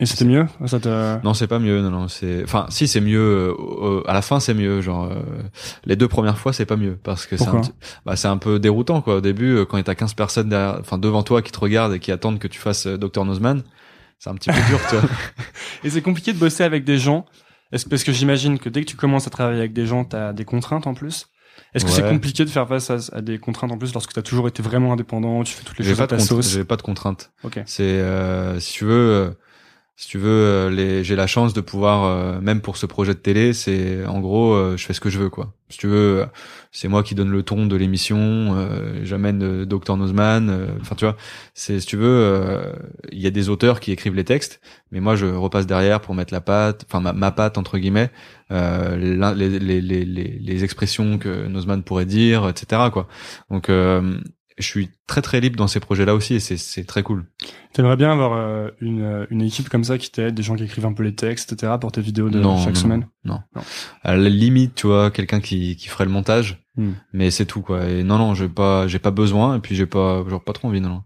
Et 0.00 0.06
c'était 0.06 0.24
mieux? 0.24 0.46
Ça 0.66 0.80
te... 0.80 1.22
Non, 1.24 1.34
c'est 1.34 1.46
pas 1.46 1.58
mieux. 1.60 1.80
Non, 1.80 1.90
non, 1.90 2.08
c'est. 2.08 2.42
Enfin, 2.42 2.66
si 2.68 2.88
c'est 2.88 3.00
mieux. 3.00 3.18
euh, 3.20 3.54
euh, 3.82 4.02
à 4.08 4.12
la 4.12 4.22
fin, 4.22 4.40
c'est 4.40 4.54
mieux. 4.54 4.80
Genre, 4.80 5.04
euh, 5.04 5.22
les 5.84 5.94
deux 5.96 6.08
premières 6.08 6.36
fois, 6.38 6.52
c'est 6.52 6.66
pas 6.66 6.76
mieux 6.76 6.98
parce 7.02 7.26
que 7.26 7.36
c'est 7.36 7.46
un, 7.48 7.60
bah, 8.04 8.16
c'est 8.16 8.26
un 8.28 8.36
peu 8.38 8.58
déroutant, 8.58 9.02
quoi. 9.02 9.16
Au 9.16 9.20
début, 9.20 9.54
euh, 9.54 9.64
quand 9.64 9.80
t'as 9.82 9.94
15 9.94 10.14
personnes 10.14 10.48
derrière, 10.48 10.78
enfin 10.80 10.98
devant 10.98 11.22
toi 11.22 11.42
qui 11.42 11.52
te 11.52 11.60
regardent 11.60 11.94
et 11.94 12.00
qui 12.00 12.10
attendent 12.10 12.40
que 12.40 12.48
tu 12.48 12.58
fasses 12.58 12.86
euh, 12.86 12.98
Dr 12.98 13.24
Nozman, 13.24 13.62
c'est 14.18 14.30
un 14.30 14.34
petit 14.34 14.50
peu 14.50 14.60
dur, 14.68 14.80
tu 14.90 14.96
vois. 14.96 15.08
Et 15.84 15.90
c'est 15.90 16.02
compliqué 16.02 16.32
de 16.32 16.38
bosser 16.38 16.64
avec 16.64 16.84
des 16.84 16.98
gens. 16.98 17.24
Est-ce 17.72 17.88
parce 17.88 18.02
que 18.04 18.12
j'imagine 18.12 18.58
que 18.58 18.68
dès 18.68 18.80
que 18.80 18.86
tu 18.90 18.96
commences 18.96 19.26
à 19.26 19.30
travailler 19.30 19.58
avec 19.60 19.72
des 19.72 19.86
gens, 19.86 20.04
t'as 20.04 20.32
des 20.32 20.44
contraintes 20.44 20.86
en 20.86 20.94
plus. 20.94 21.26
Est-ce 21.72 21.84
que 21.84 21.90
c'est 21.90 22.08
compliqué 22.08 22.44
de 22.44 22.50
faire 22.50 22.66
face 22.66 22.90
à, 22.90 22.96
à 23.16 23.20
des 23.20 23.38
contraintes 23.38 23.70
en 23.70 23.78
plus 23.78 23.92
lorsque 23.92 24.12
t'as 24.12 24.22
toujours 24.22 24.48
été 24.48 24.60
vraiment 24.62 24.92
indépendant, 24.92 25.42
tu 25.44 25.54
fais 25.54 25.62
toutes 25.64 25.78
les 25.78 25.84
J'ai 25.84 25.90
choses 25.92 25.98
pas 25.98 26.04
à 26.04 26.08
ta 26.08 26.18
sauce? 26.18 26.50
j'ai 26.52 26.64
pas 26.64 26.76
de 26.76 26.82
contraintes. 26.82 27.30
Ok. 27.44 27.60
C'est 27.66 27.82
euh, 27.84 28.58
si 28.60 28.72
tu 28.74 28.84
veux, 28.84 28.92
euh, 28.92 29.30
si 29.96 30.08
tu 30.08 30.18
veux, 30.18 30.28
euh, 30.28 30.70
les, 30.70 31.04
j'ai 31.04 31.14
la 31.14 31.28
chance 31.28 31.54
de 31.54 31.60
pouvoir, 31.60 32.04
euh, 32.04 32.40
même 32.40 32.60
pour 32.60 32.76
ce 32.76 32.84
projet 32.84 33.14
de 33.14 33.18
télé, 33.18 33.52
c'est 33.52 34.04
en 34.06 34.20
gros, 34.20 34.52
euh, 34.52 34.76
je 34.76 34.84
fais 34.84 34.92
ce 34.92 35.00
que 35.00 35.08
je 35.08 35.20
veux, 35.20 35.30
quoi. 35.30 35.54
Si 35.68 35.78
tu 35.78 35.86
veux, 35.86 36.26
c'est 36.72 36.88
moi 36.88 37.04
qui 37.04 37.14
donne 37.14 37.30
le 37.30 37.44
ton 37.44 37.66
de 37.66 37.76
l'émission, 37.76 38.68
j'amène 39.02 39.64
Dr 39.64 39.96
Nozman, 39.96 40.68
enfin 40.80 40.94
tu 40.94 41.04
vois, 41.04 41.16
c'est 41.54 41.80
si 41.80 41.86
tu 41.86 41.96
veux, 41.96 42.62
il 43.10 43.18
y 43.18 43.26
a 43.26 43.30
des 43.30 43.48
auteurs 43.48 43.80
qui 43.80 43.90
écrivent 43.90 44.14
les 44.14 44.24
textes, 44.24 44.60
mais 44.92 45.00
moi 45.00 45.16
je 45.16 45.26
repasse 45.26 45.66
derrière 45.66 46.00
pour 46.00 46.14
mettre 46.14 46.32
la 46.32 46.40
patte, 46.40 46.84
enfin 46.86 47.00
ma, 47.00 47.12
ma 47.12 47.32
patte 47.32 47.58
entre 47.58 47.78
guillemets, 47.78 48.10
les, 48.50 49.16
les, 49.34 49.58
les, 49.58 49.80
les, 49.80 50.04
les 50.04 50.64
expressions 50.64 51.18
que 51.18 51.48
Nozman 51.48 51.82
pourrait 51.82 52.06
dire, 52.06 52.48
etc. 52.48 52.82
quoi. 52.92 53.08
Donc 53.50 53.68
je 54.58 54.66
suis 54.66 54.90
très 55.06 55.20
très 55.22 55.40
libre 55.40 55.56
dans 55.56 55.66
ces 55.66 55.80
projets-là 55.80 56.14
aussi 56.14 56.34
et 56.34 56.40
c'est 56.40 56.56
c'est 56.56 56.84
très 56.84 57.02
cool. 57.02 57.26
T'aimerais 57.72 57.96
bien 57.96 58.12
avoir 58.12 58.34
euh, 58.34 58.70
une, 58.80 59.02
euh, 59.02 59.26
une 59.30 59.42
équipe 59.42 59.68
comme 59.68 59.84
ça 59.84 59.98
qui 59.98 60.10
t'aide, 60.10 60.34
des 60.34 60.42
gens 60.42 60.54
qui 60.54 60.64
écrivent 60.64 60.86
un 60.86 60.92
peu 60.92 61.02
les 61.02 61.14
textes, 61.14 61.52
etc. 61.52 61.72
pour 61.80 61.90
tes 61.92 62.00
vidéos 62.00 62.30
de 62.30 62.38
Non, 62.38 62.58
chaque 62.58 62.74
non, 62.74 62.80
semaine? 62.80 63.06
Non. 63.24 63.40
Non. 63.56 63.62
À 64.02 64.16
la 64.16 64.28
limite, 64.28 64.74
tu 64.76 64.86
vois, 64.86 65.10
quelqu'un 65.10 65.40
qui, 65.40 65.76
qui 65.76 65.88
ferait 65.88 66.04
le 66.04 66.10
montage, 66.10 66.60
Hmm. 66.76 66.94
Mais 67.12 67.30
c'est 67.30 67.46
tout 67.46 67.62
quoi. 67.62 67.88
Et 67.88 68.02
non 68.02 68.18
non, 68.18 68.34
j'ai 68.34 68.48
pas 68.48 68.88
j'ai 68.88 68.98
pas 68.98 69.12
besoin 69.12 69.56
et 69.56 69.60
puis 69.60 69.76
j'ai 69.76 69.86
pas 69.86 70.24
genre 70.28 70.42
pas 70.42 70.52
trop 70.52 70.66
envie 70.66 70.80
non. 70.80 71.04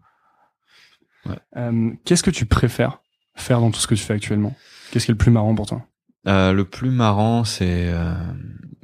non. 1.26 1.36
Euh, 1.58 1.90
Qu'est-ce 2.06 2.22
que 2.22 2.30
tu 2.30 2.46
préfères 2.46 3.00
faire 3.34 3.60
dans 3.60 3.70
tout 3.70 3.78
ce 3.80 3.86
que 3.86 3.94
tu 3.94 4.02
fais 4.02 4.14
actuellement? 4.14 4.56
Qu'est-ce 4.90 5.04
qui 5.04 5.10
est 5.10 5.14
le 5.14 5.18
plus 5.18 5.30
marrant 5.30 5.54
pour 5.54 5.66
toi? 5.66 5.82
Euh, 6.26 6.52
le 6.52 6.64
plus 6.64 6.90
marrant, 6.90 7.44
c'est, 7.44 7.90
euh, 7.92 8.14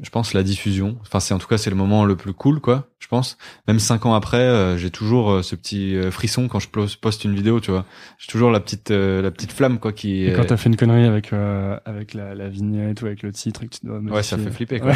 je 0.04 0.10
pense, 0.10 0.32
la 0.34 0.42
diffusion. 0.44 0.96
Enfin, 1.02 1.18
c'est 1.18 1.34
en 1.34 1.38
tout 1.38 1.48
cas, 1.48 1.58
c'est 1.58 1.70
le 1.70 1.76
moment 1.76 2.04
le 2.04 2.14
plus 2.14 2.32
cool, 2.32 2.60
quoi. 2.60 2.86
Je 3.00 3.08
pense. 3.08 3.36
Même 3.66 3.78
cinq 3.80 4.06
ans 4.06 4.14
après, 4.14 4.38
euh, 4.38 4.76
j'ai 4.78 4.90
toujours 4.90 5.30
euh, 5.32 5.42
ce 5.42 5.56
petit 5.56 5.96
euh, 5.96 6.10
frisson 6.10 6.46
quand 6.48 6.58
je 6.60 6.68
pos- 6.68 6.86
poste 7.00 7.24
une 7.24 7.34
vidéo, 7.34 7.58
tu 7.60 7.70
vois. 7.70 7.84
J'ai 8.18 8.28
toujours 8.30 8.50
la 8.50 8.60
petite, 8.60 8.90
la 8.90 9.30
petite 9.30 9.52
flamme, 9.52 9.78
quoi, 9.78 9.92
qui. 9.92 10.24
Et 10.24 10.32
quand 10.32 10.44
t'as 10.44 10.56
fait 10.56 10.68
une 10.68 10.76
connerie 10.76 11.04
avec 11.04 11.32
euh, 11.32 11.76
avec 11.84 12.14
la, 12.14 12.34
la 12.34 12.48
vignette 12.48 13.02
ou 13.02 13.06
avec 13.06 13.22
le 13.22 13.32
titre 13.32 13.62
et 13.64 13.66
que 13.68 13.74
tu 13.76 13.86
dois 13.86 13.98
Ouais, 13.98 14.22
ça 14.22 14.36
modifier. 14.36 14.50
fait 14.52 14.56
flipper, 14.56 14.80
quoi. 14.80 14.92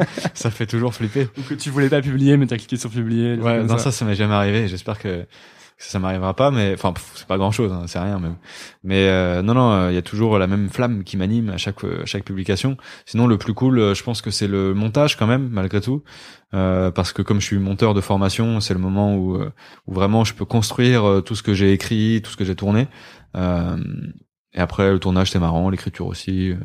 Ouais. 0.00 0.06
ça 0.34 0.50
fait 0.50 0.66
toujours 0.66 0.94
flipper. 0.94 1.28
ou 1.38 1.42
que 1.42 1.54
tu 1.54 1.70
voulais 1.70 1.88
pas 1.88 2.00
publier 2.00 2.36
mais 2.36 2.46
t'as 2.46 2.56
cliqué 2.56 2.76
sur 2.76 2.90
publier. 2.90 3.34
Ouais, 3.36 3.60
non, 3.60 3.66
comme 3.68 3.78
ça, 3.78 3.92
ça 3.92 4.04
m'est 4.04 4.14
jamais 4.14 4.34
arrivé. 4.34 4.66
J'espère 4.68 4.98
que 4.98 5.26
que 5.78 5.84
ça 5.84 5.98
m'arrivera 5.98 6.34
pas, 6.34 6.50
mais 6.50 6.72
enfin, 6.74 6.94
c'est 7.14 7.26
pas 7.26 7.36
grand 7.36 7.50
chose, 7.50 7.72
c'est 7.86 7.98
rien 7.98 8.18
même. 8.18 8.36
Mais 8.82 9.08
euh, 9.08 9.42
non, 9.42 9.54
non, 9.54 9.88
il 9.90 9.94
y 9.94 9.98
a 9.98 10.02
toujours 10.02 10.38
la 10.38 10.46
même 10.46 10.68
flamme 10.70 11.04
qui 11.04 11.16
m'anime 11.16 11.50
à 11.50 11.56
chaque 11.56 11.82
à 11.84 12.06
chaque 12.06 12.24
publication. 12.24 12.76
Sinon, 13.06 13.26
le 13.26 13.38
plus 13.38 13.54
cool, 13.54 13.78
euh, 13.78 13.94
je 13.94 14.02
pense 14.04 14.22
que 14.22 14.30
c'est 14.30 14.46
le 14.48 14.72
montage 14.74 15.16
quand 15.16 15.26
même, 15.26 15.48
malgré 15.50 15.80
tout, 15.80 16.02
Euh, 16.54 16.92
parce 16.92 17.12
que 17.12 17.22
comme 17.22 17.40
je 17.40 17.46
suis 17.46 17.58
monteur 17.58 17.94
de 17.94 18.00
formation, 18.00 18.60
c'est 18.60 18.74
le 18.74 18.80
moment 18.80 19.16
où 19.16 19.34
euh, 19.36 19.50
où 19.88 19.94
vraiment 19.94 20.22
je 20.24 20.34
peux 20.34 20.44
construire 20.44 21.04
euh, 21.04 21.20
tout 21.20 21.34
ce 21.34 21.42
que 21.42 21.52
j'ai 21.52 21.72
écrit, 21.72 22.20
tout 22.22 22.30
ce 22.30 22.36
que 22.36 22.44
j'ai 22.44 22.54
tourné. 22.54 22.86
Euh, 23.36 23.76
et 24.52 24.60
après, 24.60 24.92
le 24.92 25.00
tournage 25.00 25.32
c'est 25.32 25.40
marrant, 25.40 25.68
l'écriture 25.70 26.06
aussi. 26.06 26.50
euh, 26.52 26.56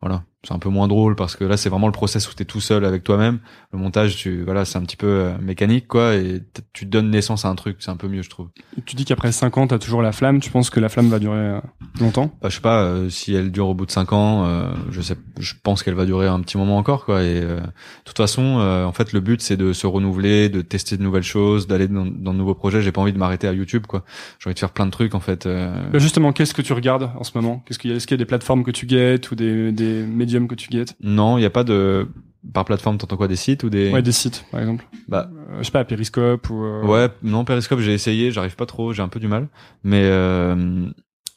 voilà, 0.00 0.22
c'est 0.46 0.54
un 0.54 0.58
peu 0.58 0.68
moins 0.68 0.86
drôle 0.86 1.16
parce 1.16 1.34
que 1.34 1.44
là 1.44 1.56
c'est 1.56 1.68
vraiment 1.68 1.86
le 1.88 1.92
process 1.92 2.30
où 2.30 2.34
t'es 2.34 2.44
tout 2.44 2.60
seul 2.60 2.84
avec 2.84 3.02
toi-même. 3.02 3.40
Le 3.72 3.78
montage, 3.78 4.16
tu 4.16 4.42
voilà, 4.44 4.64
c'est 4.64 4.78
un 4.78 4.82
petit 4.82 4.96
peu 4.96 5.06
euh, 5.06 5.38
mécanique 5.38 5.88
quoi, 5.88 6.14
et 6.14 6.42
tu 6.72 6.86
donnes 6.86 7.10
naissance 7.10 7.44
à 7.44 7.48
un 7.48 7.54
truc, 7.56 7.78
c'est 7.80 7.90
un 7.90 7.96
peu 7.96 8.06
mieux 8.08 8.22
je 8.22 8.30
trouve. 8.30 8.48
Tu 8.86 8.94
dis 8.94 9.04
qu'après 9.04 9.32
5 9.32 9.58
ans 9.58 9.66
t'as 9.66 9.78
toujours 9.78 10.00
la 10.00 10.12
flamme. 10.12 10.38
Tu 10.40 10.50
penses 10.50 10.70
que 10.70 10.78
la 10.80 10.88
flamme 10.88 11.08
va 11.08 11.18
durer 11.18 11.36
euh, 11.38 11.60
longtemps? 12.00 12.30
Bah, 12.40 12.48
je 12.50 12.54
sais 12.54 12.60
pas 12.60 12.82
euh, 12.82 13.08
si 13.10 13.34
elle 13.34 13.50
dure 13.50 13.68
au 13.68 13.74
bout 13.74 13.86
de 13.86 13.90
cinq 13.90 14.12
ans. 14.12 14.44
euh, 14.46 14.72
je 14.90 15.00
sais, 15.00 15.16
je 15.40 15.54
pense 15.62 15.82
qu'elle 15.82 15.94
va 15.94 16.06
durer 16.06 16.28
un 16.28 16.40
petit 16.40 16.56
moment 16.56 16.78
encore 16.78 17.04
quoi. 17.04 17.22
Et 17.24 17.40
euh, 17.42 17.60
de 17.60 17.66
toute 18.04 18.16
façon, 18.16 18.58
euh, 18.60 18.84
en 18.84 18.92
fait, 18.92 19.12
le 19.12 19.20
but 19.20 19.40
c'est 19.42 19.56
de 19.56 19.72
se 19.72 19.86
renouveler, 19.86 20.48
de 20.48 20.62
tester 20.62 20.96
de 20.96 21.02
nouvelles 21.02 21.22
choses, 21.24 21.66
d'aller 21.66 21.88
dans, 21.88 22.06
dans 22.06 22.32
de 22.32 22.38
nouveaux 22.38 22.54
projets. 22.54 22.80
J'ai 22.80 22.92
pas 22.92 23.00
envie 23.00 23.12
de 23.12 23.18
m'arrêter 23.18 23.48
à 23.48 23.52
YouTube 23.52 23.86
quoi. 23.86 24.04
J'ai 24.38 24.48
envie 24.48 24.54
de 24.54 24.60
faire 24.60 24.70
plein 24.70 24.86
de 24.86 24.92
trucs 24.92 25.14
en 25.16 25.20
fait. 25.20 25.46
Bah, 25.48 25.98
Justement, 25.98 26.32
qu'est-ce 26.32 26.54
que 26.54 26.62
tu 26.62 26.72
regardes 26.72 27.10
en 27.18 27.24
ce 27.24 27.32
moment? 27.34 27.62
Qu'est-ce 27.66 27.78
qu'il 27.80 27.90
y 27.90 27.94
a? 27.94 27.96
Est-ce 27.96 28.06
qu'il 28.06 28.14
y 28.14 28.18
a 28.20 28.24
des 28.24 28.24
plateformes 28.28 28.62
que 28.62 28.70
tu 28.70 28.86
guettes 28.86 29.30
ou 29.32 29.34
des 29.34 29.72
des 29.72 30.04
que 30.48 30.54
tu 30.54 30.68
guettes 30.70 30.94
Non, 31.02 31.38
il 31.38 31.42
y 31.42 31.46
a 31.46 31.50
pas 31.50 31.64
de 31.64 32.08
par 32.54 32.64
plateforme. 32.64 32.98
T'entends 32.98 33.16
quoi 33.16 33.28
des 33.28 33.36
sites 33.36 33.64
ou 33.64 33.70
des 33.70 33.92
Ouais, 33.92 34.02
des 34.02 34.12
sites 34.12 34.44
par 34.50 34.60
exemple. 34.60 34.84
Bah 35.08 35.28
Euh, 35.50 35.58
je 35.58 35.64
sais 35.64 35.70
pas, 35.72 35.84
Periscope 35.84 36.48
ou. 36.50 36.64
euh, 36.64 36.84
Ouais, 36.84 37.08
non, 37.22 37.44
Periscope, 37.44 37.80
j'ai 37.80 37.94
essayé, 37.94 38.30
j'arrive 38.30 38.56
pas 38.56 38.66
trop, 38.66 38.92
j'ai 38.92 39.02
un 39.02 39.08
peu 39.08 39.20
du 39.20 39.28
mal. 39.28 39.48
Mais, 39.82 40.02
euh, 40.04 40.86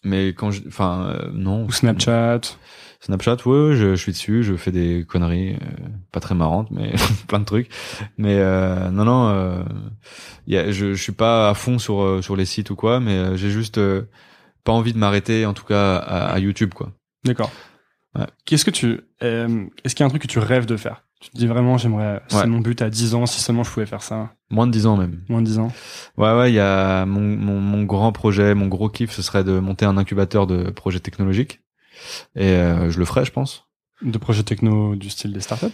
mais 0.03 0.29
quand 0.29 0.51
je, 0.51 0.61
enfin, 0.67 1.07
euh, 1.07 1.29
non. 1.33 1.65
Ou 1.65 1.71
Snapchat. 1.71 2.41
Snapchat, 2.99 3.37
ouais, 3.47 3.75
je, 3.75 3.95
je 3.95 3.95
suis 3.95 4.11
dessus, 4.11 4.43
je 4.43 4.53
fais 4.55 4.71
des 4.71 5.05
conneries, 5.07 5.57
pas 6.11 6.19
très 6.19 6.35
marrantes, 6.35 6.69
mais 6.69 6.93
plein 7.27 7.39
de 7.39 7.45
trucs. 7.45 7.67
Mais 8.19 8.37
non, 8.91 9.05
non, 9.05 9.65
y 10.45 10.55
a, 10.55 10.71
je, 10.71 10.93
je 10.93 11.01
suis 11.01 11.11
pas 11.11 11.49
à 11.49 11.55
fond 11.55 11.79
sur 11.79 12.23
sur 12.23 12.35
les 12.35 12.45
sites 12.45 12.69
ou 12.69 12.75
quoi, 12.75 12.99
mais 12.99 13.35
j'ai 13.37 13.49
juste 13.49 13.79
pas 14.63 14.71
envie 14.71 14.93
de 14.93 14.99
m'arrêter, 14.99 15.47
en 15.47 15.53
tout 15.55 15.65
cas 15.65 15.95
à, 15.97 16.27
à 16.31 16.37
YouTube, 16.37 16.75
quoi. 16.75 16.91
D'accord. 17.25 17.51
Ouais. 18.17 18.25
Qu'est-ce 18.45 18.65
que 18.65 18.71
tu 18.71 19.01
euh, 19.23 19.65
Est-ce 19.83 19.95
qu'il 19.95 20.03
y 20.03 20.05
a 20.05 20.07
un 20.07 20.09
truc 20.09 20.21
que 20.21 20.27
tu 20.27 20.39
rêves 20.39 20.65
de 20.65 20.75
faire? 20.77 21.05
Tu 21.21 21.29
te 21.29 21.37
dis 21.37 21.47
vraiment, 21.47 21.77
j'aimerais. 21.77 22.21
C'est 22.27 22.37
Ouais. 22.37 22.47
mon 22.47 22.59
but 22.59 22.81
à 22.81 22.89
10 22.89 23.13
ans. 23.15 23.25
Si 23.25 23.39
seulement 23.41 23.63
je 23.63 23.69
pouvais 23.71 23.85
faire 23.85 24.01
ça. 24.01 24.31
Moins 24.49 24.65
de 24.67 24.71
10 24.71 24.85
ans 24.87 24.97
même. 24.97 25.21
Moins 25.29 25.41
de 25.41 25.45
10 25.45 25.59
ans. 25.59 25.71
Ouais, 26.17 26.35
ouais, 26.35 26.51
il 26.51 26.55
y 26.55 26.59
a 26.59 27.05
mon, 27.05 27.21
mon, 27.21 27.59
mon 27.61 27.83
grand 27.83 28.11
projet, 28.11 28.55
mon 28.55 28.67
gros 28.67 28.89
kiff, 28.89 29.11
ce 29.11 29.21
serait 29.21 29.43
de 29.43 29.59
monter 29.59 29.85
un 29.85 29.97
incubateur 29.97 30.47
de 30.47 30.71
projets 30.71 30.99
technologiques. 30.99 31.61
Et 32.35 32.49
euh, 32.49 32.89
je 32.89 32.97
le 32.99 33.05
ferai, 33.05 33.23
je 33.23 33.31
pense. 33.31 33.65
De 34.01 34.17
projets 34.17 34.41
techno 34.43 34.95
du 34.95 35.09
style 35.11 35.31
des 35.31 35.41
startups? 35.41 35.67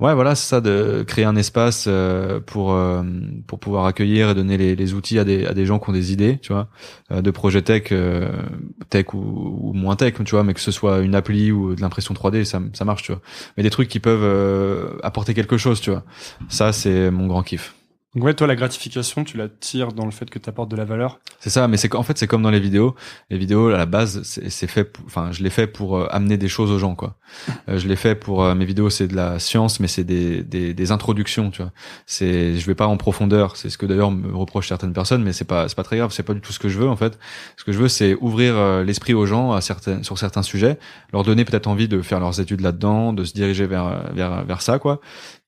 Ouais, 0.00 0.12
voilà, 0.12 0.34
c'est 0.34 0.48
ça, 0.48 0.60
de 0.60 1.04
créer 1.06 1.24
un 1.24 1.36
espace 1.36 1.84
euh, 1.86 2.40
pour 2.40 2.72
euh, 2.72 3.04
pour 3.46 3.60
pouvoir 3.60 3.86
accueillir 3.86 4.30
et 4.30 4.34
donner 4.34 4.56
les, 4.74 4.92
outils 4.92 5.20
à 5.20 5.24
des 5.24 5.46
à 5.46 5.54
des 5.54 5.66
gens 5.66 5.78
qui 5.78 5.88
ont 5.88 5.92
des 5.92 6.12
idées, 6.12 6.38
tu 6.42 6.52
vois, 6.52 6.68
euh, 7.12 7.22
de 7.22 7.30
projets 7.30 7.62
tech, 7.62 7.92
tech 8.90 9.14
ou, 9.14 9.18
ou 9.18 9.72
moins 9.72 9.94
tech, 9.94 10.14
tu 10.24 10.30
vois, 10.32 10.42
mais 10.42 10.52
que 10.52 10.60
ce 10.60 10.72
soit 10.72 10.98
une 10.98 11.14
appli 11.14 11.52
ou 11.52 11.76
de 11.76 11.80
l'impression 11.80 12.12
3D, 12.12 12.42
ça 12.42 12.60
ça 12.72 12.84
marche, 12.84 13.04
tu 13.04 13.12
vois. 13.12 13.20
Mais 13.56 13.62
des 13.62 13.70
trucs 13.70 13.88
qui 13.88 14.00
peuvent 14.00 14.98
apporter 15.04 15.32
quelque 15.32 15.56
chose, 15.58 15.80
tu 15.80 15.90
vois. 15.90 16.02
Ça, 16.48 16.72
c'est 16.72 17.12
mon 17.12 17.28
grand 17.28 17.44
kiff. 17.44 17.74
Donc 18.14 18.24
ouais, 18.24 18.34
toi, 18.34 18.46
la 18.46 18.54
gratification, 18.54 19.24
tu 19.24 19.36
la 19.36 19.48
tires 19.48 19.92
dans 19.92 20.04
le 20.04 20.12
fait 20.12 20.30
que 20.30 20.38
tu 20.38 20.48
apportes 20.48 20.70
de 20.70 20.76
la 20.76 20.84
valeur? 20.84 21.18
C'est 21.40 21.50
ça, 21.50 21.66
mais 21.66 21.76
c'est 21.76 21.88
qu'en 21.88 22.04
fait 22.04 22.16
c'est 22.16 22.28
comme 22.28 22.42
dans 22.42 22.50
les 22.50 22.60
vidéos. 22.60 22.94
Les 23.28 23.38
vidéos 23.38 23.68
à 23.70 23.76
la 23.76 23.86
base 23.86 24.22
c'est 24.22 24.66
fait, 24.68 24.84
pour- 24.84 25.04
enfin 25.06 25.32
je 25.32 25.42
l'ai 25.42 25.50
fait 25.50 25.66
pour 25.66 25.96
euh, 25.98 26.06
amener 26.10 26.36
des 26.36 26.46
choses 26.48 26.70
aux 26.70 26.78
gens 26.78 26.94
quoi. 26.94 27.16
Euh, 27.68 27.78
je 27.78 27.88
l'ai 27.88 27.96
fait 27.96 28.14
pour 28.14 28.44
euh, 28.44 28.54
mes 28.54 28.64
vidéos 28.66 28.88
c'est 28.90 29.08
de 29.08 29.16
la 29.16 29.38
science, 29.38 29.80
mais 29.80 29.88
c'est 29.88 30.04
des, 30.04 30.42
des 30.44 30.74
des 30.74 30.92
introductions 30.92 31.50
tu 31.50 31.62
vois. 31.62 31.72
C'est 32.06 32.56
je 32.56 32.66
vais 32.66 32.74
pas 32.76 32.86
en 32.86 32.96
profondeur. 32.96 33.56
C'est 33.56 33.70
ce 33.70 33.78
que 33.78 33.86
d'ailleurs 33.86 34.10
me 34.12 34.34
reprochent 34.36 34.68
certaines 34.68 34.92
personnes, 34.92 35.22
mais 35.24 35.32
c'est 35.32 35.44
pas 35.44 35.68
c'est 35.68 35.74
pas 35.76 35.82
très 35.82 35.96
grave. 35.96 36.12
C'est 36.12 36.22
pas 36.22 36.34
du 36.34 36.40
tout 36.40 36.52
ce 36.52 36.58
que 36.60 36.68
je 36.68 36.78
veux 36.78 36.88
en 36.88 36.96
fait. 36.96 37.18
Ce 37.56 37.64
que 37.64 37.72
je 37.72 37.78
veux 37.78 37.88
c'est 37.88 38.14
ouvrir 38.20 38.54
l'esprit 38.84 39.14
aux 39.14 39.26
gens 39.26 39.52
à 39.52 39.60
certains 39.60 40.02
sur 40.04 40.18
certains 40.18 40.42
sujets, 40.42 40.78
leur 41.12 41.22
donner 41.24 41.44
peut-être 41.44 41.66
envie 41.66 41.88
de 41.88 42.00
faire 42.02 42.20
leurs 42.20 42.38
études 42.40 42.60
là-dedans, 42.60 43.12
de 43.12 43.24
se 43.24 43.32
diriger 43.32 43.66
vers 43.66 44.12
vers 44.14 44.44
vers 44.44 44.62
ça 44.62 44.78
quoi. 44.78 45.00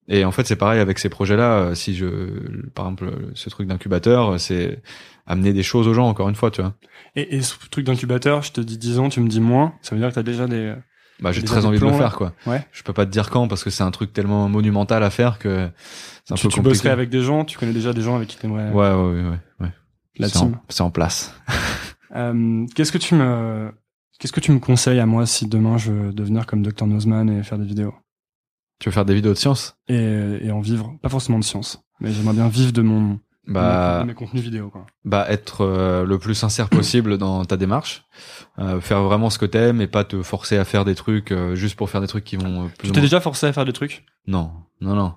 Et 0.08 0.24
en 0.24 0.30
fait, 0.30 0.46
c'est 0.46 0.56
pareil 0.56 0.80
avec 0.80 0.98
ces 0.98 1.08
projets-là. 1.08 1.52
Euh, 1.58 1.74
Si 1.74 1.94
je, 1.96 2.06
par 2.74 2.86
exemple, 2.86 3.10
ce 3.34 3.48
truc 3.50 3.66
d'incubateur, 3.66 4.34
euh, 4.34 4.38
c'est 4.38 4.80
amener 5.26 5.52
des 5.52 5.62
choses 5.64 5.88
aux 5.88 5.94
gens, 5.94 6.06
encore 6.08 6.28
une 6.28 6.34
fois, 6.36 6.50
tu 6.50 6.60
vois. 6.62 6.74
Et, 7.16 7.36
et 7.36 7.42
ce 7.42 7.54
truc 7.70 7.84
d'incubateur, 7.86 8.42
je 8.42 8.52
te 8.52 8.60
dis 8.60 8.78
10 8.78 8.98
ans, 9.00 9.08
tu 9.08 9.20
me 9.20 9.28
dis 9.28 9.40
moins. 9.40 9.74
Ça 9.82 9.94
veut 9.96 10.00
dire 10.00 10.08
que 10.10 10.14
tu 10.14 10.20
as 10.20 10.22
déjà 10.22 10.46
des. 10.46 10.74
Bah, 11.18 11.32
j'ai 11.32 11.42
très 11.42 11.64
envie 11.64 11.78
de 11.80 11.84
le 11.84 11.92
faire, 11.92 12.14
quoi. 12.14 12.34
Ouais. 12.46 12.64
Je 12.72 12.82
peux 12.82 12.92
pas 12.92 13.06
te 13.06 13.10
dire 13.10 13.30
quand 13.30 13.48
parce 13.48 13.64
que 13.64 13.70
c'est 13.70 13.82
un 13.82 13.90
truc 13.90 14.12
tellement 14.12 14.48
monumental 14.50 15.02
à 15.02 15.08
faire 15.10 15.38
que 15.38 15.68
c'est 16.24 16.34
un 16.34 16.36
Tu, 16.36 16.42
peu 16.46 16.48
tu 16.50 16.56
compliqué. 16.56 16.68
bosserais 16.74 16.90
avec 16.90 17.08
des 17.08 17.22
gens, 17.22 17.44
tu 17.46 17.56
connais 17.58 17.72
déjà 17.72 17.92
des 17.94 18.02
gens 18.02 18.16
avec 18.16 18.28
qui 18.28 18.36
t'aimerais. 18.36 18.70
Ouais, 18.70 18.92
ouais, 18.92 18.94
ouais, 18.94 19.22
ouais. 19.30 19.38
ouais. 19.60 19.72
La 20.18 20.28
C'est 20.28 20.38
team. 20.40 20.48
en, 20.54 20.62
c'est 20.68 20.82
en 20.82 20.90
place. 20.90 21.34
Euh, 22.14 22.64
qu'est-ce 22.74 22.92
que 22.92 22.98
tu 22.98 23.14
me, 23.14 23.70
qu'est-ce 24.18 24.32
que 24.32 24.40
tu 24.40 24.50
me 24.52 24.58
conseilles 24.58 25.00
à 25.00 25.06
moi 25.06 25.26
si 25.26 25.46
demain 25.48 25.76
je 25.76 25.92
veux 25.92 26.12
devenir 26.12 26.46
comme 26.46 26.62
Dr 26.62 26.86
Nozman 26.86 27.28
et 27.28 27.42
faire 27.42 27.58
des 27.58 27.66
vidéos? 27.66 27.92
Tu 28.78 28.88
veux 28.88 28.92
faire 28.92 29.04
des 29.04 29.14
vidéos 29.14 29.32
de 29.32 29.38
science 29.38 29.76
et, 29.88 30.38
et 30.42 30.50
en 30.50 30.60
vivre, 30.60 30.92
pas 31.02 31.08
forcément 31.08 31.38
de 31.38 31.44
science, 31.44 31.82
mais 32.00 32.12
j'aimerais 32.12 32.34
bien 32.34 32.48
vivre 32.48 32.72
de 32.72 32.82
mon, 32.82 33.18
Bah, 33.46 34.00
de 34.02 34.06
mes 34.06 34.14
contenus 34.14 34.42
vidéo 34.42 34.68
quoi. 34.70 34.84
bah 35.04 35.24
être 35.28 35.62
euh, 35.62 36.04
le 36.04 36.18
plus 36.18 36.34
sincère 36.34 36.68
possible 36.68 37.16
dans 37.16 37.44
ta 37.46 37.56
démarche, 37.56 38.04
euh, 38.58 38.80
faire 38.80 39.02
vraiment 39.02 39.30
ce 39.30 39.38
que 39.38 39.46
t'aimes 39.46 39.80
et 39.80 39.86
pas 39.86 40.04
te 40.04 40.22
forcer 40.22 40.58
à 40.58 40.64
faire 40.64 40.84
des 40.84 40.94
trucs 40.94 41.32
euh, 41.32 41.54
juste 41.54 41.76
pour 41.76 41.88
faire 41.88 42.00
des 42.02 42.06
trucs 42.06 42.24
qui 42.24 42.36
vont 42.36 42.64
euh, 42.64 42.68
plus 42.68 42.88
Tu 42.88 42.92
t'es 42.92 42.98
moins- 42.98 43.02
déjà 43.02 43.20
forcé 43.20 43.46
à 43.46 43.52
faire 43.52 43.64
des 43.64 43.72
trucs? 43.72 44.04
Non, 44.26 44.50
non, 44.82 44.94
non. 44.94 45.14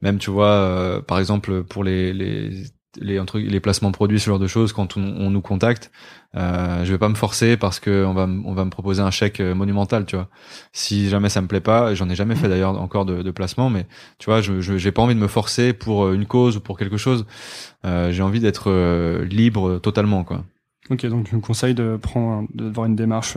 Même 0.00 0.18
tu 0.18 0.30
vois, 0.30 0.52
euh, 0.52 1.02
par 1.02 1.18
exemple 1.18 1.64
pour 1.64 1.84
les 1.84 2.12
les 2.14 2.64
les 3.00 3.18
un 3.18 3.24
truc- 3.24 3.46
les 3.50 3.60
placements 3.60 3.92
produits, 3.92 4.18
ce 4.20 4.26
genre 4.26 4.38
de 4.38 4.46
choses, 4.46 4.72
quand 4.72 4.96
on, 4.96 5.02
on 5.02 5.30
nous 5.30 5.40
contacte, 5.40 5.90
euh, 6.36 6.84
je 6.84 6.92
vais 6.92 6.98
pas 6.98 7.08
me 7.08 7.14
forcer 7.14 7.56
parce 7.56 7.80
que 7.80 8.04
on 8.04 8.14
va 8.14 8.26
on 8.44 8.52
va 8.54 8.64
me 8.64 8.70
proposer 8.70 9.02
un 9.02 9.10
chèque 9.10 9.40
euh, 9.40 9.54
monumental, 9.54 10.04
tu 10.06 10.16
vois. 10.16 10.28
Si 10.72 11.08
jamais 11.08 11.28
ça 11.28 11.40
me 11.40 11.46
plaît 11.48 11.60
pas, 11.60 11.94
j'en 11.94 12.08
ai 12.08 12.14
jamais 12.14 12.34
fait 12.36 12.48
d'ailleurs 12.48 12.80
encore 12.80 13.04
de, 13.06 13.22
de 13.22 13.30
placement, 13.30 13.70
mais 13.70 13.86
tu 14.18 14.26
vois, 14.26 14.40
je 14.40 14.60
j'ai 14.60 14.92
pas 14.92 15.02
envie 15.02 15.14
de 15.14 15.20
me 15.20 15.28
forcer 15.28 15.72
pour 15.72 16.04
euh, 16.06 16.14
une 16.14 16.26
cause 16.26 16.56
ou 16.56 16.60
pour 16.60 16.78
quelque 16.78 16.96
chose. 16.96 17.26
Euh, 17.84 18.12
j'ai 18.12 18.22
envie 18.22 18.40
d'être 18.40 18.70
euh, 18.70 19.24
libre 19.24 19.78
totalement, 19.78 20.24
quoi. 20.24 20.44
Ok, 20.90 21.04
donc 21.06 21.28
tu 21.28 21.36
me 21.36 21.40
conseilles 21.40 21.74
de 21.74 21.96
prendre, 22.00 22.30
un- 22.30 22.46
de 22.54 22.66
avoir 22.66 22.86
une 22.86 22.96
démarche 22.96 23.36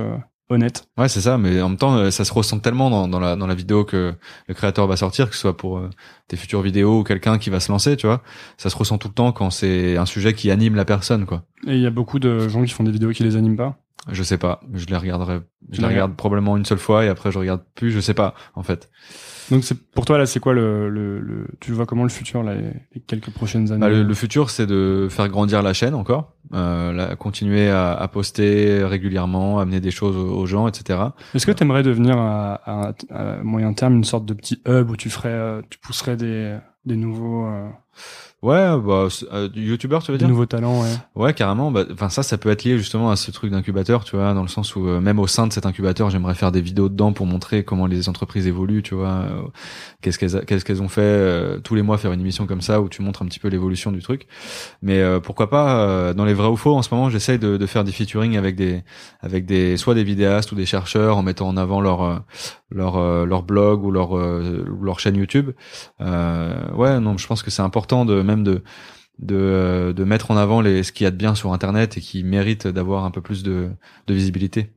honnête. 0.50 0.88
Ouais, 0.98 1.08
c'est 1.08 1.22
ça, 1.22 1.38
mais 1.38 1.62
en 1.62 1.70
même 1.70 1.78
temps, 1.78 1.96
euh, 1.96 2.12
ça 2.12 2.26
se 2.26 2.34
ressent 2.34 2.60
tellement 2.60 2.90
dans, 2.90 3.08
dans 3.08 3.20
la 3.20 3.36
dans 3.36 3.48
la 3.48 3.56
vidéo 3.56 3.86
que 3.86 4.14
le 4.48 4.54
créateur 4.54 4.88
va 4.88 4.98
sortir, 4.98 5.30
que 5.30 5.36
ce 5.36 5.42
soit 5.42 5.58
pour 5.58 5.78
euh, 5.78 5.90
tes 6.28 6.38
futures 6.38 6.62
vidéos 6.62 7.00
ou 7.00 7.04
quelqu'un 7.04 7.38
qui 7.38 7.50
va 7.50 7.60
se 7.60 7.72
lancer, 7.72 7.96
tu 7.98 8.08
vois. 8.08 8.22
Ça 8.58 8.70
se 8.70 8.76
ressent 8.76 8.98
tout 8.98 9.08
le 9.08 9.14
temps 9.14 9.32
quand 9.32 9.50
c'est 9.50 9.98
un 9.98 10.06
sujet 10.06 10.34
qui 10.34 10.52
anime 10.52 10.76
la 10.76 10.86
personne, 10.86 11.26
quoi. 11.26 11.44
Et 11.68 11.76
il 11.76 11.82
y 11.82 11.88
a 11.88 11.92
beaucoup 11.92 12.20
de 12.20 12.50
gens 12.50 12.64
qui 12.64 12.72
font 12.72 12.84
des 12.84 12.92
vidéos 12.92 13.12
qui 13.12 13.24
les 13.24 13.36
animent 13.36 13.58
pas. 13.58 13.78
Je 14.12 14.24
sais 14.24 14.38
pas, 14.38 14.62
je 14.74 14.86
les 14.86 14.96
regarderai, 14.96 15.42
je 15.72 15.82
les 15.82 15.88
regarde 15.88 16.16
probablement 16.16 16.56
une 16.56 16.66
seule 16.66 16.78
fois 16.78 17.04
et 17.04 17.10
après 17.10 17.32
je 17.32 17.38
regarde 17.38 17.62
plus, 17.76 17.92
je 17.92 18.00
sais 18.00 18.14
pas, 18.14 18.34
en 18.56 18.64
fait. 18.64 18.90
Donc 19.52 19.64
c'est 19.64 19.78
pour 19.92 20.06
toi 20.06 20.18
là, 20.18 20.26
c'est 20.26 20.40
quoi 20.40 20.54
le, 20.54 20.90
le, 20.90 21.20
le, 21.20 21.48
tu 21.60 21.72
vois 21.72 21.86
comment 21.86 22.04
le 22.04 22.10
futur 22.10 22.44
là, 22.44 22.54
les, 22.56 23.00
quelques 23.08 23.32
prochaines 23.32 23.72
années? 23.72 23.80
Bah, 23.82 23.90
le, 23.90 24.04
le 24.04 24.14
futur, 24.14 24.50
c'est 24.50 24.68
de 24.68 25.08
faire 25.10 25.28
grandir 25.30 25.62
la 25.64 25.74
chaîne 25.74 25.96
encore, 25.96 26.34
euh, 26.54 26.92
la- 26.94 27.16
continuer 27.16 27.70
à, 27.70 27.94
à 27.94 28.08
poster 28.08 28.84
régulièrement, 28.84 29.60
amener 29.60 29.80
des 29.80 29.92
choses 29.92 30.16
aux, 30.18 30.38
aux 30.38 30.46
gens, 30.46 30.68
etc. 30.68 31.00
Est-ce 31.34 31.46
que 31.46 31.52
tu 31.52 31.64
aimerais 31.64 31.84
devenir 31.84 32.18
à, 32.18 32.54
à- 32.90 32.94
à 33.10 33.44
moyen 33.44 33.74
terme 33.74 33.96
une 33.96 34.04
sorte 34.04 34.26
de 34.26 34.34
petit 34.34 34.62
hub 34.68 34.90
où 34.90 34.96
tu 34.96 35.10
ferais, 35.10 35.30
euh, 35.30 35.62
tu 35.70 35.80
pousserais 35.80 36.16
des, 36.18 36.58
des 36.86 36.96
nouveaux, 36.96 37.46
euh, 37.48 37.68
Ouais, 38.42 38.56
bah, 38.80 39.08
euh, 39.34 39.50
youtubeur, 39.54 40.02
tu 40.02 40.14
veux 40.14 40.18
Des 40.18 40.24
dire? 40.24 40.30
nouveaux 40.30 40.46
talents, 40.46 40.82
ouais. 40.82 40.88
Ouais, 41.16 41.34
carrément. 41.34 41.72
Bah, 41.72 41.84
Enfin, 41.92 42.08
ça, 42.08 42.24
ça 42.24 42.38
peut 42.38 42.50
être 42.50 42.64
lié 42.64 42.78
justement 42.78 43.12
à 43.12 43.18
ce 43.18 43.32
truc 43.32 43.52
d'incubateur, 43.52 44.06
tu 44.06 44.16
vois, 44.16 44.34
dans 44.34 44.44
le 44.44 44.48
sens 44.48 44.78
où 44.78 44.88
euh, 44.88 45.02
même 45.02 45.20
au 45.20 45.28
sein 45.28 45.46
de 45.46 45.52
cet 45.52 45.66
incubateur, 45.66 46.10
j'aimerais 46.10 46.36
faire 46.36 46.54
des 46.54 46.62
vidéos 46.62 46.88
dedans 46.88 47.12
pour 47.12 47.26
montrer 47.26 47.66
comment 47.66 47.86
les 47.86 48.08
entreprises 48.08 48.48
évoluent, 48.48 48.82
tu 48.82 48.96
vois, 48.96 49.08
euh, 49.10 49.42
qu'est-ce 50.02 50.18
qu'elles 50.18 50.38
a- 50.38 50.46
qu'est-ce 50.46 50.64
qu'elles 50.64 50.82
ont 50.82 50.88
fait 50.88 51.02
euh, 51.02 51.60
tous 51.60 51.76
les 51.76 51.82
mois, 51.82 51.98
faire 51.98 52.14
une 52.14 52.22
émission 52.22 52.46
comme 52.48 52.62
ça 52.62 52.80
où 52.80 52.88
tu 52.88 53.02
montres 53.02 53.24
un 53.24 53.26
petit 53.26 53.40
peu 53.40 53.50
l'évolution 53.50 53.92
du 53.92 54.02
truc. 54.02 54.26
Mais 54.82 55.00
euh, 55.02 55.20
pourquoi 55.20 55.50
pas 55.50 55.82
euh, 55.82 56.14
dans 56.14 56.24
les 56.24 56.34
vrais 56.34 56.48
ou 56.48 56.56
faux 56.56 56.78
En 56.78 56.82
ce 56.82 56.94
moment, 56.96 57.10
j'essaye 57.10 57.40
de, 57.40 57.58
de 57.58 57.66
faire 57.66 57.84
du 57.84 57.92
featuring 57.92 58.38
avec 58.38 58.56
des 58.56 58.84
avec 59.20 59.46
des 59.48 59.76
soit 59.76 59.96
des 59.96 60.06
vidéastes 60.06 60.54
ou 60.54 60.56
des 60.56 60.66
chercheurs 60.66 61.18
en 61.18 61.24
mettant 61.24 61.50
en 61.50 61.58
avant 61.58 61.82
leur 61.82 62.24
leur 62.72 63.26
leur 63.26 63.44
blog 63.44 63.84
ou 63.84 63.92
leur 63.92 64.16
leur 64.16 65.00
chaîne 65.02 65.18
YouTube. 65.18 65.52
Euh, 66.00 66.72
ouais, 66.76 67.02
non, 67.02 67.18
je 67.18 67.28
pense 67.28 67.44
que 67.44 67.52
c'est 67.52 67.62
important 67.64 67.89
de 68.06 68.22
même 68.22 68.44
de 68.44 68.64
de, 69.20 69.36
euh, 69.36 69.92
de 69.94 70.06
mettre 70.06 70.32
en 70.32 70.38
avant 70.38 70.62
les, 70.62 70.82
ce 70.84 70.94
qu'il 70.94 71.04
y 71.04 71.08
a 71.08 71.12
de 71.12 71.18
bien 71.18 71.36
sur 71.36 71.52
Internet 71.52 71.98
et 71.98 72.02
qui 72.02 72.24
mérite 72.24 72.68
d'avoir 72.68 73.04
un 73.04 73.12
peu 73.12 73.20
plus 73.22 73.44
de, 73.44 73.70
de 74.08 74.14
visibilité. 74.14 74.72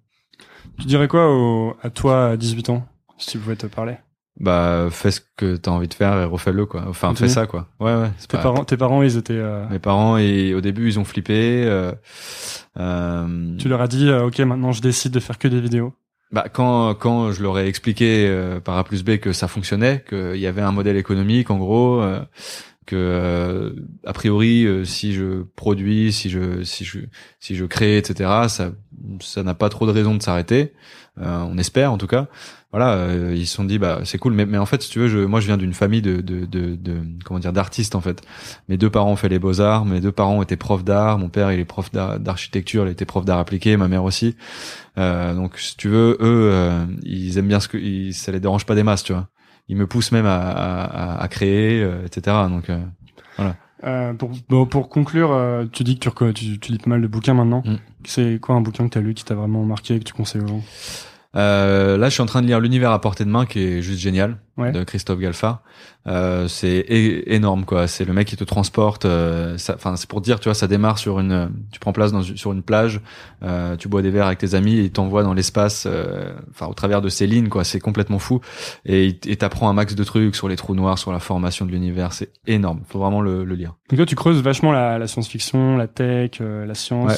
Tu 0.80 0.86
dirais 0.86 1.06
quoi 1.06 1.30
au, 1.30 1.76
à 1.80 1.90
toi 1.90 2.30
à 2.30 2.36
18 2.36 2.70
ans, 2.70 2.84
si 3.18 3.30
tu 3.30 3.38
pouvais 3.38 3.54
te 3.54 3.66
parler? 3.66 3.96
Bah, 4.40 4.88
fais 4.90 5.10
ce 5.12 5.20
que 5.36 5.56
t'as 5.56 5.70
envie 5.70 5.86
de 5.88 5.94
faire 5.94 6.18
et 6.18 6.24
refais-le, 6.24 6.66
quoi. 6.66 6.84
Enfin, 6.88 7.08
Continue. 7.08 7.28
fais 7.28 7.34
ça, 7.34 7.46
quoi. 7.46 7.68
Ouais, 7.78 7.94
ouais. 7.94 8.10
tes, 8.26 8.36
pas- 8.36 8.42
parents, 8.42 8.64
tes 8.64 8.76
parents, 8.76 9.02
ils 9.02 9.16
étaient... 9.16 9.34
euh, 9.34 9.68
Mes 9.68 9.78
parents, 9.78 10.16
et, 10.16 10.54
au 10.54 10.60
début, 10.60 10.88
ils 10.88 10.98
ont 10.98 11.04
flippé. 11.04 11.62
Euh, 11.66 11.92
euh, 12.78 13.56
Tu 13.58 13.68
leur 13.68 13.80
as 13.80 13.88
dit, 13.88 14.10
ok, 14.10 14.38
maintenant 14.40 14.72
je 14.72 14.80
décide 14.80 15.12
de 15.12 15.20
faire 15.20 15.38
que 15.38 15.48
des 15.48 15.60
vidéos? 15.60 15.92
Bah 16.32 16.46
quand 16.50 16.94
quand 16.94 17.30
je 17.32 17.42
leur 17.42 17.58
ai 17.58 17.66
expliqué 17.68 18.26
euh, 18.26 18.58
par 18.58 18.78
A 18.78 18.84
plus 18.84 19.04
B 19.04 19.18
que 19.18 19.34
ça 19.34 19.48
fonctionnait, 19.48 20.02
qu'il 20.08 20.36
y 20.38 20.46
avait 20.46 20.62
un 20.62 20.72
modèle 20.72 20.96
économique 20.96 21.50
en 21.50 21.58
gros, 21.58 22.00
euh, 22.00 22.20
que 22.86 22.96
euh, 22.96 23.72
a 24.06 24.12
priori 24.12 24.64
euh, 24.66 24.84
si 24.84 25.12
je 25.12 25.42
produis, 25.56 26.12
si 26.12 26.30
je 26.30 26.62
si 26.64 26.84
je 26.84 27.00
si 27.40 27.54
je 27.56 27.64
crée, 27.64 27.98
etc. 27.98 28.48
Ça 28.48 28.72
ça 29.20 29.42
n'a 29.42 29.54
pas 29.54 29.68
trop 29.68 29.86
de 29.86 29.92
raison 29.92 30.14
de 30.14 30.22
s'arrêter. 30.22 30.72
Euh, 31.20 31.40
on 31.48 31.58
espère 31.58 31.92
en 31.92 31.98
tout 31.98 32.06
cas. 32.06 32.28
Voilà, 32.70 32.94
euh, 32.94 33.34
ils 33.36 33.46
se 33.46 33.54
sont 33.54 33.64
dit 33.64 33.78
bah 33.78 34.00
c'est 34.04 34.16
cool, 34.16 34.32
mais 34.32 34.46
mais 34.46 34.56
en 34.56 34.64
fait 34.64 34.82
si 34.82 34.88
tu 34.88 34.98
veux, 34.98 35.08
je, 35.08 35.18
moi 35.18 35.40
je 35.40 35.46
viens 35.46 35.58
d'une 35.58 35.74
famille 35.74 36.00
de 36.00 36.22
de 36.22 36.46
de, 36.46 36.74
de 36.74 37.02
comment 37.24 37.38
dire 37.38 37.52
d'artistes 37.52 37.94
en 37.94 38.00
fait. 38.00 38.22
Mes 38.68 38.78
deux 38.78 38.88
parents 38.88 39.12
ont 39.12 39.16
fait 39.16 39.28
les 39.28 39.38
beaux 39.38 39.60
arts, 39.60 39.84
mes 39.84 40.00
deux 40.00 40.12
parents 40.12 40.42
étaient 40.42 40.56
profs 40.56 40.82
d'art, 40.84 41.18
mon 41.18 41.28
père 41.28 41.52
il 41.52 41.60
est 41.60 41.66
prof 41.66 41.90
d'ar- 41.92 42.18
d'architecture, 42.18 42.86
il 42.86 42.92
était 42.92 43.04
prof 43.04 43.24
d'art 43.26 43.38
appliqué, 43.38 43.76
ma 43.76 43.88
mère 43.88 44.04
aussi. 44.04 44.36
Euh, 44.98 45.34
donc 45.34 45.58
si 45.58 45.76
tu 45.76 45.88
veux, 45.88 46.16
eux, 46.20 46.50
euh, 46.52 46.84
ils 47.02 47.38
aiment 47.38 47.48
bien 47.48 47.60
ce 47.60 47.68
que, 47.68 47.76
ils, 47.78 48.14
ça 48.14 48.32
les 48.32 48.40
dérange 48.40 48.64
pas 48.66 48.74
des 48.74 48.82
masses, 48.82 49.04
tu 49.04 49.12
vois. 49.12 49.28
Ils 49.72 49.78
me 49.78 49.86
poussent 49.86 50.12
même 50.12 50.26
à, 50.26 50.36
à, 50.36 51.22
à- 51.22 51.28
créer, 51.28 51.82
euh, 51.82 52.04
etc. 52.04 52.36
Donc 52.50 52.68
euh, 52.68 52.78
Euh, 53.84 54.12
pour, 54.12 54.30
bon, 54.50 54.66
pour 54.66 54.90
conclure, 54.90 55.32
euh, 55.32 55.64
tu 55.72 55.82
dis 55.82 55.98
que 55.98 56.08
tu, 56.30 56.34
tu, 56.34 56.58
tu 56.60 56.72
lis 56.72 56.78
pas 56.78 56.90
mal 56.90 57.00
de 57.00 57.06
bouquins 57.06 57.32
maintenant. 57.32 57.62
Mm. 57.64 57.76
C'est 58.04 58.38
quoi 58.38 58.54
un 58.54 58.60
bouquin 58.60 58.86
que 58.86 58.92
tu 58.92 58.98
as 58.98 59.00
lu 59.00 59.14
qui 59.14 59.24
t'a 59.24 59.34
vraiment 59.34 59.64
marqué 59.64 59.94
et 59.94 59.98
que 59.98 60.04
tu 60.04 60.12
conseilles 60.12 60.42
aux 60.42 60.46
gens? 60.46 60.62
Euh, 61.34 61.96
là, 61.96 62.08
je 62.08 62.14
suis 62.14 62.22
en 62.22 62.26
train 62.26 62.42
de 62.42 62.46
lire 62.46 62.60
l'univers 62.60 62.90
à 62.90 63.00
portée 63.00 63.24
de 63.24 63.30
main, 63.30 63.46
qui 63.46 63.60
est 63.60 63.82
juste 63.82 64.00
génial, 64.00 64.36
Ouais. 64.58 64.70
de 64.70 64.84
Christophe 64.84 65.18
Galfard. 65.18 65.62
Euh, 66.06 66.46
c'est 66.46 66.84
énorme, 67.26 67.64
quoi. 67.64 67.86
C'est 67.86 68.04
le 68.04 68.12
mec 68.12 68.26
qui 68.28 68.36
te 68.36 68.44
transporte. 68.44 69.06
euh, 69.06 69.56
Enfin, 69.74 69.96
c'est 69.96 70.08
pour 70.08 70.20
dire, 70.20 70.40
tu 70.40 70.44
vois, 70.50 70.54
ça 70.54 70.66
démarre 70.66 70.98
sur 70.98 71.20
une, 71.20 71.50
tu 71.72 71.80
prends 71.80 71.92
place 71.94 72.12
dans, 72.12 72.20
sur 72.22 72.52
une 72.52 72.62
plage, 72.62 73.00
euh, 73.42 73.76
tu 73.76 73.88
bois 73.88 74.02
des 74.02 74.10
verres 74.10 74.26
avec 74.26 74.38
tes 74.38 74.54
amis 74.54 74.74
et 74.76 74.82
il 74.82 74.90
t'envoie 74.92 75.22
dans 75.22 75.32
l'espace, 75.32 75.84
euh, 75.90 76.34
enfin, 76.50 76.66
au 76.66 76.74
travers 76.74 77.00
de 77.00 77.08
ces 77.08 77.26
lignes, 77.26 77.48
quoi. 77.48 77.64
C'est 77.64 77.80
complètement 77.80 78.18
fou. 78.18 78.40
Et 78.84 79.18
il 79.24 79.36
t'apprend 79.38 79.70
un 79.70 79.72
max 79.72 79.94
de 79.94 80.04
trucs 80.04 80.36
sur 80.36 80.48
les 80.48 80.56
trous 80.56 80.74
noirs, 80.74 80.98
sur 80.98 81.12
la 81.12 81.18
formation 81.20 81.64
de 81.64 81.70
l'univers. 81.70 82.12
C'est 82.12 82.30
énorme. 82.46 82.82
Faut 82.88 82.98
vraiment 82.98 83.22
le, 83.22 83.44
le 83.44 83.54
lire. 83.54 83.74
Donc 83.88 83.96
toi, 83.96 84.04
tu 84.06 84.16
creuses 84.16 84.42
vachement 84.42 84.72
la, 84.72 84.98
la 84.98 85.06
science-fiction, 85.06 85.78
la 85.78 85.88
tech, 85.88 86.32
euh, 86.42 86.66
la 86.66 86.74
science. 86.74 87.10
Ouais, 87.10 87.16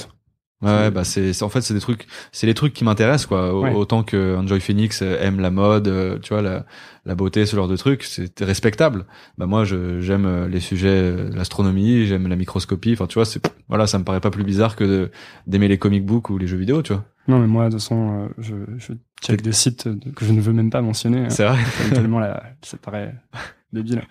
ouais, 0.64 0.90
bah 0.90 1.04
c'est, 1.04 1.42
en 1.42 1.48
fait 1.48 1.60
c'est 1.60 1.74
des 1.74 1.80
trucs, 1.80 2.06
c'est 2.32 2.46
les 2.46 2.54
trucs 2.54 2.72
qui 2.72 2.84
m'intéressent 2.84 3.26
quoi. 3.26 3.58
Ouais. 3.58 3.72
Autant 3.72 4.02
que 4.02 4.36
Enjoy 4.36 4.60
Phoenix 4.60 5.00
euh, 5.02 5.18
aime 5.20 5.40
la 5.40 5.50
mode, 5.50 5.88
euh, 5.88 6.18
tu 6.20 6.32
vois 6.34 6.42
la, 6.42 6.64
la 7.04 7.14
beauté, 7.14 7.46
ce 7.46 7.54
genre 7.56 7.68
de 7.68 7.76
trucs, 7.76 8.02
c'est 8.04 8.40
respectable. 8.40 9.06
Bah 9.38 9.46
moi 9.46 9.64
je 9.64 10.00
j'aime 10.00 10.26
euh, 10.26 10.48
les 10.48 10.60
sujets, 10.60 11.14
l'astronomie, 11.32 12.06
j'aime 12.06 12.26
la 12.28 12.36
microscopie. 12.36 12.92
Enfin 12.94 13.06
tu 13.06 13.14
vois, 13.14 13.24
c'est 13.24 13.40
voilà, 13.68 13.86
ça 13.86 13.98
me 13.98 14.04
paraît 14.04 14.20
pas 14.20 14.30
plus 14.30 14.44
bizarre 14.44 14.76
que 14.76 15.10
d'aimer 15.46 15.68
les 15.68 15.78
comic 15.78 16.04
books 16.04 16.30
ou 16.30 16.38
les 16.38 16.46
jeux 16.46 16.56
vidéo, 16.58 16.82
tu 16.82 16.92
vois. 16.92 17.04
Non, 17.26 17.38
mais 17.38 17.46
moi, 17.46 17.64
de 17.66 17.70
toute 17.70 17.80
façon, 17.80 18.28
je, 18.36 18.54
je 18.76 18.92
check 19.22 19.40
des 19.40 19.52
sites 19.52 19.88
que 20.14 20.26
je 20.26 20.32
ne 20.32 20.42
veux 20.42 20.52
même 20.52 20.68
pas 20.68 20.82
mentionner. 20.82 21.20
hein. 21.20 21.30
C'est 21.30 21.44
vrai. 21.46 21.56
tellement 21.94 22.18
la, 22.20 22.42
ça 22.60 22.76
paraît 22.76 23.14
débile. 23.72 24.02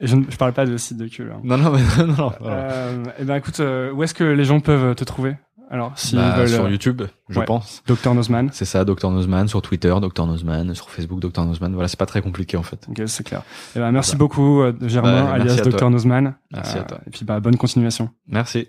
Et 0.00 0.06
je 0.06 0.16
ne 0.16 0.24
je 0.30 0.36
parle 0.38 0.52
pas 0.54 0.64
de 0.66 0.76
sites 0.78 0.96
de 0.96 1.06
cul. 1.06 1.24
hein. 1.30 1.40
Non 1.44 1.56
non 1.58 1.70
mais 1.70 1.82
non 2.06 2.14
non. 2.16 2.32
Euh, 2.42 3.04
eh 3.18 3.24
ben 3.24 3.36
écoute, 3.36 3.60
euh, 3.60 3.92
où 3.92 4.02
est-ce 4.02 4.14
que 4.14 4.24
les 4.24 4.44
gens 4.44 4.60
peuvent 4.60 4.94
te 4.94 5.04
trouver? 5.04 5.36
Alors, 5.70 5.98
s'ils 5.98 6.18
Bah, 6.18 6.36
veulent 6.36 6.48
sur 6.48 6.64
euh, 6.64 6.70
YouTube, 6.70 7.02
je 7.28 7.38
ouais. 7.38 7.44
pense. 7.46 7.82
Dr 7.86 8.14
Nozman. 8.14 8.50
C'est 8.52 8.64
ça, 8.64 8.84
Dr 8.84 9.10
Nozman 9.10 9.48
sur 9.48 9.62
Twitter, 9.62 9.94
Dr 10.00 10.26
Nozman 10.26 10.74
sur 10.74 10.90
Facebook, 10.90 11.20
Dr 11.20 11.44
Nozman. 11.44 11.72
Voilà, 11.72 11.88
c'est 11.88 11.98
pas 11.98 12.06
très 12.06 12.22
compliqué 12.22 12.56
en 12.56 12.62
fait. 12.62 12.86
Ok, 12.88 13.02
c'est 13.06 13.24
clair. 13.24 13.42
Eh 13.74 13.78
ben, 13.80 13.90
merci 13.90 14.14
beaucoup, 14.16 14.60
euh, 14.62 14.72
Germain, 14.82 15.24
Bah, 15.24 15.32
alias. 15.32 15.56
Dr 15.62 15.90
Nozman. 15.90 16.34
Merci 16.52 16.78
à 16.78 16.82
Euh, 16.82 16.84
toi. 16.84 16.98
Et 17.06 17.10
puis, 17.10 17.24
bah, 17.24 17.40
bonne 17.40 17.56
continuation. 17.56 18.10
Merci. 18.28 18.68